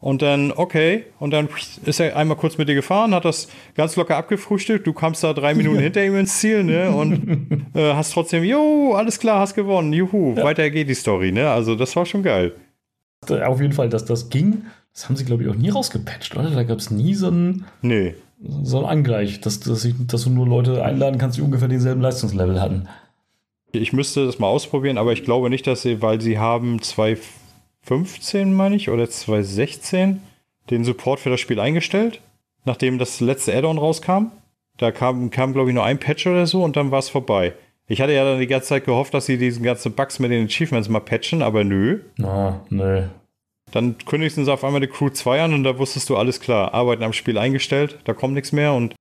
Und 0.00 0.22
dann, 0.22 0.50
okay, 0.52 1.04
und 1.18 1.30
dann 1.30 1.50
ist 1.84 2.00
er 2.00 2.16
einmal 2.16 2.38
kurz 2.38 2.56
mit 2.56 2.68
dir 2.70 2.74
gefahren, 2.74 3.14
hat 3.14 3.26
das 3.26 3.48
ganz 3.74 3.96
locker 3.96 4.16
abgefrühstückt. 4.16 4.86
Du 4.86 4.94
kamst 4.94 5.22
da 5.22 5.34
drei 5.34 5.54
Minuten 5.54 5.78
hinter 5.82 6.02
ihm 6.02 6.16
ins 6.16 6.38
Ziel, 6.38 6.64
ne? 6.64 6.90
Und 6.90 7.66
äh, 7.74 7.92
hast 7.92 8.12
trotzdem, 8.14 8.42
jo, 8.42 8.94
alles 8.94 9.18
klar, 9.18 9.40
hast 9.40 9.54
gewonnen, 9.54 9.92
juhu, 9.92 10.34
weiter 10.36 10.70
geht 10.70 10.88
die 10.88 10.94
Story, 10.94 11.32
ne? 11.32 11.50
Also 11.50 11.74
das 11.74 11.94
war 11.96 12.06
schon 12.06 12.22
geil. 12.22 12.54
Auf 13.28 13.60
jeden 13.60 13.74
Fall, 13.74 13.90
dass 13.90 14.06
das 14.06 14.30
ging, 14.30 14.62
das 14.94 15.06
haben 15.06 15.16
sie, 15.16 15.26
glaube 15.26 15.42
ich, 15.42 15.50
auch 15.50 15.54
nie 15.54 15.68
rausgepatcht, 15.68 16.34
oder? 16.34 16.48
Da 16.48 16.62
gab 16.62 16.78
es 16.78 16.90
nie 16.90 17.14
so 17.14 17.26
einen, 17.26 17.66
Nee. 17.82 18.14
so 18.62 18.78
einen 18.78 18.86
Angleich, 18.86 19.42
dass, 19.42 19.60
dass, 19.60 19.84
ich, 19.84 19.94
dass 20.06 20.24
du 20.24 20.30
nur 20.30 20.46
Leute 20.48 20.82
einladen 20.82 21.18
kannst, 21.18 21.36
die 21.36 21.42
ungefähr 21.42 21.68
denselben 21.68 22.00
Leistungslevel 22.00 22.58
hatten. 22.58 22.88
Ich 23.72 23.92
müsste 23.92 24.24
das 24.24 24.38
mal 24.38 24.48
ausprobieren, 24.48 24.96
aber 24.96 25.12
ich 25.12 25.24
glaube 25.24 25.50
nicht, 25.50 25.66
dass 25.66 25.82
sie, 25.82 26.00
weil 26.00 26.22
sie 26.22 26.38
haben 26.38 26.80
2015, 27.84 28.54
meine 28.54 28.76
ich, 28.76 28.90
oder 28.90 29.08
2016 29.08 30.22
den 30.70 30.84
Support 30.84 31.20
für 31.20 31.30
das 31.30 31.40
Spiel 31.40 31.60
eingestellt, 31.60 32.20
nachdem 32.64 32.98
das 32.98 33.20
letzte 33.20 33.54
Add-on 33.56 33.78
rauskam. 33.78 34.26
Da 34.76 34.92
kam, 34.92 35.30
kam 35.30 35.52
glaube 35.52 35.70
ich, 35.70 35.74
nur 35.74 35.84
ein 35.84 35.98
Patch 35.98 36.26
oder 36.26 36.46
so 36.46 36.62
und 36.62 36.76
dann 36.76 36.90
war 36.90 37.00
es 37.00 37.08
vorbei. 37.08 37.54
Ich 37.86 38.00
hatte 38.00 38.12
ja 38.12 38.24
dann 38.24 38.38
die 38.38 38.46
ganze 38.46 38.68
Zeit 38.68 38.84
gehofft, 38.84 39.12
dass 39.14 39.26
sie 39.26 39.36
diesen 39.36 39.64
ganzen 39.64 39.92
Bugs 39.92 40.20
mit 40.20 40.30
den 40.30 40.46
Achievements 40.46 40.88
mal 40.88 41.00
patchen, 41.00 41.42
aber 41.42 41.64
nö. 41.64 42.00
Na, 42.16 42.64
nö. 42.70 43.02
Dann 43.72 43.98
kündigten 43.98 44.44
sie 44.44 44.52
auf 44.52 44.64
einmal 44.64 44.80
die 44.80 44.86
Crew 44.86 45.10
2 45.10 45.42
an 45.42 45.54
und 45.54 45.64
da 45.64 45.78
wusstest 45.78 46.08
du, 46.08 46.16
alles 46.16 46.40
klar, 46.40 46.72
Arbeiten 46.72 47.02
am 47.02 47.12
Spiel 47.12 47.36
eingestellt, 47.36 47.98
da 48.04 48.14
kommt 48.14 48.34
nichts 48.34 48.52
mehr 48.52 48.72
und 48.72 48.94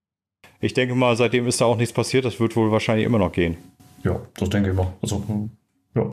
ich 0.59 0.73
denke 0.73 0.95
mal, 0.95 1.15
seitdem 1.15 1.47
ist 1.47 1.61
da 1.61 1.65
auch 1.65 1.77
nichts 1.77 1.93
passiert, 1.93 2.25
das 2.25 2.39
wird 2.39 2.55
wohl 2.55 2.71
wahrscheinlich 2.71 3.05
immer 3.05 3.19
noch 3.19 3.31
gehen. 3.31 3.57
Ja, 4.03 4.19
das 4.37 4.49
denke 4.49 4.71
ich 4.71 4.75
mal. 4.75 4.93
Also, 5.01 5.23
hm, 5.27 5.51
ja. 5.95 6.11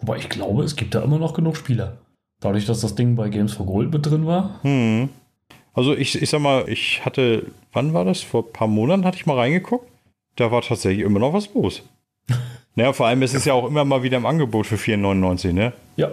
Wobei 0.00 0.18
ich 0.18 0.28
glaube, 0.28 0.64
es 0.64 0.76
gibt 0.76 0.94
da 0.94 1.02
immer 1.02 1.18
noch 1.18 1.34
genug 1.34 1.56
Spieler. 1.56 1.98
Dadurch, 2.40 2.66
dass 2.66 2.80
das 2.80 2.94
Ding 2.94 3.16
bei 3.16 3.28
Games 3.28 3.52
for 3.52 3.66
Gold 3.66 3.92
mit 3.92 4.06
drin 4.06 4.26
war. 4.26 4.60
Hm. 4.62 5.08
Also 5.74 5.94
ich, 5.94 6.20
ich 6.20 6.30
sag 6.30 6.40
mal, 6.40 6.68
ich 6.68 7.04
hatte, 7.04 7.46
wann 7.72 7.94
war 7.94 8.04
das? 8.04 8.20
Vor 8.20 8.44
ein 8.44 8.52
paar 8.52 8.68
Monaten 8.68 9.04
hatte 9.04 9.16
ich 9.16 9.26
mal 9.26 9.36
reingeguckt. 9.36 9.88
Da 10.36 10.50
war 10.52 10.62
tatsächlich 10.62 11.04
immer 11.04 11.18
noch 11.18 11.32
was 11.32 11.52
los. 11.54 11.82
naja, 12.74 12.92
vor 12.92 13.06
allem, 13.06 13.22
es 13.22 13.34
ist 13.34 13.46
ja 13.46 13.54
auch 13.54 13.66
immer 13.66 13.84
mal 13.84 14.02
wieder 14.02 14.16
im 14.16 14.26
Angebot 14.26 14.66
für 14.66 14.76
4,99, 14.76 15.52
ne? 15.52 15.72
Ja, 15.96 16.10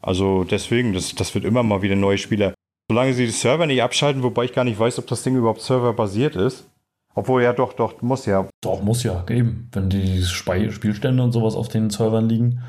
Also 0.00 0.44
deswegen, 0.44 0.92
das, 0.92 1.14
das 1.14 1.34
wird 1.34 1.44
immer 1.44 1.62
mal 1.62 1.82
wieder 1.82 1.96
neue 1.96 2.18
Spieler. 2.18 2.54
Solange 2.88 3.14
sie 3.14 3.26
die 3.26 3.32
Server 3.32 3.66
nicht 3.66 3.82
abschalten, 3.82 4.24
wobei 4.24 4.44
ich 4.44 4.52
gar 4.52 4.64
nicht 4.64 4.78
weiß, 4.78 4.98
ob 4.98 5.06
das 5.06 5.22
Ding 5.22 5.36
überhaupt 5.36 5.60
serverbasiert 5.60 6.34
ist. 6.34 6.66
Obwohl, 7.14 7.42
ja 7.42 7.52
doch, 7.52 7.72
doch, 7.72 8.02
muss 8.02 8.26
ja. 8.26 8.48
doch, 8.60 8.82
muss 8.82 9.02
ja, 9.02 9.24
eben. 9.28 9.68
Wenn 9.72 9.90
die 9.90 10.22
Spielstände 10.22 11.22
und 11.22 11.32
sowas 11.32 11.54
auf 11.54 11.68
den 11.68 11.90
Servern 11.90 12.28
liegen. 12.28 12.62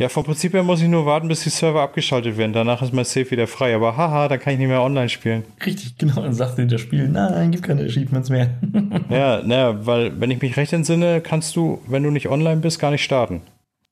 Ja, 0.00 0.08
vom 0.08 0.24
Prinzip 0.24 0.54
her 0.54 0.62
muss 0.62 0.80
ich 0.80 0.88
nur 0.88 1.04
warten, 1.04 1.28
bis 1.28 1.42
die 1.42 1.50
Server 1.50 1.82
abgeschaltet 1.82 2.38
werden. 2.38 2.54
Danach 2.54 2.80
ist 2.80 2.94
mein 2.94 3.04
Safe 3.04 3.30
wieder 3.30 3.46
frei. 3.46 3.74
Aber 3.74 3.98
haha, 3.98 4.28
dann 4.28 4.40
kann 4.40 4.54
ich 4.54 4.58
nicht 4.58 4.68
mehr 4.68 4.80
online 4.80 5.10
spielen. 5.10 5.44
Richtig, 5.64 5.98
genau. 5.98 6.22
Dann 6.22 6.32
sagt 6.32 6.56
dir 6.56 6.66
das 6.66 6.80
Spiel, 6.80 7.06
nein, 7.06 7.50
gibt 7.50 7.64
keine 7.64 7.82
Achievements 7.82 8.30
mehr. 8.30 8.48
Ja, 9.10 9.42
naja, 9.42 9.84
weil, 9.86 10.18
wenn 10.18 10.30
ich 10.30 10.40
mich 10.40 10.56
recht 10.56 10.72
entsinne, 10.72 11.20
kannst 11.20 11.54
du, 11.54 11.82
wenn 11.86 12.02
du 12.02 12.10
nicht 12.10 12.28
online 12.30 12.60
bist, 12.62 12.78
gar 12.78 12.90
nicht 12.90 13.04
starten. 13.04 13.42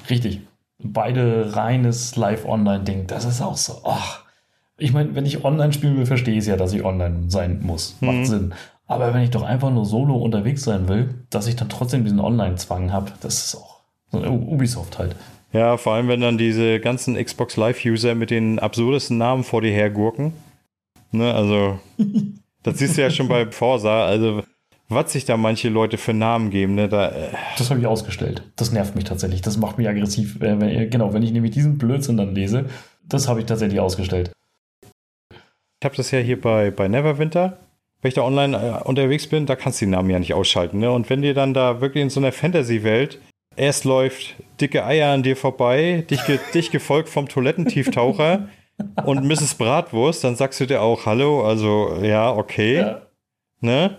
Richtig. 0.09 0.41
Beide 0.83 1.55
reines 1.55 2.17
Live-Online-Ding. 2.17 3.07
Das 3.07 3.27
ist 3.27 3.43
auch 3.43 3.59
so. 3.59 3.83
Ach. 3.85 4.21
Ich 4.79 4.95
meine, 4.95 5.15
wenn 5.15 5.27
ich 5.27 5.45
online 5.45 5.75
spielen 5.75 5.99
will, 5.99 6.07
verstehe 6.07 6.33
ich 6.35 6.41
es 6.41 6.47
ja, 6.47 6.57
dass 6.57 6.73
ich 6.73 6.85
online 6.87 7.25
sein 7.29 7.61
muss. 7.63 7.97
Macht 8.01 8.17
Mhm. 8.17 8.25
Sinn. 8.25 8.55
Aber 8.87 9.13
wenn 9.13 9.21
ich 9.23 9.31
doch 9.31 9.43
einfach 9.43 9.71
nur 9.71 9.85
solo 9.85 10.17
unterwegs 10.17 10.63
sein 10.65 10.89
will, 10.89 11.15
dass 11.29 11.49
ich 11.49 11.57
dann 11.57 11.69
trotzdem 11.69 12.05
diesen 12.05 12.21
Online-Zwang 12.21 12.95
habe, 12.95 13.13
das 13.21 13.45
ist 13.45 13.57
auch 13.57 13.81
so 14.11 14.19
Ubisoft 14.21 14.99
halt. 14.99 15.15
Ja, 15.53 15.77
vor 15.79 15.95
allem, 15.95 16.09
wenn 16.09 16.21
dann 16.21 16.37
diese 16.37 16.79
ganzen 16.79 17.15
Xbox 17.23 17.57
Live-User 17.57 18.15
mit 18.15 18.31
den 18.31 18.59
absurdesten 18.59 19.17
Namen 19.17 19.45
vor 19.45 19.63
dir 19.63 19.73
hergurken. 19.73 20.33
Ne, 21.11 21.33
also, 21.33 21.79
das 22.63 22.79
siehst 22.79 22.99
du 22.99 23.03
ja 23.03 23.11
schon 23.11 23.29
bei 23.29 23.51
Forsa. 23.51 24.05
Also, 24.05 24.43
was 24.91 25.13
sich 25.13 25.25
da 25.25 25.37
manche 25.37 25.69
Leute 25.69 25.97
für 25.97 26.13
Namen 26.13 26.51
geben, 26.51 26.75
ne, 26.75 26.89
da, 26.89 27.09
äh, 27.09 27.29
Das 27.57 27.71
habe 27.71 27.81
ich 27.81 27.87
ausgestellt. 27.87 28.43
Das 28.57 28.73
nervt 28.73 28.95
mich 28.95 29.05
tatsächlich. 29.05 29.41
Das 29.41 29.57
macht 29.57 29.79
mich 29.79 29.89
aggressiv. 29.89 30.37
Äh, 30.43 30.61
wenn, 30.61 30.91
genau, 30.91 31.15
wenn 31.15 31.23
ich 31.23 31.33
nämlich 31.33 31.53
diesen 31.53 31.79
Blödsinn 31.79 32.19
dann 32.19 32.35
lese, 32.35 32.67
das 33.07 33.27
habe 33.29 33.41
ich 33.41 33.47
tatsächlich 33.47 33.81
ausgestellt. 33.81 34.33
ich 35.31 35.85
habe 35.85 35.97
das 35.97 36.11
ja 36.11 36.19
hier 36.19 36.41
bei, 36.41 36.71
bei 36.71 36.89
Neverwinter. 36.89 37.59
Wenn 38.01 38.11
ich 38.11 38.15
da 38.15 38.23
online 38.23 38.57
äh, 38.57 38.87
unterwegs 38.87 39.27
bin, 39.27 39.47
da 39.47 39.57
kannst 39.57 39.81
du 39.81 39.87
die 39.87 39.91
Namen 39.91 40.11
ja 40.11 40.19
nicht 40.19 40.35
ausschalten. 40.35 40.79
Ne? 40.79 40.91
Und 40.91 41.09
wenn 41.09 41.23
dir 41.23 41.35
dann 41.35 41.55
da 41.55 41.81
wirklich 41.81 42.03
in 42.03 42.11
so 42.11 42.21
einer 42.21 42.33
Fantasy-Welt 42.33 43.19
erst 43.57 43.85
läuft 43.85 44.37
dicke 44.61 44.85
Eier 44.85 45.13
an 45.13 45.23
dir 45.23 45.37
vorbei, 45.37 46.05
dich, 46.11 46.25
ge 46.27 46.39
dich 46.55 46.71
gefolgt 46.71 47.09
vom 47.09 47.29
Toilettentieftaucher 47.29 48.49
und 49.05 49.25
Mrs. 49.25 49.55
Bratwurst, 49.55 50.25
dann 50.25 50.37
sagst 50.37 50.61
du 50.61 50.67
dir 50.67 50.83
auch 50.83 51.07
Hallo, 51.07 51.45
also 51.45 51.99
ja, 52.03 52.33
okay. 52.33 52.77
Ja. 52.77 53.03
Ne? 53.61 53.97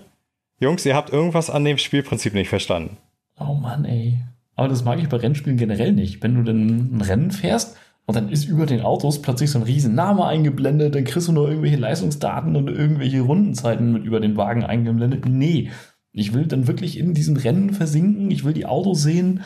Jungs, 0.59 0.85
ihr 0.85 0.95
habt 0.95 1.11
irgendwas 1.11 1.49
an 1.49 1.63
dem 1.63 1.77
Spielprinzip 1.77 2.33
nicht 2.33 2.49
verstanden. 2.49 2.97
Oh 3.39 3.53
Mann, 3.53 3.85
ey. 3.85 4.19
Aber 4.55 4.67
das 4.67 4.83
mag 4.83 4.99
ich 4.99 5.07
bei 5.07 5.17
Rennspielen 5.17 5.57
generell 5.57 5.93
nicht. 5.93 6.21
Wenn 6.21 6.35
du 6.35 6.43
dann 6.43 6.97
ein 6.97 7.01
Rennen 7.01 7.31
fährst 7.31 7.77
und 8.05 8.15
dann 8.15 8.29
ist 8.29 8.45
über 8.45 8.65
den 8.65 8.81
Autos 8.81 9.21
plötzlich 9.21 9.51
so 9.51 9.59
ein 9.59 9.63
riesen 9.63 9.95
Name 9.95 10.25
eingeblendet, 10.25 10.95
dann 10.95 11.05
kriegst 11.05 11.29
du 11.29 11.31
nur 11.31 11.47
irgendwelche 11.47 11.77
Leistungsdaten 11.77 12.57
und 12.57 12.67
irgendwelche 12.67 13.21
Rundenzeiten 13.21 13.93
mit 13.93 14.03
über 14.03 14.19
den 14.19 14.35
Wagen 14.35 14.65
eingeblendet. 14.65 15.25
Nee, 15.25 15.71
ich 16.11 16.33
will 16.33 16.45
dann 16.45 16.67
wirklich 16.67 16.97
in 16.97 17.13
diesem 17.13 17.37
Rennen 17.37 17.73
versinken, 17.73 18.31
ich 18.31 18.43
will 18.43 18.53
die 18.53 18.65
Autos 18.65 19.01
sehen 19.01 19.41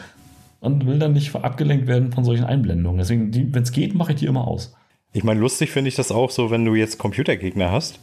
und 0.60 0.86
will 0.86 1.00
dann 1.00 1.14
nicht 1.14 1.36
abgelenkt 1.36 1.88
werden 1.88 2.12
von 2.12 2.24
solchen 2.24 2.46
Einblendungen. 2.46 3.00
Deswegen, 3.00 3.54
wenn 3.54 3.64
es 3.64 3.72
geht, 3.72 3.96
mache 3.96 4.14
ich 4.14 4.20
die 4.20 4.26
immer 4.26 4.48
aus. 4.48 4.74
Ich 5.12 5.24
meine, 5.24 5.40
lustig 5.40 5.72
finde 5.72 5.90
ich 5.90 5.96
das 5.96 6.12
auch 6.12 6.32
so, 6.32 6.52
wenn 6.52 6.66
du 6.66 6.74
jetzt 6.74 6.98
Computergegner 6.98 7.72
hast 7.72 8.00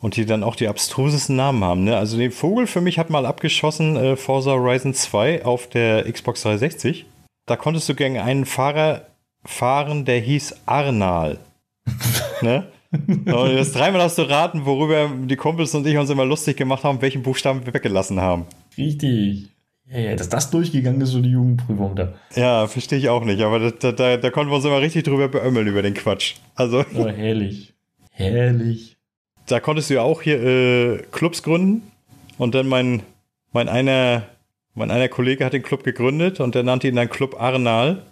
und 0.00 0.16
die 0.16 0.26
dann 0.26 0.42
auch 0.42 0.56
die 0.56 0.68
abstrusesten 0.68 1.36
Namen 1.36 1.62
haben. 1.62 1.84
Ne? 1.84 1.96
Also 1.96 2.16
den 2.16 2.32
Vogel 2.32 2.66
für 2.66 2.80
mich 2.80 2.98
hat 2.98 3.10
mal 3.10 3.26
abgeschossen 3.26 3.96
äh, 3.96 4.16
Forza 4.16 4.52
Horizon 4.52 4.94
2 4.94 5.44
auf 5.44 5.68
der 5.68 6.10
Xbox 6.10 6.42
360. 6.42 7.06
Da 7.46 7.56
konntest 7.56 7.88
du 7.88 7.94
gegen 7.94 8.18
einen 8.18 8.44
Fahrer 8.44 9.06
fahren, 9.44 10.04
der 10.04 10.20
hieß 10.20 10.56
Arnal. 10.66 11.38
ne? 12.42 12.66
Das 13.26 13.72
dreimal 13.72 14.02
hast 14.02 14.16
du 14.16 14.22
raten, 14.22 14.64
worüber 14.64 15.10
die 15.26 15.36
Kumpels 15.36 15.74
und 15.74 15.86
ich 15.86 15.98
uns 15.98 16.08
immer 16.08 16.24
lustig 16.24 16.56
gemacht 16.56 16.84
haben, 16.84 17.02
welchen 17.02 17.22
Buchstaben 17.22 17.64
wir 17.66 17.74
weggelassen 17.74 18.20
haben. 18.20 18.46
Richtig. 18.78 19.48
Ja, 19.90 19.98
ja, 19.98 20.16
dass 20.16 20.28
das 20.28 20.50
durchgegangen 20.50 21.00
ist, 21.00 21.10
so 21.10 21.20
die 21.20 21.30
Jugendprüfung 21.30 21.96
da. 21.96 22.14
Ja, 22.34 22.66
verstehe 22.66 22.98
ich 22.98 23.08
auch 23.08 23.24
nicht, 23.24 23.40
aber 23.42 23.70
da, 23.70 23.92
da, 23.92 24.16
da 24.16 24.30
konnten 24.30 24.50
wir 24.50 24.56
uns 24.56 24.64
immer 24.64 24.80
richtig 24.80 25.04
drüber 25.04 25.28
beömmeln 25.28 25.66
über 25.66 25.82
den 25.82 25.94
Quatsch. 25.94 26.34
Also. 26.54 26.84
Oh, 26.94 27.06
herrlich. 27.08 27.74
Herrlich. 28.10 28.96
Da 29.46 29.60
konntest 29.60 29.88
du 29.88 29.94
ja 29.94 30.02
auch 30.02 30.22
hier 30.22 30.42
äh, 30.42 30.98
Clubs 31.10 31.42
gründen. 31.42 31.82
Und 32.36 32.54
dann 32.54 32.68
mein, 32.68 33.02
mein 33.52 33.68
einer, 33.68 34.22
mein 34.74 34.90
einer 34.90 35.08
Kollege 35.08 35.44
hat 35.44 35.52
den 35.52 35.62
Club 35.62 35.84
gegründet 35.84 36.40
und 36.40 36.54
der 36.54 36.62
nannte 36.62 36.88
ihn 36.88 36.96
dann 36.96 37.10
Club 37.10 37.40
Arnal. 37.40 38.02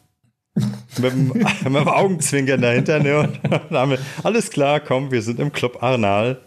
Mit, 0.99 1.13
dem, 1.13 1.29
mit 1.35 1.65
dem 1.65 1.89
Augenzwinkern 1.89 2.61
dahinter. 2.61 2.99
Ne? 2.99 3.19
Und 3.19 3.41
dann 3.51 3.71
haben 3.71 3.91
wir, 3.93 3.99
alles 4.23 4.51
klar, 4.51 4.81
komm, 4.81 5.11
wir 5.11 5.23
sind 5.23 5.41
im 5.41 5.53
Club 5.53 5.83
Arnal. 5.83 6.41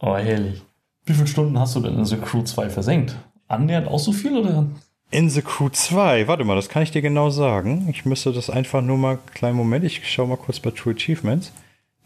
Oh, 0.00 0.16
herrlich. 0.16 0.62
Wie 1.06 1.14
viele 1.14 1.26
Stunden 1.26 1.58
hast 1.58 1.76
du 1.76 1.80
denn 1.80 1.98
in 1.98 2.04
The 2.04 2.16
Crew 2.16 2.42
2 2.42 2.70
versenkt? 2.70 3.16
Annähernd 3.48 3.88
auch 3.88 3.98
so 3.98 4.12
viel 4.12 4.36
oder? 4.36 4.66
In 5.10 5.30
The 5.30 5.42
Crew 5.42 5.68
2, 5.68 6.26
warte 6.26 6.44
mal, 6.44 6.56
das 6.56 6.68
kann 6.68 6.82
ich 6.82 6.90
dir 6.90 7.02
genau 7.02 7.30
sagen. 7.30 7.86
Ich 7.90 8.04
müsste 8.04 8.32
das 8.32 8.50
einfach 8.50 8.82
nur 8.82 8.98
mal, 8.98 9.18
kleinen 9.34 9.56
Moment, 9.56 9.84
ich 9.84 10.10
schaue 10.10 10.26
mal 10.26 10.36
kurz 10.36 10.60
bei 10.60 10.70
True 10.70 10.94
Achievements. 10.94 11.52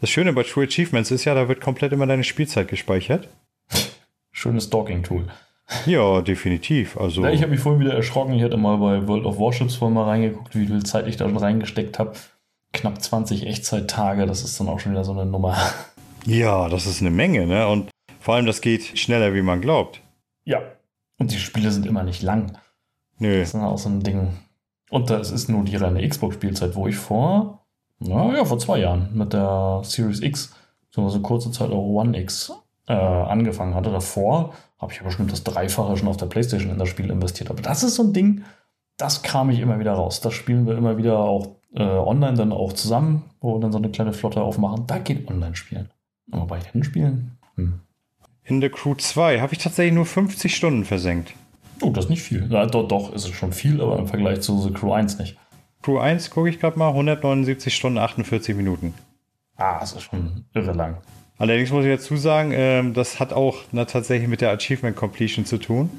Das 0.01 0.09
Schöne 0.09 0.33
bei 0.33 0.43
True 0.43 0.65
Achievements 0.65 1.11
ist 1.11 1.25
ja, 1.25 1.33
da 1.33 1.47
wird 1.47 1.61
komplett 1.61 1.91
immer 1.91 2.07
deine 2.07 2.23
Spielzeit 2.23 2.67
gespeichert. 2.67 3.27
Schönes 4.31 4.65
Stalking-Tool. 4.65 5.25
Ja, 5.85 6.21
definitiv. 6.21 6.97
Also 6.97 7.23
Ja, 7.23 7.29
ich 7.29 7.41
habe 7.41 7.51
mich 7.51 7.59
vorhin 7.59 7.79
wieder 7.81 7.93
erschrocken. 7.93 8.33
Ich 8.33 8.43
hatte 8.43 8.57
mal 8.57 8.77
bei 8.77 9.07
World 9.07 9.25
of 9.25 9.39
Warships 9.39 9.75
vorhin 9.75 9.95
mal 9.95 10.05
reingeguckt, 10.05 10.55
wie 10.55 10.67
viel 10.67 10.83
Zeit 10.83 11.07
ich 11.07 11.17
da 11.17 11.27
schon 11.27 11.37
reingesteckt 11.37 11.99
habe. 11.99 12.13
Knapp 12.73 13.01
20 13.01 13.47
Echtzeit-Tage, 13.47 14.25
das 14.25 14.43
ist 14.43 14.59
dann 14.59 14.69
auch 14.69 14.79
schon 14.79 14.91
wieder 14.91 15.03
so 15.03 15.11
eine 15.11 15.25
Nummer. 15.25 15.57
ja, 16.25 16.69
das 16.69 16.85
ist 16.85 17.01
eine 17.01 17.09
Menge, 17.09 17.47
ne? 17.47 17.67
Und 17.67 17.89
vor 18.19 18.35
allem, 18.35 18.45
das 18.45 18.61
geht 18.61 18.97
schneller, 18.99 19.33
wie 19.33 19.41
man 19.41 19.61
glaubt. 19.61 20.01
Ja. 20.43 20.61
Und 21.17 21.31
die 21.31 21.39
Spiele 21.39 21.71
sind 21.71 21.85
immer 21.85 22.03
nicht 22.03 22.21
lang. 22.21 22.57
Nö. 23.17 23.39
Das 23.39 23.49
ist 23.49 23.53
dann 23.53 23.63
auch 23.63 23.77
so 23.77 23.89
ein 23.89 24.01
Ding. 24.01 24.37
Und 24.89 25.09
das 25.09 25.31
ist 25.31 25.49
nur 25.49 25.63
die 25.63 25.75
reine 25.75 26.07
Xbox-Spielzeit, 26.07 26.75
wo 26.75 26.87
ich 26.87 26.95
vor, 26.95 27.65
naja, 27.99 28.45
vor 28.45 28.59
zwei 28.59 28.79
Jahren 28.79 29.09
mit 29.13 29.33
der 29.33 29.81
Series 29.83 30.21
X, 30.21 30.53
so 30.89 31.07
eine 31.07 31.21
kurze 31.21 31.51
Zeit 31.51 31.69
auch 31.69 31.85
One 31.85 32.17
X, 32.19 32.51
äh, 32.87 32.93
angefangen 32.93 33.75
hatte. 33.75 33.91
Davor 33.91 34.53
habe 34.79 34.91
ich 34.91 34.99
ja 34.99 35.05
bestimmt 35.05 35.31
das 35.31 35.43
Dreifache 35.43 35.97
schon 35.97 36.07
auf 36.07 36.17
der 36.17 36.27
Playstation 36.27 36.71
in 36.71 36.79
das 36.79 36.89
Spiel 36.89 37.09
investiert. 37.09 37.49
Aber 37.49 37.61
das 37.61 37.83
ist 37.83 37.95
so 37.95 38.03
ein 38.03 38.13
Ding, 38.13 38.43
das 38.97 39.21
kam 39.21 39.49
ich 39.49 39.59
immer 39.59 39.79
wieder 39.79 39.93
raus. 39.93 40.21
Das 40.21 40.33
spielen 40.33 40.65
wir 40.65 40.77
immer 40.77 40.97
wieder 40.97 41.19
auch 41.19 41.57
äh, 41.73 41.83
online 41.83 42.35
dann 42.35 42.51
auch 42.51 42.73
zusammen, 42.73 43.23
wo 43.41 43.55
wir 43.55 43.59
dann 43.59 43.71
so 43.71 43.77
eine 43.77 43.89
kleine 43.89 44.13
Flotte 44.13 44.41
aufmachen. 44.41 44.87
Da 44.87 44.97
geht 44.97 45.29
Online-Spielen. 45.29 45.89
Aber 46.31 46.45
bei 46.45 46.59
Rennspielen, 46.59 47.37
hm. 47.55 47.81
In 48.43 48.61
The 48.61 48.69
Crew 48.69 48.95
2 48.95 49.41
habe 49.41 49.53
ich 49.53 49.59
tatsächlich 49.59 49.93
nur 49.93 50.07
50 50.07 50.55
Stunden 50.55 50.83
versenkt. 50.83 51.33
Oh, 51.81 51.91
das 51.91 52.05
ist 52.05 52.09
nicht 52.09 52.23
viel. 52.23 52.51
Ja, 52.51 52.65
doch, 52.65 52.87
doch, 52.87 53.13
ist 53.13 53.25
es 53.25 53.31
schon 53.31 53.53
viel, 53.53 53.79
aber 53.79 53.99
im 53.99 54.07
Vergleich 54.07 54.41
zu 54.41 54.59
The 54.59 54.71
Crew 54.71 54.91
1 54.91 55.19
nicht. 55.19 55.37
Crew 55.83 55.99
1 55.99 56.31
gucke 56.31 56.49
ich 56.49 56.59
gerade 56.59 56.77
mal, 56.77 56.89
179 56.89 57.73
Stunden, 57.73 57.99
48 57.99 58.55
Minuten. 58.55 58.95
Ah, 59.55 59.79
das 59.79 59.93
ist 59.93 60.01
schon 60.01 60.45
irre 60.53 60.73
lang. 60.73 60.97
Allerdings 61.39 61.71
muss 61.71 61.85
ich 61.85 61.91
dazu 61.91 62.17
sagen, 62.17 62.51
ähm, 62.53 62.93
das 62.93 63.19
hat 63.19 63.31
auch 63.33 63.59
na, 63.71 63.85
tatsächlich 63.85 64.27
mit 64.27 64.41
der 64.41 64.51
Achievement 64.51 64.95
Completion 64.95 65.45
zu 65.45 65.57
tun. 65.57 65.89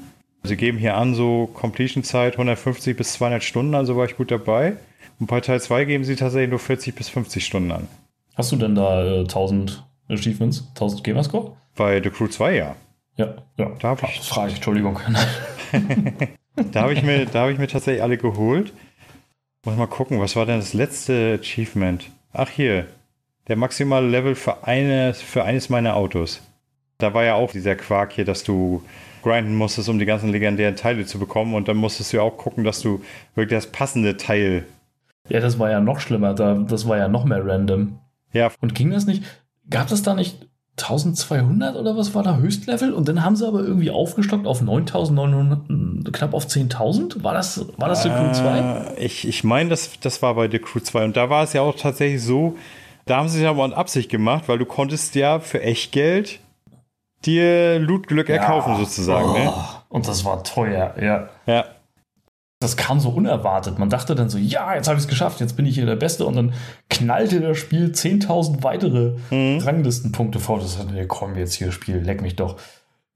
Sie 0.43 0.55
geben 0.55 0.77
hier 0.77 0.95
an, 0.95 1.13
so 1.15 1.47
Completion-Zeit 1.47 2.33
150 2.33 2.95
bis 2.95 3.13
200 3.13 3.43
Stunden, 3.43 3.75
also 3.75 3.97
war 3.97 4.05
ich 4.05 4.17
gut 4.17 4.31
dabei. 4.31 4.77
Und 5.19 5.27
bei 5.27 5.41
Teil 5.41 5.59
2 5.59 5.85
geben 5.85 6.03
sie 6.03 6.15
tatsächlich 6.15 6.49
nur 6.49 6.59
40 6.59 6.95
bis 6.95 7.09
50 7.09 7.45
Stunden 7.45 7.71
an. 7.71 7.87
Hast 8.35 8.51
du 8.51 8.55
denn 8.55 8.75
da 8.75 9.03
äh, 9.03 9.19
1000 9.21 9.83
Achievements, 10.09 10.67
1000 10.69 11.03
Gamerscore? 11.03 11.57
Bei 11.75 12.01
The 12.01 12.09
Crew 12.09 12.27
2 12.27 12.55
ja. 12.55 12.75
Ja, 13.17 13.35
ja. 13.57 13.71
Da 13.79 13.89
habe 13.89 14.01
ich, 14.07 14.17
Das 14.17 14.27
frage 14.27 14.49
ich, 14.49 14.55
Entschuldigung. 14.55 14.99
da 16.71 16.81
hab 16.83 16.91
ich, 16.91 17.03
mir, 17.03 17.25
da 17.25 17.43
hab 17.43 17.49
ich 17.49 17.57
mir 17.57 17.67
tatsächlich 17.67 18.03
alle 18.03 18.17
geholt. 18.17 18.73
Muss 19.65 19.75
mal 19.75 19.87
gucken, 19.87 20.19
was 20.19 20.35
war 20.35 20.45
denn 20.45 20.59
das 20.59 20.73
letzte 20.73 21.39
Achievement? 21.39 22.09
Ach 22.33 22.49
hier, 22.49 22.87
der 23.47 23.55
maximale 23.55 24.07
Level 24.07 24.35
für, 24.35 24.65
eine, 24.65 25.13
für 25.13 25.43
eines 25.43 25.69
meiner 25.69 25.95
Autos. 25.95 26.41
Da 26.97 27.13
war 27.13 27.23
ja 27.23 27.33
auch 27.35 27.51
dieser 27.51 27.75
Quark 27.75 28.13
hier, 28.13 28.25
dass 28.25 28.43
du 28.43 28.83
grinden 29.23 29.55
musstest, 29.55 29.89
um 29.89 29.99
die 29.99 30.05
ganzen 30.05 30.31
legendären 30.31 30.75
Teile 30.75 31.05
zu 31.05 31.19
bekommen. 31.19 31.53
Und 31.55 31.67
dann 31.67 31.77
musstest 31.77 32.13
du 32.13 32.17
ja 32.17 32.23
auch 32.23 32.37
gucken, 32.37 32.63
dass 32.63 32.81
du 32.81 33.01
wirklich 33.35 33.57
das 33.57 33.67
passende 33.71 34.17
Teil. 34.17 34.65
ja, 35.29 35.39
das 35.39 35.59
war 35.59 35.69
ja 35.69 35.79
noch 35.79 35.99
schlimmer. 35.99 36.33
Da, 36.33 36.55
das 36.55 36.87
war 36.87 36.97
ja 36.97 37.07
noch 37.07 37.25
mehr 37.25 37.45
random. 37.45 37.99
Ja, 38.33 38.51
Und 38.61 38.75
ging 38.75 38.91
das 38.91 39.05
nicht? 39.05 39.23
Gab 39.69 39.91
es 39.91 40.03
da 40.03 40.13
nicht 40.13 40.47
1200 40.77 41.75
oder 41.75 41.97
was 41.97 42.15
war 42.15 42.23
da 42.23 42.37
Höchstlevel? 42.37 42.93
Und 42.93 43.07
dann 43.07 43.23
haben 43.23 43.35
sie 43.35 43.47
aber 43.47 43.61
irgendwie 43.61 43.91
aufgestockt 43.91 44.47
auf 44.47 44.61
9900, 44.61 46.13
knapp 46.13 46.33
auf 46.33 46.45
10.000? 46.45 47.23
War 47.23 47.33
das, 47.33 47.65
war 47.77 47.89
das 47.89 48.03
The 48.03 48.09
Crew 48.09 48.31
2? 48.31 48.95
Äh, 48.97 49.05
ich 49.05 49.27
ich 49.27 49.43
meine, 49.43 49.69
das, 49.69 49.91
das 49.99 50.21
war 50.21 50.35
bei 50.35 50.49
The 50.49 50.59
Crew 50.59 50.79
2. 50.79 51.03
Und 51.05 51.17
da 51.17 51.29
war 51.29 51.43
es 51.43 51.53
ja 51.53 51.61
auch 51.61 51.75
tatsächlich 51.75 52.23
so, 52.23 52.57
da 53.05 53.17
haben 53.17 53.27
sie 53.29 53.37
es 53.37 53.43
ja 53.43 53.49
aber 53.51 53.65
in 53.65 53.73
Absicht 53.73 54.09
gemacht, 54.09 54.43
weil 54.47 54.57
du 54.57 54.65
konntest 54.65 55.15
ja 55.15 55.39
für 55.39 55.61
Echtgeld 55.61 56.39
dir 57.25 57.79
Lootglück 57.79 58.29
erkaufen 58.29 58.77
sozusagen. 58.77 59.33
Ne? 59.33 59.53
Oh, 59.53 59.63
und 59.89 60.07
das 60.07 60.25
war 60.25 60.43
teuer, 60.43 60.95
ja. 60.99 61.29
Ja, 61.45 61.65
Das 62.59 62.77
kam 62.77 62.99
so 62.99 63.09
unerwartet. 63.09 63.77
Man 63.79 63.89
dachte 63.89 64.15
dann 64.15 64.29
so, 64.29 64.37
ja, 64.37 64.75
jetzt 64.75 64.87
habe 64.87 64.97
ich 64.97 65.03
es 65.03 65.09
geschafft, 65.09 65.39
jetzt 65.39 65.55
bin 65.57 65.65
ich 65.65 65.75
hier 65.75 65.85
der 65.85 65.95
Beste. 65.95 66.25
Und 66.25 66.35
dann 66.35 66.53
knallte 66.89 67.39
das 67.41 67.57
Spiel 67.57 67.91
10.000 67.91 68.63
weitere 68.63 69.15
Mhm. 69.29 69.59
Ranglistenpunkte 69.59 70.39
vor. 70.39 70.59
Das 70.59 70.77
hat, 70.79 70.91
nee, 70.91 71.05
komm 71.07 71.35
jetzt 71.35 71.53
hier, 71.55 71.71
Spiel, 71.71 71.97
leck 71.97 72.21
mich 72.21 72.35
doch. 72.35 72.57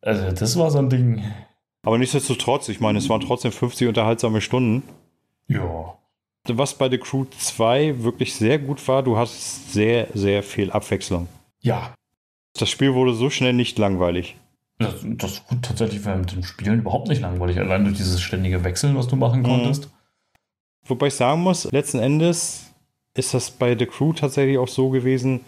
Also, 0.01 0.31
das 0.31 0.57
war 0.57 0.69
so 0.71 0.77
ein 0.79 0.89
Ding. 0.89 1.23
aber 1.83 1.97
nichtsdestotrotz, 1.97 2.69
ich 2.69 2.79
meine, 2.79 2.97
es 2.99 3.09
waren 3.09 3.21
trotzdem 3.21 3.51
50 3.51 3.87
unterhaltsame 3.87 4.41
Stunden. 4.41 4.83
Ja. 5.47 5.95
Was 6.47 6.75
bei 6.77 6.89
The 6.89 6.97
Crew 6.97 7.25
2 7.37 8.03
wirklich 8.03 8.35
sehr 8.35 8.59
gut 8.59 8.85
war, 8.87 9.01
du 9.03 9.17
hast 9.17 9.73
sehr, 9.73 10.07
sehr 10.13 10.43
viel 10.43 10.71
Abwechslung. 10.71 11.27
Ja, 11.61 11.93
Das 12.57 12.69
Spiel 12.69 12.93
wurde 12.93 13.13
so 13.13 13.29
schnell 13.29 13.53
nicht 13.53 13.77
langweilig. 13.79 14.35
Das, 14.77 14.95
das 15.03 15.45
gut, 15.47 15.61
tatsächlich 15.63 16.05
war 16.05 16.15
mit 16.17 16.31
dem 16.31 16.43
Spielen 16.43 16.79
überhaupt 16.79 17.07
nicht 17.09 17.21
langweilig, 17.21 17.59
allein 17.59 17.83
durch 17.83 17.97
dieses 17.97 18.21
ständige 18.21 18.63
Wechseln, 18.63 18.95
was 18.95 19.07
du 19.07 19.15
machen 19.15 19.41
Mhm. 19.41 19.45
konntest. 19.45 19.89
Wobei 20.85 21.07
ich 21.07 21.15
sagen 21.15 21.41
muss, 21.41 21.69
letzten 21.71 21.99
Endes 21.99 22.71
ist 23.15 23.33
das 23.33 23.49
bei 23.51 23.77
The 23.77 23.85
Crew 23.87 24.13
tatsächlich 24.13 24.57
auch 24.57 24.67
so 24.67 24.89
gewesen, 24.89 25.41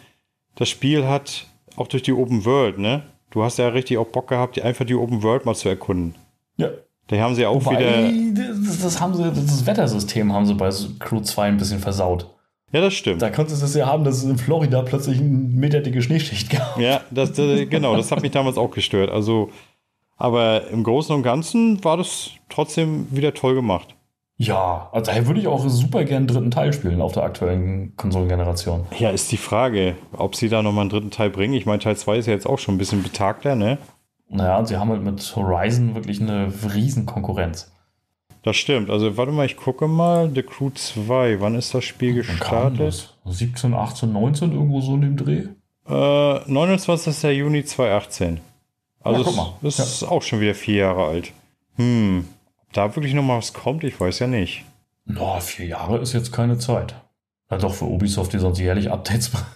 das 0.55 0.69
Spiel 0.69 1.05
hat 1.05 1.45
auch 1.75 1.87
durch 1.87 2.03
die 2.03 2.13
Open 2.13 2.43
World, 2.45 2.79
ne? 2.79 3.03
Du 3.29 3.43
hast 3.43 3.57
ja 3.59 3.67
richtig 3.69 3.97
auch 3.99 4.07
Bock 4.07 4.27
gehabt, 4.29 4.55
die- 4.55 4.63
einfach 4.63 4.85
die 4.85 4.95
Open 4.95 5.21
World 5.23 5.45
mal 5.45 5.53
zu 5.55 5.69
erkunden. 5.69 6.15
Ja. 6.57 6.69
Da 7.07 7.17
haben 7.17 7.35
sie 7.35 7.45
auch 7.45 7.65
Wobei, 7.65 8.11
wieder. 8.11 8.49
das, 8.53 8.81
das, 8.81 9.01
haben 9.01 9.13
sie, 9.15 9.23
das 9.23 9.65
Wettersystem 9.65 10.33
haben 10.33 10.45
sie 10.45 10.53
bei 10.53 10.69
Crew 10.99 11.21
2 11.21 11.47
ein 11.47 11.57
bisschen 11.57 11.79
versaut. 11.79 12.33
Ja, 12.73 12.81
das 12.81 12.93
stimmt. 12.93 13.21
Da 13.21 13.29
konntest 13.29 13.61
du 13.61 13.65
es 13.65 13.75
ja 13.75 13.85
haben, 13.85 14.03
dass 14.03 14.17
es 14.17 14.23
in 14.25 14.37
Florida 14.37 14.81
plötzlich 14.81 15.19
eine 15.19 15.29
meterdicke 15.29 16.01
Schneeschicht 16.01 16.49
gab. 16.49 16.77
Ja, 16.77 17.01
das, 17.11 17.31
das, 17.31 17.69
genau, 17.69 17.95
das 17.95 18.11
hat 18.11 18.21
mich 18.21 18.31
damals 18.31 18.57
auch 18.57 18.71
gestört. 18.71 19.09
Also, 19.09 19.49
aber 20.17 20.67
im 20.67 20.83
Großen 20.83 21.15
und 21.15 21.23
Ganzen 21.23 21.81
war 21.85 21.95
das 21.95 22.31
trotzdem 22.49 23.07
wieder 23.09 23.33
toll 23.33 23.55
gemacht. 23.55 23.95
Ja, 24.39 24.89
also 24.91 25.09
daher 25.09 25.25
würde 25.25 25.39
ich 25.39 25.47
auch 25.47 25.67
super 25.67 26.03
gern 26.03 26.17
einen 26.17 26.27
dritten 26.27 26.51
Teil 26.51 26.71
spielen 26.71 27.01
auf 27.01 27.13
der 27.13 27.23
aktuellen 27.23 27.95
Konsolengeneration. 27.95 28.85
Ja, 28.99 29.09
ist 29.09 29.31
die 29.31 29.37
Frage, 29.37 29.95
ob 30.15 30.35
sie 30.35 30.47
da 30.47 30.61
nochmal 30.61 30.81
einen 30.81 30.91
dritten 30.91 31.09
Teil 31.09 31.31
bringen. 31.31 31.55
Ich 31.55 31.65
meine, 31.65 31.79
Teil 31.79 31.97
2 31.97 32.17
ist 32.17 32.27
ja 32.27 32.33
jetzt 32.33 32.47
auch 32.47 32.59
schon 32.59 32.75
ein 32.75 32.77
bisschen 32.77 33.01
betagter, 33.01 33.55
ne? 33.55 33.79
Naja, 34.29 34.57
und 34.57 34.67
sie 34.67 34.77
haben 34.77 34.89
halt 34.89 35.03
mit 35.03 35.35
Horizon 35.35 35.95
wirklich 35.95 36.21
eine 36.21 36.51
riesen 36.73 37.05
Konkurrenz. 37.05 37.71
Das 38.43 38.55
stimmt. 38.55 38.89
Also, 38.89 39.17
warte 39.17 39.31
mal, 39.31 39.45
ich 39.45 39.57
gucke 39.57 39.87
mal. 39.87 40.29
The 40.33 40.43
Crew 40.43 40.69
2, 40.69 41.41
wann 41.41 41.55
ist 41.55 41.73
das 41.73 41.83
Spiel 41.85 42.13
gestartet? 42.13 42.79
das? 42.79 43.13
17, 43.25 43.73
18, 43.73 44.11
19 44.11 44.51
irgendwo 44.53 44.79
so 44.81 44.95
in 44.95 45.01
dem 45.01 45.17
Dreh? 45.17 45.43
Äh, 45.87 46.41
29. 46.51 47.23
Juni 47.37 47.63
2018. 47.65 48.39
Also, 49.01 49.19
Ja, 49.21 49.25
guck 49.25 49.35
mal. 49.35 49.53
das 49.61 49.79
ist 49.79 50.03
auch 50.03 50.21
schon 50.21 50.39
wieder 50.41 50.55
vier 50.55 50.75
Jahre 50.77 51.05
alt. 51.05 51.31
Hm, 51.75 52.25
ob 52.67 52.73
da 52.73 52.95
wirklich 52.95 53.13
nochmal 53.13 53.37
was 53.37 53.53
kommt, 53.53 53.83
ich 53.83 53.99
weiß 53.99 54.19
ja 54.19 54.27
nicht. 54.27 54.63
Na, 55.05 55.39
vier 55.39 55.67
Jahre 55.67 55.99
ist 55.99 56.13
jetzt 56.13 56.31
keine 56.33 56.57
Zeit. 56.57 56.95
Na 57.49 57.57
doch, 57.57 57.73
für 57.73 57.85
Ubisoft, 57.85 58.33
die 58.33 58.39
sonst 58.39 58.59
jährlich 58.59 58.91
Updates 58.91 59.31
machen. 59.33 59.47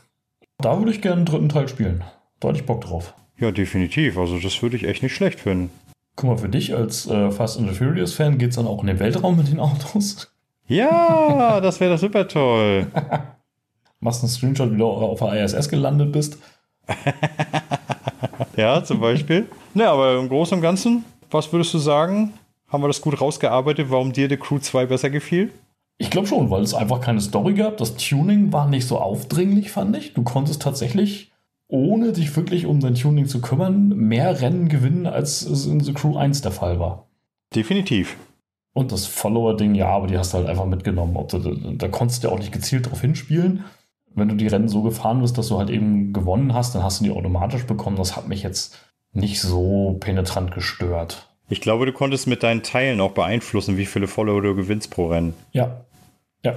Da 0.60 0.78
würde 0.78 0.92
ich 0.92 1.02
gerne 1.02 1.18
einen 1.18 1.26
dritten 1.26 1.50
Teil 1.50 1.68
spielen. 1.68 2.04
Da 2.40 2.50
hätte 2.50 2.60
ich 2.60 2.66
Bock 2.66 2.82
drauf. 2.82 3.14
Ja, 3.42 3.52
definitiv. 3.52 4.18
Also, 4.18 4.40
das 4.40 4.62
würde 4.62 4.78
ich 4.78 4.86
echt 4.86 5.04
nicht 5.04 5.16
schlecht 5.16 5.42
finden. 5.42 5.72
Guck 6.16 6.30
mal, 6.30 6.38
für 6.38 6.50
dich 6.50 6.76
als 6.76 7.08
äh, 7.08 7.32
Fast 7.32 7.58
and 7.60 7.70
the 7.70 7.76
Furious 7.76 8.14
Fan 8.14 8.38
geht 8.38 8.52
es 8.52 8.56
dann 8.56 8.68
auch 8.68 8.82
in 8.82 8.88
den 8.88 9.00
Weltraum 9.00 9.36
mit 9.36 9.48
den 9.50 9.60
Autos. 9.60 10.32
Ja, 10.68 11.60
das 11.60 11.80
wäre 11.80 11.94
doch 11.94 12.00
super 12.00 12.28
toll. 12.28 12.88
Machst 14.00 14.24
einen 14.24 14.30
Screenshot, 14.30 14.72
wie 14.72 14.78
du 14.78 14.86
auf 14.86 15.20
der 15.20 15.44
ISS 15.44 15.68
gelandet 15.68 16.14
bist. 16.14 16.38
Ja, 18.58 18.84
zum 18.84 19.00
Beispiel. 19.00 19.48
Ne, 19.74 19.88
aber 19.88 20.20
im 20.20 20.28
Großen 20.28 20.56
und 20.58 20.62
Ganzen, 20.62 21.06
was 21.32 21.52
würdest 21.52 21.74
du 21.74 21.78
sagen? 21.78 22.34
Haben 22.68 22.84
wir 22.84 22.88
das 22.88 23.02
gut 23.02 23.20
rausgearbeitet, 23.20 23.88
warum 23.90 24.12
dir 24.12 24.30
The 24.30 24.38
Crew 24.38 24.60
2 24.60 24.86
besser 24.88 25.10
gefiel? 25.10 25.52
Ich 25.98 26.10
glaube 26.10 26.28
schon, 26.28 26.50
weil 26.50 26.62
es 26.62 26.74
einfach 26.74 27.02
keine 27.02 27.22
Story 27.22 27.54
gab. 27.54 27.78
Das 27.78 27.96
Tuning 27.96 28.52
war 28.52 28.68
nicht 28.68 28.88
so 28.88 29.00
aufdringlich, 29.00 29.72
fand 29.72 29.96
ich. 29.96 30.14
Du 30.14 30.24
konntest 30.24 30.62
tatsächlich 30.62 31.31
ohne 31.72 32.12
dich 32.12 32.36
wirklich 32.36 32.66
um 32.66 32.82
dein 32.82 32.96
Tuning 32.96 33.28
zu 33.28 33.40
kümmern, 33.40 33.88
mehr 33.90 34.42
Rennen 34.42 34.68
gewinnen, 34.68 35.08
als 35.08 35.42
es 35.42 35.66
in 35.66 35.80
The 35.80 35.94
Crew 35.94 36.18
1 36.18 36.42
der 36.42 36.52
Fall 36.52 36.80
war. 36.80 37.08
Definitiv. 37.56 38.18
Und 38.74 38.92
das 38.92 39.06
Follower-Ding, 39.06 39.74
ja, 39.74 39.88
aber 39.88 40.08
die 40.08 40.18
hast 40.18 40.34
du 40.34 40.38
halt 40.38 40.48
einfach 40.48 40.66
mitgenommen. 40.66 41.16
Ob 41.16 41.30
du, 41.30 41.40
da 41.40 41.88
konntest 41.88 42.24
du 42.24 42.28
ja 42.28 42.34
auch 42.34 42.40
nicht 42.40 42.52
gezielt 42.52 42.90
drauf 42.90 43.02
hinspielen. 43.02 43.64
Wenn 44.14 44.28
du 44.28 44.36
die 44.36 44.48
Rennen 44.48 44.68
so 44.68 44.82
gefahren 44.82 45.22
bist, 45.22 45.38
dass 45.38 45.48
du 45.48 45.58
halt 45.58 45.70
eben 45.70 46.12
gewonnen 46.12 46.54
hast, 46.54 46.76
dann 46.76 46.84
hast 46.84 47.00
du 47.00 47.06
die 47.06 47.12
automatisch 47.12 47.66
bekommen. 47.66 47.96
Das 47.96 48.18
hat 48.18 48.28
mich 48.28 48.44
jetzt 48.44 48.78
nicht 49.14 49.40
so 49.40 49.96
penetrant 50.00 50.54
gestört. 50.54 51.30
Ich 51.48 51.62
glaube, 51.62 51.86
du 51.86 51.94
konntest 51.94 52.28
mit 52.28 52.44
deinen 52.44 52.64
Teilen 52.64 53.00
auch 53.00 53.12
beeinflussen, 53.12 53.78
wie 53.78 53.86
viele 53.86 54.08
Follower 54.08 54.42
du 54.42 54.56
gewinnst 54.56 54.92
pro 54.92 55.08
Rennen. 55.08 55.34
Ja. 55.54 55.86
Ja. 56.44 56.56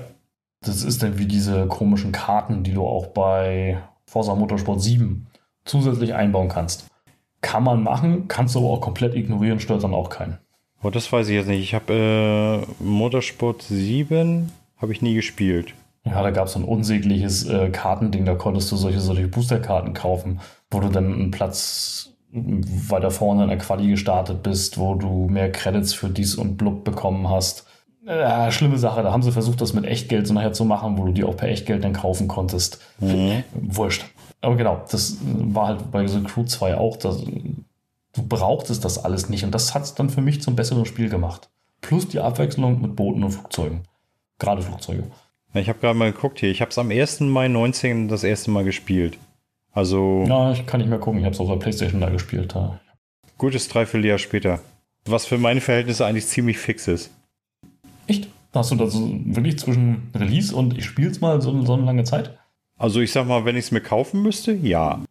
Das 0.60 0.82
ist 0.82 1.02
dann 1.04 1.18
wie 1.18 1.26
diese 1.26 1.66
komischen 1.66 2.10
Karten, 2.10 2.64
die 2.64 2.72
du 2.72 2.84
auch 2.84 3.08
bei 3.08 3.80
Forza 4.06 4.34
Motorsport 4.34 4.82
7 4.82 5.26
zusätzlich 5.64 6.14
einbauen 6.14 6.48
kannst. 6.48 6.86
Kann 7.40 7.64
man 7.64 7.82
machen, 7.82 8.28
kannst 8.28 8.54
du 8.54 8.60
aber 8.60 8.70
auch 8.70 8.80
komplett 8.80 9.14
ignorieren, 9.14 9.60
stört 9.60 9.84
dann 9.84 9.94
auch 9.94 10.08
keinen. 10.08 10.38
Oh, 10.82 10.90
das 10.90 11.10
weiß 11.10 11.28
ich 11.28 11.34
jetzt 11.34 11.48
nicht. 11.48 11.62
Ich 11.62 11.74
habe 11.74 12.66
äh, 12.78 12.82
Motorsport 12.82 13.62
7 13.62 14.52
habe 14.76 14.92
ich 14.92 15.02
nie 15.02 15.14
gespielt. 15.14 15.74
Ja, 16.04 16.22
da 16.22 16.30
gab 16.30 16.46
es 16.46 16.52
so 16.52 16.58
ein 16.58 16.64
unsägliches 16.64 17.48
äh, 17.48 17.70
Kartending, 17.70 18.26
da 18.26 18.34
konntest 18.34 18.70
du 18.70 18.76
solche, 18.76 19.00
solche 19.00 19.28
Boosterkarten 19.28 19.94
kaufen, 19.94 20.40
wo 20.70 20.80
du 20.80 20.88
dann 20.88 21.14
einen 21.14 21.30
Platz 21.30 22.10
weiter 22.30 23.10
vorne 23.10 23.44
in 23.44 23.48
der 23.48 23.58
Quali 23.58 23.88
gestartet 23.88 24.42
bist, 24.42 24.76
wo 24.76 24.94
du 24.96 25.28
mehr 25.28 25.50
Credits 25.52 25.94
für 25.94 26.10
dies 26.10 26.34
und 26.34 26.56
blub 26.56 26.84
bekommen 26.84 27.30
hast. 27.30 27.66
Ja, 28.06 28.50
schlimme 28.50 28.78
Sache, 28.78 29.02
da 29.02 29.12
haben 29.12 29.22
sie 29.22 29.32
versucht, 29.32 29.60
das 29.60 29.72
mit 29.72 29.86
Echtgeld 29.86 30.26
so 30.26 30.34
nachher 30.34 30.52
zu 30.52 30.64
machen, 30.64 30.98
wo 30.98 31.06
du 31.06 31.12
die 31.12 31.24
auch 31.24 31.36
per 31.36 31.48
Echtgeld 31.48 31.84
dann 31.84 31.94
kaufen 31.94 32.28
konntest. 32.28 32.80
Mhm. 33.00 33.44
Wurscht. 33.54 34.04
Aber 34.42 34.56
genau, 34.56 34.84
das 34.90 35.16
war 35.22 35.68
halt 35.68 35.90
bei 35.90 36.06
The 36.06 36.22
Crew 36.22 36.44
2 36.44 36.76
auch. 36.76 36.98
Das, 36.98 37.22
du 37.22 38.22
brauchtest 38.28 38.84
das 38.84 39.02
alles 39.02 39.30
nicht. 39.30 39.44
Und 39.44 39.54
das 39.54 39.74
hat 39.74 39.84
es 39.84 39.94
dann 39.94 40.10
für 40.10 40.20
mich 40.20 40.42
zum 40.42 40.54
besseren 40.54 40.84
Spiel 40.84 41.08
gemacht. 41.08 41.48
Plus 41.80 42.08
die 42.08 42.20
Abwechslung 42.20 42.82
mit 42.82 42.94
Booten 42.94 43.24
und 43.24 43.30
Flugzeugen. 43.30 43.82
Gerade 44.38 44.60
Flugzeuge. 44.60 45.04
Ich 45.54 45.68
habe 45.68 45.78
gerade 45.78 45.96
mal 45.98 46.12
geguckt 46.12 46.40
hier. 46.40 46.50
Ich 46.50 46.60
habe 46.60 46.70
es 46.70 46.78
am 46.78 46.90
1. 46.90 47.20
Mai 47.20 47.48
19 47.48 48.08
das 48.08 48.24
erste 48.24 48.50
Mal 48.50 48.64
gespielt. 48.64 49.18
Also. 49.72 50.24
Ja, 50.28 50.52
ich 50.52 50.66
kann 50.66 50.80
nicht 50.80 50.90
mehr 50.90 50.98
gucken. 50.98 51.20
Ich 51.20 51.24
habe 51.24 51.34
es 51.34 51.40
auf 51.40 51.48
der 51.48 51.56
Playstation 51.56 52.00
da 52.00 52.10
gespielt. 52.10 52.54
Ja. 52.54 52.80
Gutes 53.38 53.68
Dreivierteljahr 53.68 54.18
später. 54.18 54.60
Was 55.06 55.26
für 55.26 55.38
meine 55.38 55.60
Verhältnisse 55.60 56.04
eigentlich 56.04 56.26
ziemlich 56.26 56.58
fix 56.58 56.88
ist. 56.88 57.10
Echt? 58.06 58.28
Hast 58.52 58.70
du 58.70 58.76
da 58.76 58.86
so 58.86 59.10
wirklich 59.24 59.58
zwischen 59.58 60.10
Release 60.14 60.54
und 60.54 60.78
ich 60.78 60.84
spiele 60.84 61.10
es 61.10 61.20
mal 61.20 61.40
so, 61.40 61.64
so 61.64 61.74
eine 61.74 61.84
lange 61.84 62.04
Zeit? 62.04 62.38
Also 62.76 63.00
ich 63.00 63.12
sag 63.12 63.26
mal, 63.26 63.44
wenn 63.44 63.56
ich 63.56 63.66
es 63.66 63.70
mir 63.72 63.80
kaufen 63.80 64.22
müsste, 64.22 64.52
ja. 64.52 65.02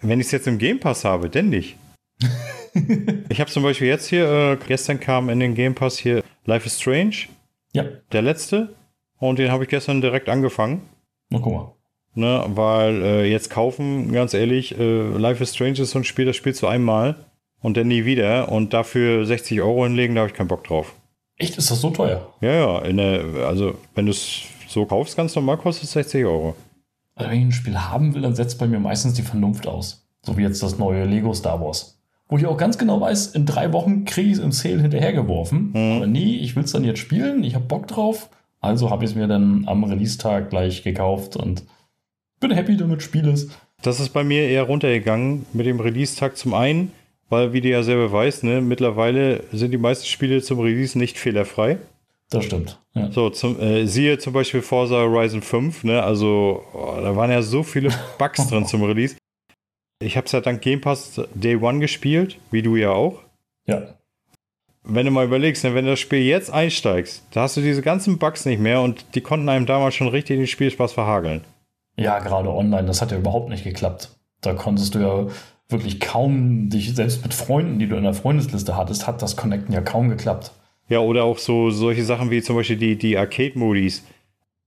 Wenn 0.00 0.20
ich 0.20 0.26
es 0.26 0.32
jetzt 0.32 0.46
im 0.46 0.58
Game 0.58 0.80
Pass 0.80 1.04
habe, 1.04 1.28
denn 1.28 1.50
nicht. 1.50 1.76
ich 3.28 3.40
habe 3.40 3.50
zum 3.50 3.62
Beispiel 3.62 3.88
jetzt 3.88 4.08
hier, 4.08 4.30
äh, 4.30 4.58
gestern 4.66 4.98
kam 4.98 5.28
in 5.28 5.40
den 5.40 5.54
Game 5.54 5.74
Pass 5.74 5.98
hier 5.98 6.22
Life 6.44 6.66
is 6.66 6.80
Strange. 6.80 7.28
Ja. 7.74 7.84
Der 8.12 8.22
letzte. 8.22 8.74
Und 9.18 9.38
den 9.38 9.50
habe 9.50 9.64
ich 9.64 9.70
gestern 9.70 10.00
direkt 10.00 10.28
angefangen. 10.28 10.82
Na, 11.30 11.38
guck 11.38 11.52
mal. 11.52 11.72
Ne, 12.14 12.44
weil 12.48 13.02
äh, 13.02 13.30
jetzt 13.30 13.48
kaufen, 13.48 14.12
ganz 14.12 14.34
ehrlich, 14.34 14.78
äh, 14.78 15.02
Life 15.16 15.42
is 15.42 15.54
Strange 15.54 15.80
ist 15.80 15.92
so 15.92 15.98
ein 15.98 16.04
Spiel, 16.04 16.26
das 16.26 16.36
spielst 16.36 16.60
du 16.60 16.66
einmal 16.66 17.24
und 17.62 17.76
dann 17.78 17.88
nie 17.88 18.04
wieder. 18.04 18.50
Und 18.50 18.74
dafür 18.74 19.24
60 19.24 19.62
Euro 19.62 19.84
hinlegen, 19.84 20.14
da 20.14 20.22
habe 20.22 20.30
ich 20.30 20.36
keinen 20.36 20.48
Bock 20.48 20.64
drauf. 20.64 20.94
Echt? 21.36 21.56
Ist 21.58 21.70
das 21.70 21.80
so 21.80 21.90
teuer? 21.90 22.32
Ja, 22.40 22.52
ja. 22.52 22.92
Der, 22.92 23.46
also, 23.46 23.74
wenn 23.94 24.06
du 24.06 24.12
es 24.12 24.42
so 24.68 24.84
kaufst, 24.86 25.16
ganz 25.16 25.34
normal, 25.34 25.58
kostet 25.58 25.84
es 25.84 25.92
60 25.92 26.24
Euro. 26.24 26.54
Also, 27.14 27.30
wenn 27.30 27.38
ich 27.38 27.44
ein 27.46 27.52
Spiel 27.52 27.78
haben 27.78 28.14
will, 28.14 28.22
dann 28.22 28.34
setzt 28.34 28.58
bei 28.58 28.66
mir 28.66 28.80
meistens 28.80 29.14
die 29.14 29.22
Vernunft 29.22 29.66
aus. 29.66 30.06
So 30.24 30.36
wie 30.36 30.42
jetzt 30.42 30.62
das 30.62 30.78
neue 30.78 31.04
Lego 31.04 31.34
Star 31.34 31.60
Wars. 31.60 31.98
Wo 32.28 32.38
ich 32.38 32.46
auch 32.46 32.56
ganz 32.56 32.78
genau 32.78 33.00
weiß, 33.00 33.28
in 33.34 33.44
drei 33.44 33.72
Wochen 33.72 34.04
kriege 34.04 34.28
ich 34.28 34.34
es 34.34 34.42
im 34.42 34.52
Sale 34.52 34.80
hinterhergeworfen. 34.80 35.72
Mhm. 35.74 35.96
Aber 35.96 36.06
nee, 36.06 36.36
ich 36.36 36.56
will 36.56 36.64
es 36.64 36.72
dann 36.72 36.84
jetzt 36.84 37.00
spielen, 37.00 37.44
ich 37.44 37.54
habe 37.54 37.66
Bock 37.66 37.86
drauf. 37.88 38.30
Also 38.60 38.90
habe 38.90 39.04
ich 39.04 39.10
es 39.10 39.16
mir 39.16 39.26
dann 39.26 39.64
am 39.66 39.82
Release-Tag 39.84 40.48
gleich 40.48 40.84
gekauft 40.84 41.36
und 41.36 41.64
bin 42.40 42.52
happy 42.52 42.76
damit, 42.76 43.02
spiele 43.02 43.32
es. 43.32 43.48
Das 43.82 43.98
ist 43.98 44.10
bei 44.10 44.22
mir 44.22 44.48
eher 44.48 44.62
runtergegangen 44.62 45.44
mit 45.52 45.66
dem 45.66 45.80
Release-Tag 45.80 46.36
zum 46.36 46.54
einen, 46.54 46.92
weil, 47.32 47.54
wie 47.54 47.62
du 47.62 47.70
ja 47.70 47.82
selber 47.82 48.12
weißt, 48.12 48.44
ne, 48.44 48.60
mittlerweile 48.60 49.44
sind 49.52 49.70
die 49.70 49.78
meisten 49.78 50.04
Spiele 50.04 50.42
zum 50.42 50.60
Release 50.60 50.98
nicht 50.98 51.16
fehlerfrei. 51.16 51.78
Das 52.28 52.44
stimmt. 52.44 52.78
Ja. 52.92 53.10
So, 53.10 53.30
zum, 53.30 53.58
äh, 53.58 53.86
siehe 53.86 54.18
zum 54.18 54.34
Beispiel 54.34 54.60
Forza 54.60 54.96
Horizon 54.96 55.40
5, 55.40 55.84
ne? 55.84 56.02
Also, 56.02 56.62
oh, 56.74 56.94
da 57.00 57.16
waren 57.16 57.30
ja 57.30 57.40
so 57.40 57.62
viele 57.62 57.88
Bugs 58.18 58.46
drin 58.48 58.66
zum 58.66 58.82
Release. 58.82 59.16
Ich 59.98 60.18
habe 60.18 60.26
es 60.26 60.32
ja 60.32 60.42
dank 60.42 60.60
Game 60.60 60.82
Pass 60.82 61.22
Day 61.32 61.56
One 61.56 61.78
gespielt, 61.78 62.38
wie 62.50 62.60
du 62.60 62.76
ja 62.76 62.90
auch. 62.90 63.22
Ja. 63.64 63.94
Wenn 64.82 65.06
du 65.06 65.10
mal 65.10 65.24
überlegst, 65.24 65.64
ne, 65.64 65.74
wenn 65.74 65.86
du 65.86 65.92
das 65.92 66.00
Spiel 66.00 66.20
jetzt 66.20 66.52
einsteigst, 66.52 67.24
da 67.30 67.44
hast 67.44 67.56
du 67.56 67.62
diese 67.62 67.80
ganzen 67.80 68.18
Bugs 68.18 68.44
nicht 68.44 68.60
mehr 68.60 68.82
und 68.82 69.06
die 69.14 69.22
konnten 69.22 69.48
einem 69.48 69.64
damals 69.64 69.94
schon 69.94 70.08
richtig 70.08 70.36
den 70.36 70.46
Spielspaß 70.46 70.92
verhageln. 70.92 71.44
Ja, 71.96 72.18
gerade 72.18 72.50
online, 72.50 72.86
das 72.86 73.00
hat 73.00 73.10
ja 73.10 73.16
überhaupt 73.16 73.48
nicht 73.48 73.64
geklappt. 73.64 74.10
Da 74.42 74.52
konntest 74.52 74.94
du 74.94 74.98
ja 74.98 75.26
wirklich 75.72 76.00
kaum 76.00 76.68
dich, 76.68 76.94
selbst 76.94 77.22
mit 77.22 77.34
Freunden, 77.34 77.78
die 77.78 77.88
du 77.88 77.96
in 77.96 78.04
der 78.04 78.14
Freundesliste 78.14 78.76
hattest, 78.76 79.06
hat 79.06 79.22
das 79.22 79.36
Connecten 79.36 79.72
ja 79.72 79.80
kaum 79.80 80.08
geklappt. 80.08 80.52
Ja, 80.88 81.00
oder 81.00 81.24
auch 81.24 81.38
so 81.38 81.70
solche 81.70 82.04
Sachen 82.04 82.30
wie 82.30 82.42
zum 82.42 82.56
Beispiel 82.56 82.76
die, 82.76 82.96
die 82.96 83.16
Arcade-Modis, 83.16 84.04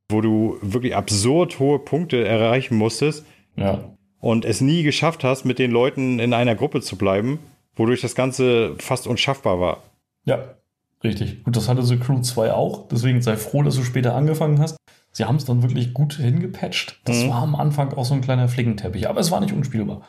wo 0.09 0.21
du 0.21 0.57
wirklich 0.61 0.95
absurd 0.95 1.59
hohe 1.59 1.79
Punkte 1.79 2.25
erreichen 2.25 2.75
musstest. 2.77 3.25
Ja. 3.55 3.83
Und 4.19 4.43
es 4.43 4.61
nie 4.61 4.83
geschafft 4.83 5.23
hast, 5.23 5.45
mit 5.45 5.59
den 5.59 5.71
Leuten 5.71 6.19
in 6.19 6.33
einer 6.33 6.55
Gruppe 6.55 6.81
zu 6.81 6.97
bleiben, 6.97 7.39
wodurch 7.75 8.01
das 8.01 8.15
Ganze 8.15 8.75
fast 8.79 9.07
unschaffbar 9.07 9.59
war. 9.59 9.83
Ja, 10.25 10.55
richtig. 11.03 11.43
Gut, 11.43 11.55
das 11.55 11.69
hatte 11.69 11.83
The 11.83 11.97
Crew 11.97 12.21
2 12.21 12.53
auch. 12.53 12.87
Deswegen 12.87 13.21
sei 13.21 13.37
froh, 13.37 13.61
dass 13.61 13.75
du 13.75 13.83
später 13.83 14.15
angefangen 14.15 14.59
hast. 14.59 14.77
Sie 15.11 15.25
haben 15.25 15.35
es 15.35 15.45
dann 15.45 15.61
wirklich 15.61 15.93
gut 15.93 16.15
hingepatcht. 16.15 16.99
Das 17.05 17.23
mhm. 17.23 17.29
war 17.29 17.43
am 17.43 17.55
Anfang 17.55 17.93
auch 17.93 18.05
so 18.05 18.13
ein 18.13 18.21
kleiner 18.21 18.49
Flickenteppich, 18.49 19.07
aber 19.07 19.21
es 19.21 19.31
war 19.31 19.39
nicht 19.39 19.53
unspielbar. 19.53 20.01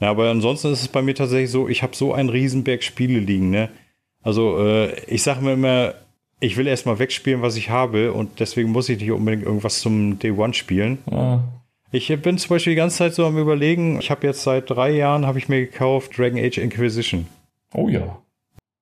Ja, 0.00 0.10
aber 0.10 0.30
ansonsten 0.30 0.72
ist 0.72 0.80
es 0.80 0.88
bei 0.88 1.02
mir 1.02 1.14
tatsächlich 1.14 1.50
so, 1.50 1.68
ich 1.68 1.82
habe 1.82 1.94
so 1.94 2.14
einen 2.14 2.30
Riesenberg 2.30 2.82
Spiele 2.82 3.20
liegen, 3.20 3.50
ne? 3.50 3.68
Also, 4.22 4.58
äh, 4.58 4.98
ich 5.04 5.22
sage 5.22 5.42
mir 5.42 5.52
immer, 5.52 5.94
ich 6.40 6.56
will 6.56 6.66
erstmal 6.66 6.98
wegspielen, 6.98 7.42
was 7.42 7.56
ich 7.56 7.70
habe 7.70 8.12
und 8.12 8.40
deswegen 8.40 8.70
muss 8.70 8.88
ich 8.88 8.98
nicht 8.98 9.10
unbedingt 9.10 9.44
irgendwas 9.44 9.80
zum 9.80 10.18
Day 10.18 10.30
One 10.32 10.54
spielen. 10.54 10.98
Ja. 11.10 11.44
Ich 11.92 12.08
bin 12.22 12.38
zum 12.38 12.48
Beispiel 12.50 12.72
die 12.72 12.78
ganze 12.78 12.98
Zeit 12.98 13.14
so 13.14 13.26
am 13.26 13.36
überlegen, 13.36 13.98
ich 14.00 14.10
habe 14.10 14.26
jetzt 14.26 14.42
seit 14.42 14.70
drei 14.70 14.90
Jahren, 14.90 15.26
habe 15.26 15.38
ich 15.38 15.48
mir 15.48 15.60
gekauft 15.60 16.16
Dragon 16.16 16.38
Age 16.38 16.58
Inquisition. 16.58 17.26
Oh 17.74 17.88
ja, 17.88 18.20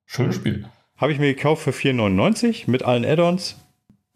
schönes 0.06 0.36
Spiel. 0.36 0.66
Habe 0.96 1.12
ich 1.12 1.18
mir 1.18 1.34
gekauft 1.34 1.62
für 1.62 1.70
4,99 1.70 2.64
mit 2.70 2.82
allen 2.82 3.04
Add-ons 3.04 3.56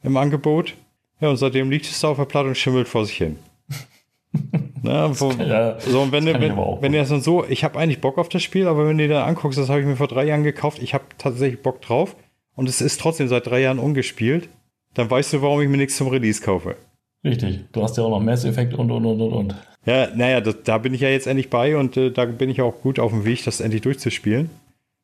im 0.02 0.16
Angebot. 0.16 0.74
Ja, 1.20 1.30
und 1.30 1.36
seitdem 1.36 1.70
liegt 1.70 1.86
es 1.86 2.00
da 2.00 2.08
auf 2.08 2.16
der 2.16 2.24
Platte 2.24 2.48
und 2.48 2.58
schimmelt 2.58 2.88
vor 2.88 3.06
sich 3.06 3.16
hin. 3.16 3.38
Ne, 4.82 5.10
wo, 5.14 5.30
ja, 5.30 5.78
so, 5.78 6.00
und 6.00 6.12
wenn, 6.12 6.26
du, 6.26 6.34
wenn, 6.34 6.56
wenn 6.56 6.92
ihr 6.92 7.04
dann 7.04 7.20
so, 7.20 7.44
ich 7.46 7.62
habe 7.62 7.78
eigentlich 7.78 8.00
Bock 8.00 8.18
auf 8.18 8.28
das 8.28 8.42
Spiel, 8.42 8.66
aber 8.66 8.88
wenn 8.88 8.98
du 8.98 9.06
dir 9.06 9.14
dann 9.14 9.28
anguckst, 9.28 9.58
das 9.58 9.68
habe 9.68 9.80
ich 9.80 9.86
mir 9.86 9.96
vor 9.96 10.08
drei 10.08 10.24
Jahren 10.24 10.42
gekauft, 10.42 10.82
ich 10.82 10.92
habe 10.92 11.04
tatsächlich 11.18 11.62
Bock 11.62 11.80
drauf 11.82 12.16
und 12.56 12.68
es 12.68 12.80
ist 12.80 13.00
trotzdem 13.00 13.28
seit 13.28 13.46
drei 13.46 13.60
Jahren 13.60 13.78
ungespielt, 13.78 14.48
dann 14.94 15.08
weißt 15.08 15.34
du, 15.34 15.42
warum 15.42 15.60
ich 15.60 15.68
mir 15.68 15.76
nichts 15.76 15.96
zum 15.96 16.08
Release 16.08 16.42
kaufe. 16.42 16.76
Richtig, 17.24 17.60
du 17.70 17.82
hast 17.82 17.96
ja 17.96 18.02
auch 18.02 18.10
noch 18.10 18.20
Mass 18.20 18.44
Effect 18.44 18.74
und 18.74 18.90
und 18.90 19.06
und 19.06 19.20
und 19.20 19.32
und. 19.32 19.54
Ja, 19.86 20.08
naja, 20.14 20.40
das, 20.40 20.62
da 20.64 20.78
bin 20.78 20.94
ich 20.94 21.00
ja 21.00 21.08
jetzt 21.08 21.26
endlich 21.26 21.48
bei 21.48 21.76
und 21.76 21.96
äh, 21.96 22.10
da 22.10 22.24
bin 22.24 22.50
ich 22.50 22.60
auch 22.60 22.80
gut 22.82 22.98
auf 22.98 23.12
dem 23.12 23.24
Weg, 23.24 23.44
das 23.44 23.60
endlich 23.60 23.82
durchzuspielen. 23.82 24.50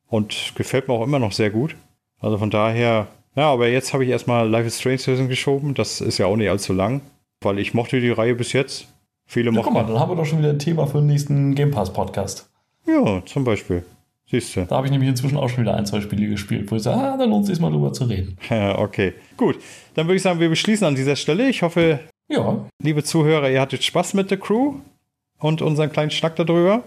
Und 0.07 0.53
gefällt 0.55 0.87
mir 0.87 0.95
auch 0.95 1.03
immer 1.03 1.19
noch 1.19 1.31
sehr 1.31 1.51
gut. 1.51 1.75
Also 2.19 2.37
von 2.37 2.49
daher, 2.49 3.07
ja, 3.35 3.51
aber 3.51 3.69
jetzt 3.69 3.93
habe 3.93 4.03
ich 4.03 4.09
erstmal 4.09 4.49
Life 4.49 4.67
is 4.67 4.79
Strange 4.79 5.27
geschoben, 5.27 5.73
das 5.73 6.01
ist 6.01 6.17
ja 6.17 6.25
auch 6.25 6.35
nicht 6.35 6.49
allzu 6.49 6.73
lang, 6.73 7.01
weil 7.41 7.59
ich 7.59 7.73
mochte 7.73 8.01
die 8.01 8.09
Reihe 8.09 8.35
bis 8.35 8.51
jetzt. 8.53 8.87
Viele 9.31 9.51
ja, 9.51 9.61
guck 9.61 9.71
mal, 9.71 9.85
dann 9.85 9.99
haben 9.99 10.09
wir 10.09 10.15
doch 10.15 10.25
schon 10.25 10.39
wieder 10.39 10.49
ein 10.49 10.57
Thema 10.57 10.87
für 10.87 10.97
den 10.97 11.05
nächsten 11.05 11.53
Game 11.53 11.69
Pass 11.69 11.93
Podcast. 11.93 12.49
Ja, 12.87 13.23
zum 13.27 13.43
Beispiel. 13.43 13.85
Siehst 14.27 14.55
du. 14.55 14.65
Da 14.65 14.77
habe 14.77 14.87
ich 14.87 14.91
nämlich 14.91 15.07
inzwischen 15.07 15.37
auch 15.37 15.49
schon 15.49 15.61
wieder 15.61 15.75
ein, 15.75 15.85
zwei 15.85 16.01
Spiele 16.01 16.27
gespielt, 16.27 16.71
wo 16.71 16.77
ich 16.77 16.81
sage, 16.81 16.99
ah, 16.99 17.15
da 17.15 17.25
lohnt 17.25 17.43
es 17.43 17.49
sich 17.49 17.59
mal 17.59 17.69
drüber 17.69 17.93
zu 17.93 18.05
reden. 18.05 18.37
Ja, 18.49 18.79
okay. 18.79 19.13
Gut. 19.37 19.59
Dann 19.93 20.07
würde 20.07 20.15
ich 20.15 20.23
sagen, 20.23 20.39
wir 20.39 20.49
beschließen 20.49 20.87
an 20.87 20.95
dieser 20.95 21.15
Stelle. 21.15 21.47
Ich 21.47 21.61
hoffe, 21.61 21.99
ja. 22.27 22.65
liebe 22.81 23.03
Zuhörer, 23.03 23.51
ihr 23.51 23.61
hattet 23.61 23.83
Spaß 23.83 24.15
mit 24.15 24.31
der 24.31 24.39
Crew 24.39 24.77
und 25.37 25.61
unseren 25.61 25.91
kleinen 25.91 26.09
Schnack 26.09 26.35
darüber. 26.35 26.81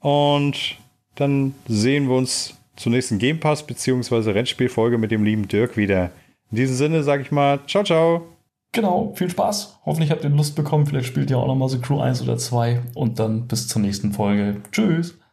Und 0.00 0.76
dann 1.16 1.54
sehen 1.66 2.08
wir 2.08 2.16
uns 2.16 2.54
zur 2.76 2.92
nächsten 2.92 3.18
Game 3.18 3.40
Pass 3.40 3.62
bzw. 3.62 4.30
Rennspielfolge 4.30 4.96
mit 4.96 5.10
dem 5.10 5.22
lieben 5.22 5.48
Dirk 5.48 5.76
wieder. 5.76 6.12
In 6.50 6.56
diesem 6.56 6.76
Sinne 6.76 7.02
sage 7.02 7.20
ich 7.20 7.30
mal, 7.30 7.60
ciao, 7.66 7.84
ciao. 7.84 8.37
Genau, 8.72 9.12
viel 9.14 9.30
Spaß. 9.30 9.80
Hoffentlich 9.86 10.10
habt 10.10 10.24
ihr 10.24 10.30
Lust 10.30 10.54
bekommen. 10.54 10.86
Vielleicht 10.86 11.06
spielt 11.06 11.30
ihr 11.30 11.38
auch 11.38 11.46
nochmal 11.46 11.68
so 11.68 11.80
Crew 11.80 12.00
1 12.00 12.22
oder 12.22 12.36
2. 12.36 12.82
Und 12.94 13.18
dann 13.18 13.46
bis 13.48 13.66
zur 13.66 13.82
nächsten 13.82 14.12
Folge. 14.12 14.62
Tschüss. 14.72 15.18